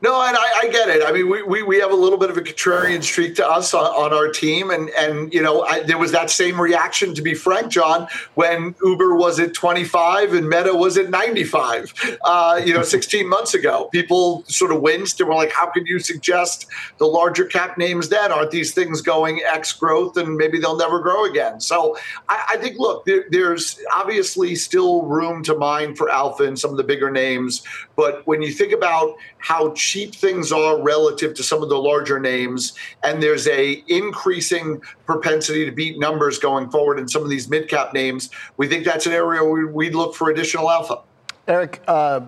No, 0.00 0.22
and 0.22 0.36
I, 0.36 0.60
I, 0.60 0.68
get 0.68 0.88
it. 0.88 1.02
I 1.04 1.10
mean, 1.10 1.28
we, 1.28 1.42
we, 1.42 1.62
we 1.64 1.80
have 1.80 1.90
a 1.90 1.96
little 1.96 2.18
bit 2.18 2.30
of 2.30 2.36
a 2.36 2.40
contrarian 2.40 3.02
streak 3.02 3.34
to 3.36 3.46
us 3.46 3.74
on, 3.74 3.84
on 3.84 4.12
our 4.12 4.30
team, 4.30 4.70
and 4.70 4.90
and 4.90 5.34
you 5.34 5.42
know, 5.42 5.62
I, 5.62 5.80
there 5.82 5.98
was 5.98 6.12
that 6.12 6.30
same 6.30 6.60
reaction, 6.60 7.14
to 7.14 7.22
be 7.22 7.34
frank, 7.34 7.72
Jon, 7.72 8.06
when 8.36 8.76
Uber 8.84 9.16
was 9.16 9.40
at 9.40 9.54
25 9.54 10.34
and 10.34 10.48
Meta 10.48 10.72
was 10.72 10.96
at 10.98 11.10
95. 11.10 12.18
Uh, 12.22 12.60
you 12.64 12.72
know, 12.72 12.82
16 12.82 13.28
months 13.28 13.54
ago, 13.54 13.88
people 13.90 14.44
sort 14.46 14.70
of 14.70 14.80
winced 14.82 15.18
and 15.18 15.28
were 15.28 15.34
like, 15.34 15.50
"How 15.50 15.66
can 15.66 15.84
you 15.84 15.98
suggest 15.98 16.66
the 16.98 17.06
larger 17.06 17.44
cap 17.44 17.76
names? 17.76 18.08
Then 18.08 18.30
aren't 18.30 18.52
these 18.52 18.72
things 18.72 19.02
going 19.02 19.40
X 19.44 19.72
growth, 19.72 20.16
and 20.16 20.36
maybe 20.36 20.60
they'll 20.60 20.76
never 20.78 21.00
grow 21.00 21.24
again?" 21.24 21.58
So 21.58 21.96
I, 22.28 22.44
I 22.50 22.56
think, 22.58 22.78
look, 22.78 23.04
there, 23.04 23.24
there's 23.30 23.80
obviously 23.92 24.54
still 24.54 25.02
room 25.02 25.42
to 25.42 25.56
mine 25.56 25.96
for 25.96 26.08
alpha 26.08 26.44
in 26.44 26.56
some 26.56 26.70
of 26.70 26.76
the 26.76 26.84
bigger 26.84 27.10
names, 27.10 27.64
but 27.98 28.24
when 28.28 28.40
you 28.40 28.52
think 28.52 28.72
about 28.72 29.16
how 29.38 29.72
cheap 29.72 30.14
things 30.14 30.52
are 30.52 30.80
relative 30.80 31.34
to 31.34 31.42
some 31.42 31.64
of 31.64 31.68
the 31.68 31.76
larger 31.76 32.20
names, 32.20 32.74
and 33.02 33.20
there's 33.20 33.48
a 33.48 33.82
increasing 33.88 34.80
propensity 35.04 35.64
to 35.64 35.72
beat 35.72 35.98
numbers 35.98 36.38
going 36.38 36.70
forward 36.70 37.00
in 37.00 37.08
some 37.08 37.24
of 37.24 37.28
these 37.28 37.50
mid 37.50 37.68
cap 37.68 37.92
names. 37.92 38.30
We 38.56 38.68
think 38.68 38.84
that's 38.84 39.06
an 39.06 39.12
area 39.12 39.44
we'd 39.44 39.96
look 39.96 40.14
for 40.14 40.30
additional 40.30 40.70
alpha. 40.70 41.00
Eric, 41.48 41.82
uh, 41.88 42.20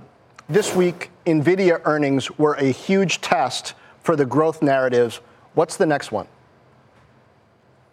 this 0.48 0.74
week, 0.74 1.10
Nvidia 1.24 1.80
earnings 1.84 2.36
were 2.36 2.54
a 2.54 2.72
huge 2.72 3.20
test 3.20 3.74
for 4.02 4.16
the 4.16 4.26
growth 4.26 4.62
narratives. 4.62 5.20
What's 5.54 5.76
the 5.76 5.86
next 5.86 6.10
one? 6.10 6.26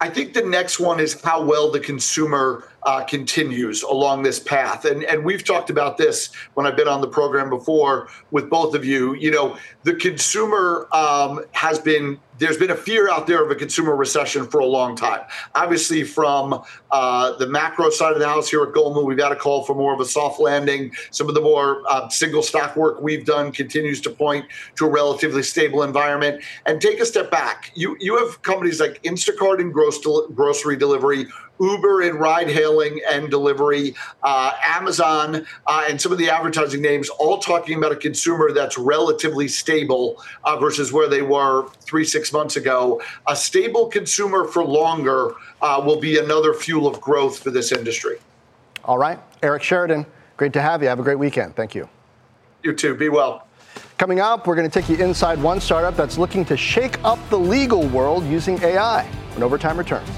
I 0.00 0.08
think 0.08 0.32
the 0.32 0.42
next 0.42 0.78
one 0.78 1.00
is 1.00 1.20
how 1.20 1.42
well 1.42 1.72
the 1.72 1.80
consumer 1.80 2.70
uh, 2.84 3.02
continues 3.04 3.82
along 3.82 4.22
this 4.22 4.38
path. 4.38 4.84
And, 4.84 5.02
and 5.04 5.24
we've 5.24 5.42
talked 5.42 5.70
about 5.70 5.98
this 5.98 6.30
when 6.54 6.66
I've 6.66 6.76
been 6.76 6.86
on 6.86 7.00
the 7.00 7.08
program 7.08 7.50
before 7.50 8.08
with 8.30 8.48
both 8.48 8.74
of 8.74 8.84
you. 8.84 9.14
You 9.14 9.32
know, 9.32 9.56
the 9.82 9.94
consumer 9.94 10.88
um, 10.92 11.44
has 11.50 11.80
been 11.80 12.20
there's 12.38 12.56
been 12.56 12.70
a 12.70 12.76
fear 12.76 13.08
out 13.10 13.26
there 13.26 13.44
of 13.44 13.50
a 13.50 13.54
consumer 13.54 13.94
recession 13.96 14.46
for 14.46 14.60
a 14.60 14.66
long 14.66 14.96
time. 14.96 15.20
Obviously, 15.54 16.04
from 16.04 16.62
uh, 16.90 17.36
the 17.36 17.46
macro 17.46 17.90
side 17.90 18.12
of 18.12 18.18
the 18.18 18.28
house 18.28 18.48
here 18.48 18.62
at 18.62 18.72
Goldman, 18.72 19.04
we've 19.04 19.18
got 19.18 19.32
a 19.32 19.36
call 19.36 19.64
for 19.64 19.74
more 19.74 19.92
of 19.92 20.00
a 20.00 20.04
soft 20.04 20.40
landing. 20.40 20.92
Some 21.10 21.28
of 21.28 21.34
the 21.34 21.40
more 21.40 21.82
uh, 21.88 22.08
single 22.08 22.42
stock 22.42 22.76
work 22.76 23.00
we've 23.00 23.24
done 23.24 23.52
continues 23.52 24.00
to 24.02 24.10
point 24.10 24.46
to 24.76 24.86
a 24.86 24.90
relatively 24.90 25.42
stable 25.42 25.82
environment. 25.82 26.42
And 26.66 26.80
take 26.80 27.00
a 27.00 27.06
step 27.06 27.30
back. 27.30 27.72
You 27.74 27.96
you 28.00 28.16
have 28.16 28.42
companies 28.42 28.80
like 28.80 29.02
Instacart 29.02 29.60
and 29.60 29.72
gross 29.72 30.00
del- 30.00 30.28
grocery 30.28 30.76
delivery 30.76 31.26
Uber 31.60 32.02
in 32.02 32.16
ride 32.16 32.48
hailing 32.48 33.00
and 33.10 33.30
delivery, 33.30 33.94
uh, 34.22 34.52
Amazon, 34.64 35.46
uh, 35.66 35.84
and 35.88 36.00
some 36.00 36.12
of 36.12 36.18
the 36.18 36.30
advertising 36.30 36.82
names, 36.82 37.08
all 37.08 37.38
talking 37.38 37.78
about 37.78 37.92
a 37.92 37.96
consumer 37.96 38.52
that's 38.52 38.78
relatively 38.78 39.48
stable 39.48 40.22
uh, 40.44 40.58
versus 40.58 40.92
where 40.92 41.08
they 41.08 41.22
were 41.22 41.68
three, 41.80 42.04
six 42.04 42.32
months 42.32 42.56
ago. 42.56 43.00
A 43.26 43.36
stable 43.36 43.86
consumer 43.86 44.44
for 44.44 44.64
longer 44.64 45.34
uh, 45.60 45.82
will 45.84 46.00
be 46.00 46.18
another 46.18 46.54
fuel 46.54 46.86
of 46.86 47.00
growth 47.00 47.38
for 47.38 47.50
this 47.50 47.72
industry. 47.72 48.18
All 48.84 48.98
right. 48.98 49.18
Eric 49.42 49.62
Sheridan, 49.62 50.06
great 50.36 50.52
to 50.54 50.62
have 50.62 50.82
you. 50.82 50.88
Have 50.88 51.00
a 51.00 51.02
great 51.02 51.18
weekend. 51.18 51.54
Thank 51.56 51.74
you. 51.74 51.88
You 52.62 52.74
too. 52.74 52.94
Be 52.94 53.08
well. 53.08 53.46
Coming 53.98 54.20
up, 54.20 54.46
we're 54.46 54.54
going 54.54 54.68
to 54.68 54.80
take 54.80 54.88
you 54.88 54.96
inside 55.04 55.42
one 55.42 55.60
startup 55.60 55.96
that's 55.96 56.18
looking 56.18 56.44
to 56.46 56.56
shake 56.56 57.02
up 57.04 57.18
the 57.30 57.38
legal 57.38 57.86
world 57.88 58.24
using 58.24 58.60
AI 58.62 59.04
when 59.34 59.42
overtime 59.42 59.76
returns. 59.76 60.08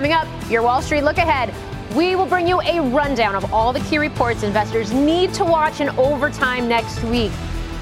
Coming 0.00 0.14
up, 0.14 0.50
your 0.50 0.62
Wall 0.62 0.80
Street 0.80 1.02
look 1.02 1.18
ahead. 1.18 1.52
We 1.94 2.16
will 2.16 2.24
bring 2.24 2.48
you 2.48 2.58
a 2.62 2.80
rundown 2.80 3.34
of 3.34 3.52
all 3.52 3.70
the 3.70 3.80
key 3.80 3.98
reports 3.98 4.42
investors 4.42 4.94
need 4.94 5.34
to 5.34 5.44
watch 5.44 5.82
in 5.82 5.90
overtime 5.98 6.66
next 6.66 7.02
week. 7.04 7.30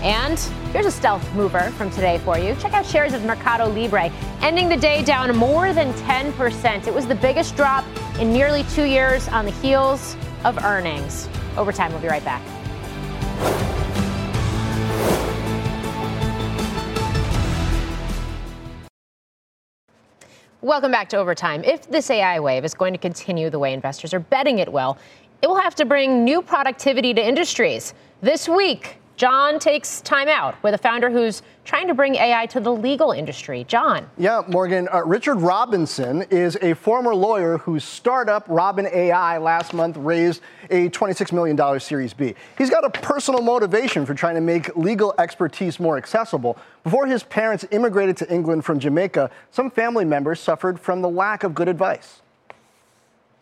And 0.03 0.37
here's 0.73 0.87
a 0.87 0.91
stealth 0.91 1.25
mover 1.37 1.71
from 1.77 1.91
today 1.91 2.19
for 2.25 2.37
you. 2.37 2.57
Check 2.57 2.73
out 2.73 2.85
shares 2.85 3.13
of 3.13 3.23
Mercado 3.23 3.69
Libre, 3.69 4.11
ending 4.43 4.69
the 4.69 4.77
day 4.77 5.05
down 5.05 5.37
more 5.37 5.73
than 5.73 5.93
10%. 5.93 6.89
It 6.89 6.93
was 6.93 7.07
the 7.07 7.15
biggest 7.15 7.55
drop 7.55 7.85
in 8.19 8.33
nearly 8.33 8.65
two 8.75 8.83
years 8.83 9.29
on 9.29 9.45
the 9.45 9.53
heels 9.53 10.17
of 10.45 10.59
earnings. 10.65 11.29
Overtime, 11.57 11.93
we'll 11.93 12.03
be 12.03 12.09
right 12.09 12.25
back. 12.25 13.78
Welcome 20.61 20.91
back 20.91 21.09
to 21.11 21.17
Overtime. 21.19 21.63
If 21.63 21.89
this 21.89 22.11
AI 22.11 22.41
wave 22.41 22.65
is 22.65 22.75
going 22.75 22.93
to 22.93 22.99
continue 22.99 23.49
the 23.49 23.61
way 23.61 23.73
investors 23.73 24.13
are 24.13 24.19
betting 24.19 24.59
it 24.59 24.73
will, 24.73 24.99
it 25.41 25.47
will 25.47 25.61
have 25.61 25.77
to 25.77 25.85
bring 25.85 26.25
new 26.25 26.43
productivity 26.43 27.15
to 27.15 27.25
industries. 27.25 27.95
This 28.23 28.49
week, 28.49 28.97
Jon 29.19 29.59
takes 29.59 30.01
time 30.03 30.29
out 30.29 30.55
with 30.63 30.75
a 30.75 30.79
founder 30.79 31.11
who's 31.11 31.43
trying 31.65 31.89
to 31.89 31.95
bring 31.95 32.15
AI 32.15 32.47
to 32.47 32.61
the 32.61 32.73
legal 32.73 33.11
industry. 33.11 33.65
Jon. 33.65 34.09
Yeah, 34.17 34.43
Morgan. 34.47 34.89
Uh, 34.95 35.05
Richard 35.05 35.39
Robinson 35.39 36.23
is 36.31 36.57
a 36.63 36.75
former 36.75 37.13
lawyer 37.13 37.59
whose 37.59 37.83
startup, 37.83 38.45
Robin 38.47 38.87
AI, 38.87 39.39
last 39.39 39.75
month 39.75 39.97
raised 39.97 40.41
a 40.71 40.89
$26 40.91 41.33
million 41.33 41.81
Series 41.81 42.15
B. 42.15 42.37
He's 42.57 42.71
got 42.71 42.85
a 42.85 42.91
personal 42.91 43.43
motivation 43.43 44.07
for 44.07 44.15
trying 44.15 44.37
to 44.37 44.41
make 44.41 44.77
legal 44.77 45.13
expertise 45.19 45.81
more 45.81 45.97
accessible. 45.97 46.57
Before 46.85 47.09
his 47.09 47.25
parents 47.25 47.65
immigrated 47.73 48.17
to 48.19 48.33
England 48.33 48.65
from 48.65 48.79
Jamaica, 48.79 49.33
some 49.51 49.69
family 49.69 50.05
members 50.05 50.39
suffered 50.39 50.79
from 50.79 51.03
the 51.03 51.09
lack 51.09 51.43
of 51.43 51.57
good 51.57 51.67
advice. 51.67 52.23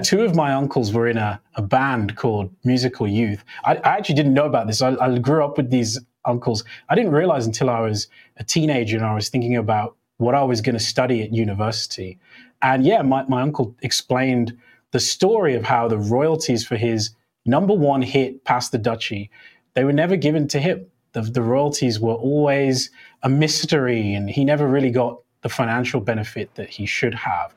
Two 0.02 0.22
of 0.22 0.34
my 0.34 0.52
uncles 0.52 0.92
were 0.92 1.08
in 1.08 1.16
a, 1.16 1.40
a 1.54 1.62
band 1.62 2.16
called 2.16 2.54
Musical 2.64 3.08
Youth. 3.08 3.44
I, 3.64 3.76
I 3.76 3.96
actually 3.96 4.16
didn't 4.16 4.34
know 4.34 4.44
about 4.44 4.66
this. 4.66 4.82
I, 4.82 4.94
I 4.96 5.18
grew 5.18 5.44
up 5.44 5.56
with 5.56 5.70
these 5.70 5.98
uncles. 6.26 6.64
I 6.88 6.94
didn't 6.94 7.12
realize 7.12 7.46
until 7.46 7.70
I 7.70 7.80
was 7.80 8.08
a 8.36 8.44
teenager 8.44 8.96
and 8.96 9.06
I 9.06 9.14
was 9.14 9.28
thinking 9.28 9.56
about 9.56 9.96
what 10.18 10.34
I 10.34 10.42
was 10.42 10.60
going 10.60 10.76
to 10.76 10.82
study 10.82 11.22
at 11.22 11.32
university. 11.32 12.18
And 12.62 12.84
yeah, 12.84 13.02
my, 13.02 13.24
my 13.24 13.42
uncle 13.42 13.74
explained 13.82 14.56
the 14.92 15.00
story 15.00 15.54
of 15.54 15.64
how 15.64 15.88
the 15.88 15.98
royalties 15.98 16.66
for 16.66 16.76
his 16.76 17.10
number 17.44 17.74
one 17.74 18.02
hit, 18.02 18.44
Pass 18.44 18.68
the 18.68 18.78
Dutchie, 18.78 19.30
they 19.74 19.84
were 19.84 19.92
never 19.92 20.16
given 20.16 20.48
to 20.48 20.58
him. 20.58 20.86
The, 21.12 21.22
the 21.22 21.42
royalties 21.42 22.00
were 22.00 22.14
always 22.14 22.90
a 23.22 23.28
mystery, 23.28 24.14
and 24.14 24.28
he 24.28 24.44
never 24.44 24.66
really 24.66 24.90
got 24.90 25.20
the 25.42 25.48
financial 25.48 26.00
benefit 26.00 26.54
that 26.54 26.68
he 26.68 26.86
should 26.86 27.14
have. 27.14 27.54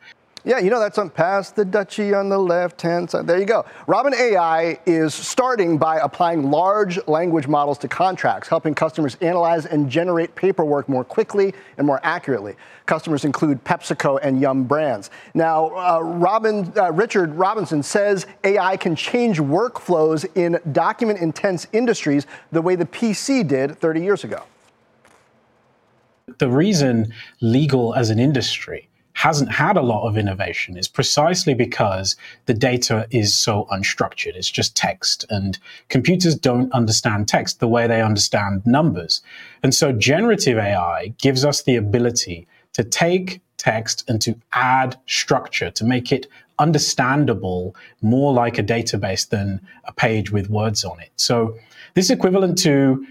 Yeah, 0.49 0.57
you 0.57 0.71
know 0.71 0.79
that's 0.79 0.97
on 0.97 1.11
past 1.11 1.55
the 1.55 1.63
dutchie 1.63 2.19
on 2.19 2.27
the 2.27 2.39
left 2.39 2.81
hand 2.81 3.11
side. 3.11 3.27
There 3.27 3.37
you 3.37 3.45
go. 3.45 3.67
Robin 3.85 4.15
AI 4.15 4.79
is 4.87 5.13
starting 5.13 5.77
by 5.77 5.99
applying 5.99 6.49
large 6.49 6.97
language 7.07 7.47
models 7.47 7.77
to 7.77 7.87
contracts, 7.87 8.49
helping 8.49 8.73
customers 8.73 9.15
analyze 9.21 9.67
and 9.67 9.87
generate 9.91 10.33
paperwork 10.33 10.89
more 10.89 11.03
quickly 11.03 11.53
and 11.77 11.85
more 11.85 11.99
accurately. 12.01 12.55
Customers 12.87 13.25
include 13.25 13.63
PepsiCo 13.63 14.17
and 14.23 14.41
Yum 14.41 14.63
brands. 14.63 15.11
Now, 15.35 15.67
uh, 15.67 15.99
Robin, 16.01 16.73
uh, 16.75 16.93
Richard 16.93 17.35
Robinson 17.35 17.83
says 17.83 18.25
AI 18.43 18.75
can 18.75 18.95
change 18.95 19.39
workflows 19.39 20.25
in 20.35 20.59
document 20.71 21.19
intense 21.19 21.67
industries 21.73 22.25
the 22.51 22.63
way 22.63 22.73
the 22.73 22.87
PC 22.87 23.47
did 23.47 23.77
30 23.77 24.01
years 24.01 24.23
ago. 24.23 24.41
The 26.39 26.49
reason 26.49 27.13
legal 27.39 27.93
as 27.93 28.09
an 28.09 28.17
industry 28.17 28.88
hasn't 29.19 29.51
had 29.51 29.75
a 29.75 29.81
lot 29.81 30.07
of 30.07 30.17
innovation 30.17 30.77
is 30.77 30.87
precisely 30.87 31.53
because 31.53 32.15
the 32.45 32.53
data 32.53 33.05
is 33.11 33.37
so 33.37 33.67
unstructured. 33.69 34.33
It's 34.33 34.49
just 34.49 34.77
text, 34.77 35.25
and 35.29 35.59
computers 35.89 36.35
don't 36.35 36.71
understand 36.71 37.27
text 37.27 37.59
the 37.59 37.67
way 37.67 37.85
they 37.85 38.01
understand 38.01 38.65
numbers. 38.65 39.21
And 39.61 39.75
so 39.75 39.91
generative 39.91 40.57
AI 40.57 41.13
gives 41.17 41.43
us 41.43 41.63
the 41.63 41.75
ability 41.75 42.47
to 42.71 42.83
take 42.85 43.41
text 43.57 44.09
and 44.09 44.21
to 44.21 44.37
add 44.53 44.95
structure 45.05 45.69
to 45.69 45.83
make 45.83 46.13
it 46.13 46.25
understandable 46.57 47.75
more 48.01 48.31
like 48.31 48.57
a 48.57 48.63
database 48.63 49.27
than 49.27 49.59
a 49.83 49.91
page 49.91 50.31
with 50.31 50.49
words 50.49 50.85
on 50.85 50.97
it. 51.01 51.11
So 51.17 51.57
this 51.93 52.05
is 52.05 52.11
equivalent 52.11 52.57
to 52.59 53.05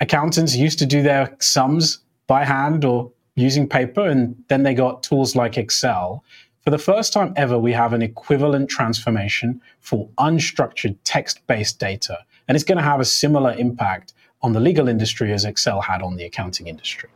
accountants 0.00 0.54
used 0.54 0.78
to 0.80 0.84
do 0.84 1.00
their 1.00 1.34
sums 1.40 2.00
by 2.26 2.44
hand 2.44 2.84
or 2.84 3.10
using 3.36 3.68
paper, 3.68 4.06
and 4.06 4.42
then 4.48 4.62
they 4.62 4.74
got 4.74 5.02
tools 5.02 5.34
like 5.34 5.58
Excel. 5.58 6.24
For 6.62 6.70
the 6.70 6.78
first 6.78 7.12
time 7.12 7.32
ever, 7.36 7.58
we 7.58 7.72
have 7.72 7.92
an 7.92 8.02
equivalent 8.02 8.70
transformation 8.70 9.60
for 9.80 10.08
unstructured 10.18 10.96
text 11.04 11.46
based 11.46 11.78
data. 11.78 12.18
And 12.48 12.56
it's 12.56 12.64
going 12.64 12.78
to 12.78 12.84
have 12.84 13.00
a 13.00 13.04
similar 13.04 13.52
impact 13.54 14.14
on 14.42 14.52
the 14.52 14.60
legal 14.60 14.88
industry 14.88 15.32
as 15.32 15.44
Excel 15.44 15.80
had 15.80 16.02
on 16.02 16.16
the 16.16 16.24
accounting 16.24 16.66
industry. 16.66 17.10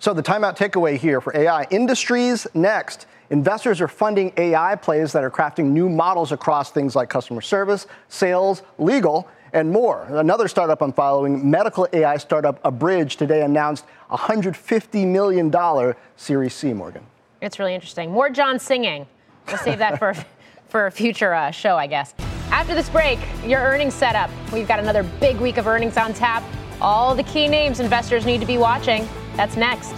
So, 0.00 0.12
the 0.12 0.22
timeout 0.22 0.56
takeaway 0.56 0.96
here 0.96 1.20
for 1.20 1.36
AI 1.36 1.66
industries 1.70 2.46
next. 2.54 3.06
Investors 3.30 3.80
are 3.80 3.88
funding 3.88 4.32
AI 4.36 4.76
plays 4.76 5.12
that 5.12 5.24
are 5.24 5.30
crafting 5.30 5.70
new 5.70 5.88
models 5.88 6.30
across 6.30 6.70
things 6.70 6.94
like 6.94 7.08
customer 7.08 7.40
service, 7.40 7.86
sales, 8.08 8.62
legal, 8.78 9.26
and 9.54 9.70
more. 9.70 10.04
Another 10.10 10.48
startup 10.48 10.82
I'm 10.82 10.92
following, 10.92 11.48
medical 11.48 11.88
AI 11.92 12.18
startup 12.18 12.60
Abridge, 12.64 13.16
today 13.16 13.42
announced 13.42 13.86
$150 14.10 15.06
million 15.06 15.94
Series 16.16 16.52
C, 16.52 16.74
Morgan. 16.74 17.06
It's 17.40 17.58
really 17.58 17.74
interesting. 17.74 18.10
More 18.10 18.28
Jon 18.28 18.58
singing. 18.58 19.06
We'll 19.46 19.58
save 19.58 19.78
that 19.78 19.98
for, 19.98 20.14
for 20.68 20.86
a 20.86 20.90
future 20.90 21.32
uh, 21.32 21.50
show, 21.52 21.76
I 21.76 21.86
guess. 21.86 22.14
After 22.50 22.74
this 22.74 22.88
break, 22.88 23.18
your 23.46 23.60
earnings 23.60 23.94
setup. 23.94 24.30
We've 24.52 24.68
got 24.68 24.80
another 24.80 25.04
big 25.20 25.38
week 25.38 25.56
of 25.56 25.66
earnings 25.66 25.96
on 25.96 26.12
tap. 26.12 26.42
All 26.80 27.14
the 27.14 27.22
key 27.22 27.48
names 27.48 27.80
investors 27.80 28.26
need 28.26 28.40
to 28.40 28.46
be 28.46 28.58
watching. 28.58 29.08
That's 29.36 29.56
next. 29.56 29.94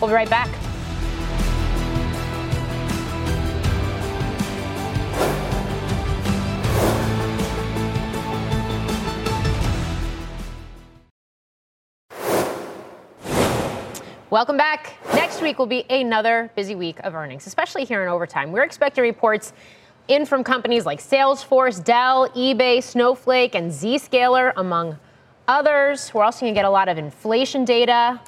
We'll 0.00 0.08
be 0.08 0.14
right 0.14 0.30
back. 0.30 0.48
Welcome 14.28 14.56
back. 14.56 14.94
Next 15.14 15.40
week 15.40 15.56
will 15.56 15.66
be 15.66 15.84
another 15.88 16.50
busy 16.56 16.74
week 16.74 16.98
of 17.04 17.14
earnings, 17.14 17.46
especially 17.46 17.84
here 17.84 18.02
in 18.02 18.08
overtime. 18.08 18.50
We're 18.50 18.64
expecting 18.64 19.02
reports 19.02 19.52
in 20.08 20.26
from 20.26 20.42
companies 20.42 20.84
like 20.84 20.98
Salesforce, 20.98 21.82
Dell, 21.82 22.28
eBay, 22.30 22.82
Snowflake, 22.82 23.54
and 23.54 23.70
Zscaler, 23.70 24.52
among 24.56 24.98
others. 25.46 26.12
We're 26.12 26.24
also 26.24 26.40
going 26.40 26.54
to 26.54 26.58
get 26.58 26.64
a 26.64 26.70
lot 26.70 26.88
of 26.88 26.98
inflation 26.98 27.64
data 27.64 28.20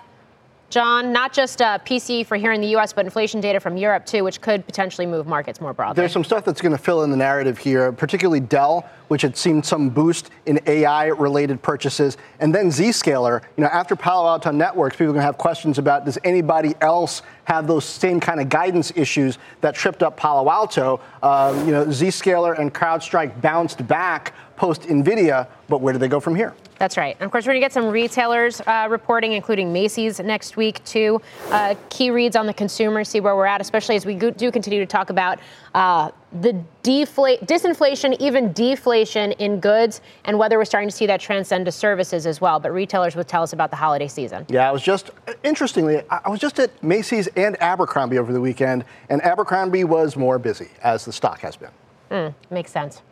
Jon, 0.71 1.15
not 1.15 1.33
just 1.33 1.63
uh, 1.63 1.79
PC 1.79 2.27
for 2.27 2.37
here 2.37 2.53
in 2.53 2.61
the 2.61 2.67
U.S., 2.69 2.93
but 2.93 3.07
inflation 3.07 3.41
data 3.41 3.59
from 3.59 3.79
Europe 3.79 4.05
too, 4.05 4.23
which 4.23 4.43
could 4.43 4.67
potentially 4.67 5.07
move 5.07 5.27
markets 5.27 5.63
more 5.63 5.73
broadly. 5.73 5.99
There's 5.99 6.13
some 6.13 6.25
stuff 6.25 6.45
that's 6.45 6.61
going 6.61 6.77
to 6.77 6.83
fill 6.83 7.05
in 7.05 7.11
the 7.11 7.17
narrative 7.17 7.57
here, 7.57 7.91
particularly 7.91 8.41
Dell, 8.41 8.87
which 9.09 9.23
had 9.23 9.35
seen 9.35 9.63
some 9.63 9.89
boost 9.89 10.29
in 10.45 10.61
AI-related 10.67 11.63
purchases, 11.63 12.19
and 12.41 12.55
then 12.55 12.69
Zscaler. 12.69 13.41
You 13.57 13.65
know, 13.65 13.71
after 13.71 13.97
Palo 13.97 14.29
Alto 14.29 14.51
Networks, 14.51 14.97
people 14.97 15.07
are 15.07 15.15
going 15.15 15.21
to 15.21 15.27
have 15.27 15.39
questions 15.39 15.79
about 15.79 16.05
does 16.05 16.19
anybody 16.23 16.75
else 16.83 17.23
have 17.45 17.67
those 17.67 17.87
same 17.87 18.21
kind 18.21 18.39
of 18.39 18.51
guidance 18.51 18.93
issues 18.95 19.39
that 19.63 19.75
tripped 19.75 20.03
up 20.03 20.19
Palo 20.19 20.51
Alto? 20.51 21.01
Uh, 21.23 21.63
you 21.65 21.73
know, 21.73 21.87
Zscaler 21.87 22.59
and 22.59 22.75
CrowdStrike 22.75 23.41
bounced 23.41 23.87
back 23.89 24.35
post 24.57 24.83
Nvidia, 24.83 25.47
but 25.69 25.81
where 25.81 25.95
do 25.95 25.99
they 25.99 26.09
go 26.09 26.21
from 26.21 26.35
here? 26.35 26.55
That's 26.79 26.97
right. 26.97 27.17
And 27.19 27.25
of 27.27 27.33
course, 27.33 27.45
we're 27.45 27.55
going 27.55 27.61
to 27.61 27.65
get 27.65 27.73
some 27.73 27.89
retailers 27.89 28.61
uh, 28.61 28.87
reporting, 28.89 29.33
including 29.33 29.73
Macy's 29.73 30.21
next 30.21 30.57
week, 30.57 30.83
too. 30.85 31.21
Uh, 31.51 31.75
key 31.91 32.11
reads 32.11 32.37
on 32.37 32.47
the 32.47 32.55
consumer, 32.55 33.03
see 33.03 33.19
where 33.21 33.35
we're 33.35 33.47
at, 33.47 33.61
especially 33.61 33.97
as 33.97 34.07
we 34.07 34.15
go- 34.15 34.31
do 34.31 34.53
continue 34.53 34.79
to 34.79 34.87
talk 34.87 35.11
about 35.11 35.41
uh, 35.75 36.11
the 36.41 36.53
deflate, 36.85 37.41
disinflation, 37.47 38.17
even 38.21 38.53
deflation 38.53 39.33
in 39.33 39.59
goods, 39.59 40.03
and 40.25 40.39
whether 40.39 40.57
we're 40.57 40.65
starting 40.65 40.89
to 40.89 40.95
see 40.95 41.07
that 41.07 41.21
transcend 41.21 41.65
to 41.65 41.73
services 41.73 42.27
as 42.27 42.41
well. 42.41 42.61
But 42.61 42.73
retailers 42.73 43.17
will 43.17 43.25
tell 43.25 43.43
us 43.43 43.53
about 43.53 43.71
the 43.71 43.77
holiday 43.77 44.09
season. 44.09 44.47
Yeah, 44.49 44.69
I 44.69 44.73
was 44.73 44.83
just, 44.83 45.11
interestingly, 45.43 46.03
I 46.11 46.29
was 46.29 46.39
just 46.39 46.61
at 46.61 46.83
Macy's 46.83 47.27
and 47.29 47.61
Abercrombie 47.61 48.19
over 48.19 48.33
the 48.33 48.41
weekend, 48.41 48.85
and 49.09 49.21
Abercrombie 49.23 49.83
was 49.85 50.17
more 50.17 50.39
busy, 50.39 50.69
as 50.83 51.05
the 51.05 51.13
stock 51.13 51.41
has 51.41 51.57
been. 51.57 51.71
Mm, 52.11 52.35
makes 52.51 52.71
sense. 52.71 53.03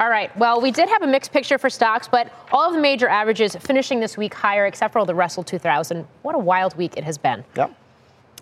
All 0.00 0.08
right. 0.08 0.34
Well, 0.38 0.62
we 0.62 0.70
did 0.70 0.88
have 0.88 1.02
a 1.02 1.06
mixed 1.06 1.30
picture 1.30 1.58
for 1.58 1.68
stocks, 1.68 2.08
but 2.08 2.32
all 2.52 2.66
of 2.66 2.72
the 2.72 2.80
major 2.80 3.06
averages 3.06 3.54
finishing 3.56 4.00
this 4.00 4.16
week 4.16 4.32
higher, 4.32 4.64
except 4.64 4.94
for 4.94 5.04
the 5.04 5.14
Russell 5.14 5.44
2000. 5.44 6.06
What 6.22 6.34
a 6.34 6.38
wild 6.38 6.74
week 6.78 6.96
it 6.96 7.04
has 7.04 7.18
been. 7.18 7.44
Yep. 7.54 7.74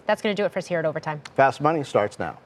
That's 0.06 0.22
going 0.22 0.34
to 0.34 0.40
do 0.40 0.46
it 0.46 0.52
for 0.52 0.60
us 0.60 0.68
here 0.68 0.78
at 0.78 0.84
Overtime. 0.84 1.20
Fast 1.34 1.60
Money 1.60 1.82
starts 1.82 2.20
now. 2.20 2.38